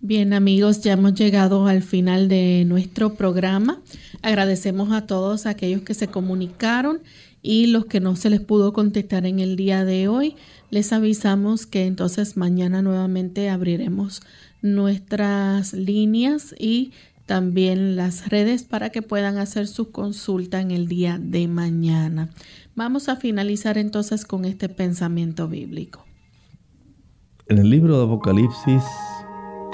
Bien 0.07 0.35
amigos, 0.35 0.83
ya 0.83 0.93
hemos 0.93 1.15
llegado 1.15 1.67
al 1.67 1.83
final 1.83 2.29
de 2.29 2.67
nuestro 2.67 3.15
programa. 3.15 3.81
Agradecemos 4.21 4.93
a 4.93 5.07
todos 5.07 5.47
aquellos 5.47 5.81
que 5.81 5.95
se 5.95 6.09
comunicaron 6.09 6.99
y 7.41 7.69
los 7.69 7.87
que 7.87 8.01
no 8.01 8.15
se 8.15 8.29
les 8.29 8.41
pudo 8.41 8.75
contestar 8.75 9.25
en 9.25 9.41
el 9.41 9.57
día 9.57 9.87
de 9.87 10.09
hoy. 10.09 10.37
Les 10.69 10.93
avisamos 10.93 11.65
que 11.65 11.87
entonces 11.87 12.37
mañana 12.37 12.83
nuevamente 12.83 13.49
abriremos 13.49 14.21
nuestras 14.61 15.73
líneas 15.73 16.55
y 16.59 16.93
también 17.25 17.97
las 17.97 18.29
redes 18.29 18.65
para 18.65 18.91
que 18.91 19.01
puedan 19.01 19.39
hacer 19.39 19.67
su 19.67 19.91
consulta 19.91 20.61
en 20.61 20.71
el 20.71 20.87
día 20.87 21.19
de 21.19 21.49
mañana. 21.49 22.29
Vamos 22.77 23.09
a 23.09 23.17
finalizar 23.17 23.79
entonces 23.79 24.27
con 24.27 24.45
este 24.45 24.69
pensamiento 24.69 25.49
bíblico. 25.49 26.05
En 27.49 27.57
el 27.57 27.71
libro 27.71 27.97
de 27.97 28.05
Apocalipsis 28.05 28.83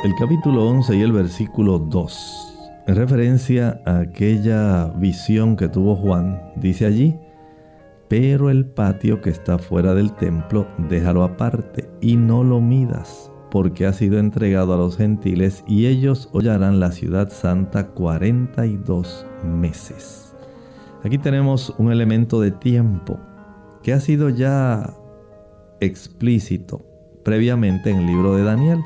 el 0.03 0.15
capítulo 0.15 0.67
11 0.67 0.97
y 0.97 1.03
el 1.03 1.13
versículo 1.13 1.79
2, 1.79 2.71
en 2.87 2.97
referencia 2.97 3.83
a 3.85 3.99
aquella 3.99 4.87
visión 4.97 5.57
que 5.57 5.69
tuvo 5.69 5.95
Juan, 5.95 6.41
dice 6.57 6.87
allí, 6.87 7.19
pero 8.09 8.49
el 8.49 8.65
patio 8.65 9.21
que 9.21 9.29
está 9.29 9.59
fuera 9.59 9.95
del 9.95 10.15
templo, 10.15 10.67
déjalo 10.89 11.23
aparte 11.23 11.91
y 12.01 12.17
no 12.17 12.43
lo 12.43 12.63
midas, 12.63 13.31
porque 13.51 13.85
ha 13.85 13.93
sido 13.93 14.19
entregado 14.19 14.73
a 14.73 14.79
los 14.79 14.97
gentiles 14.97 15.63
y 15.67 15.87
ellos 15.87 16.31
hollarán 16.33 16.81
la 16.81 16.93
ciudad 16.93 17.29
santa 17.29 17.89
42 17.89 19.27
meses. 19.45 20.35
Aquí 21.05 21.19
tenemos 21.19 21.75
un 21.77 21.93
elemento 21.93 22.41
de 22.41 22.53
tiempo 22.53 23.19
que 23.83 23.93
ha 23.93 24.01
sido 24.01 24.31
ya 24.31 24.95
explícito 25.81 26.81
previamente 27.23 27.91
en 27.91 27.99
el 27.99 28.07
libro 28.07 28.35
de 28.35 28.45
Daniel 28.45 28.81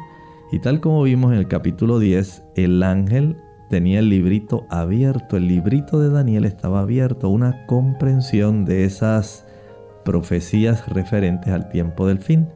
y 0.55 0.61
tal 0.61 0.81
como 0.81 1.03
vimos 1.03 1.33
en 1.33 1.39
el 1.39 1.49
capítulo 1.49 1.99
10, 1.99 2.45
el 2.55 2.81
ángel 2.85 3.37
tenía 3.71 3.99
el 3.99 4.09
librito 4.09 4.69
abierto, 4.71 5.37
el 5.37 5.49
librito 5.49 5.99
de 5.99 6.11
Daniel 6.11 6.45
estaba 6.45 6.79
abierto, 6.79 7.29
una 7.29 7.67
comprensión 7.67 8.65
de 8.65 8.85
esas 8.85 9.49
profecías 10.05 10.89
referentes 10.89 11.53
al 11.53 11.71
tiempo 11.71 12.07
del 12.07 12.21
fin. 12.21 12.47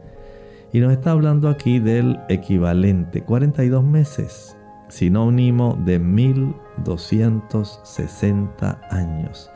Y 0.73 0.79
nos 0.79 0.93
está 0.93 1.11
hablando 1.11 1.49
aquí 1.49 1.81
del 1.81 2.21
equivalente, 2.29 3.25
42 3.25 3.83
meses, 3.83 4.57
sinónimo 4.87 5.77
de 5.85 5.99
1260 5.99 8.81
años. 8.93 9.51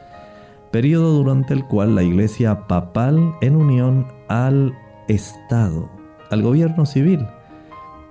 Periodo 0.72 1.12
durante 1.12 1.54
el 1.54 1.64
cual 1.64 1.94
la 1.94 2.02
iglesia 2.02 2.66
papal 2.66 3.36
en 3.40 3.54
unión 3.54 4.08
al 4.26 4.72
Estado, 5.06 5.88
al 6.32 6.42
gobierno 6.42 6.86
civil, 6.86 7.24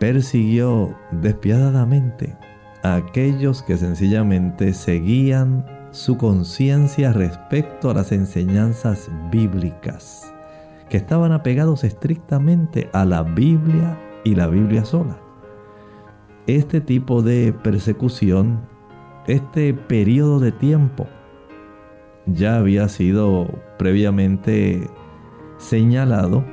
persiguió 0.01 0.97
despiadadamente 1.11 2.35
a 2.81 2.95
aquellos 2.95 3.61
que 3.61 3.77
sencillamente 3.77 4.73
seguían 4.73 5.63
su 5.91 6.17
conciencia 6.17 7.13
respecto 7.13 7.91
a 7.91 7.93
las 7.93 8.11
enseñanzas 8.11 9.11
bíblicas, 9.31 10.33
que 10.89 10.97
estaban 10.97 11.31
apegados 11.33 11.83
estrictamente 11.83 12.89
a 12.93 13.05
la 13.05 13.21
Biblia 13.21 13.95
y 14.23 14.33
la 14.33 14.47
Biblia 14.47 14.85
sola. 14.85 15.19
Este 16.47 16.81
tipo 16.81 17.21
de 17.21 17.53
persecución, 17.53 18.59
este 19.27 19.71
periodo 19.75 20.39
de 20.39 20.51
tiempo, 20.51 21.05
ya 22.25 22.57
había 22.57 22.89
sido 22.89 23.47
previamente 23.77 24.89
señalado, 25.59 26.43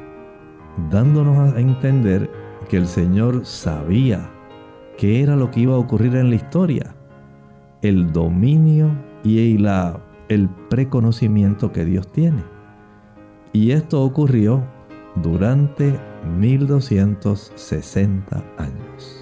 dándonos 0.91 1.55
a 1.55 1.59
entender 1.59 2.48
que 2.69 2.77
el 2.77 2.87
Señor 2.87 3.47
sabía 3.47 4.31
qué 4.97 5.23
era 5.23 5.37
lo 5.37 5.51
que 5.51 5.61
iba 5.61 5.75
a 5.75 5.79
ocurrir 5.79 6.17
en 6.17 6.31
la 6.31 6.37
historia, 6.37 6.95
el 7.83 8.13
dominio 8.13 8.91
y 9.25 9.57
el 10.29 10.49
preconocimiento 10.69 11.73
que 11.73 11.85
Dios 11.85 12.11
tiene. 12.13 12.43
Y 13.53 13.71
esto 13.71 14.03
ocurrió 14.03 14.63
durante 15.23 15.99
1260 16.39 18.45
años. 18.59 19.18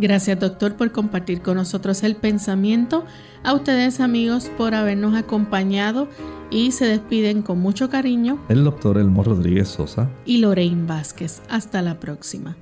Gracias 0.00 0.38
doctor 0.38 0.76
por 0.76 0.92
compartir 0.92 1.42
con 1.42 1.56
nosotros 1.56 2.04
el 2.04 2.14
pensamiento. 2.14 3.04
A 3.42 3.52
ustedes 3.52 3.98
amigos 3.98 4.48
por 4.56 4.76
habernos 4.76 5.16
acompañado 5.16 6.06
y 6.50 6.70
se 6.70 6.86
despiden 6.86 7.42
con 7.42 7.58
mucho 7.58 7.90
cariño. 7.90 8.38
El 8.48 8.62
doctor 8.62 8.96
Elmo 8.96 9.24
Rodríguez 9.24 9.68
Sosa 9.68 10.08
y 10.24 10.38
Lorraine 10.38 10.86
Vázquez. 10.86 11.42
Hasta 11.48 11.82
la 11.82 11.98
próxima. 11.98 12.56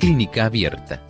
Clínica 0.00 0.46
abierta 0.46 1.09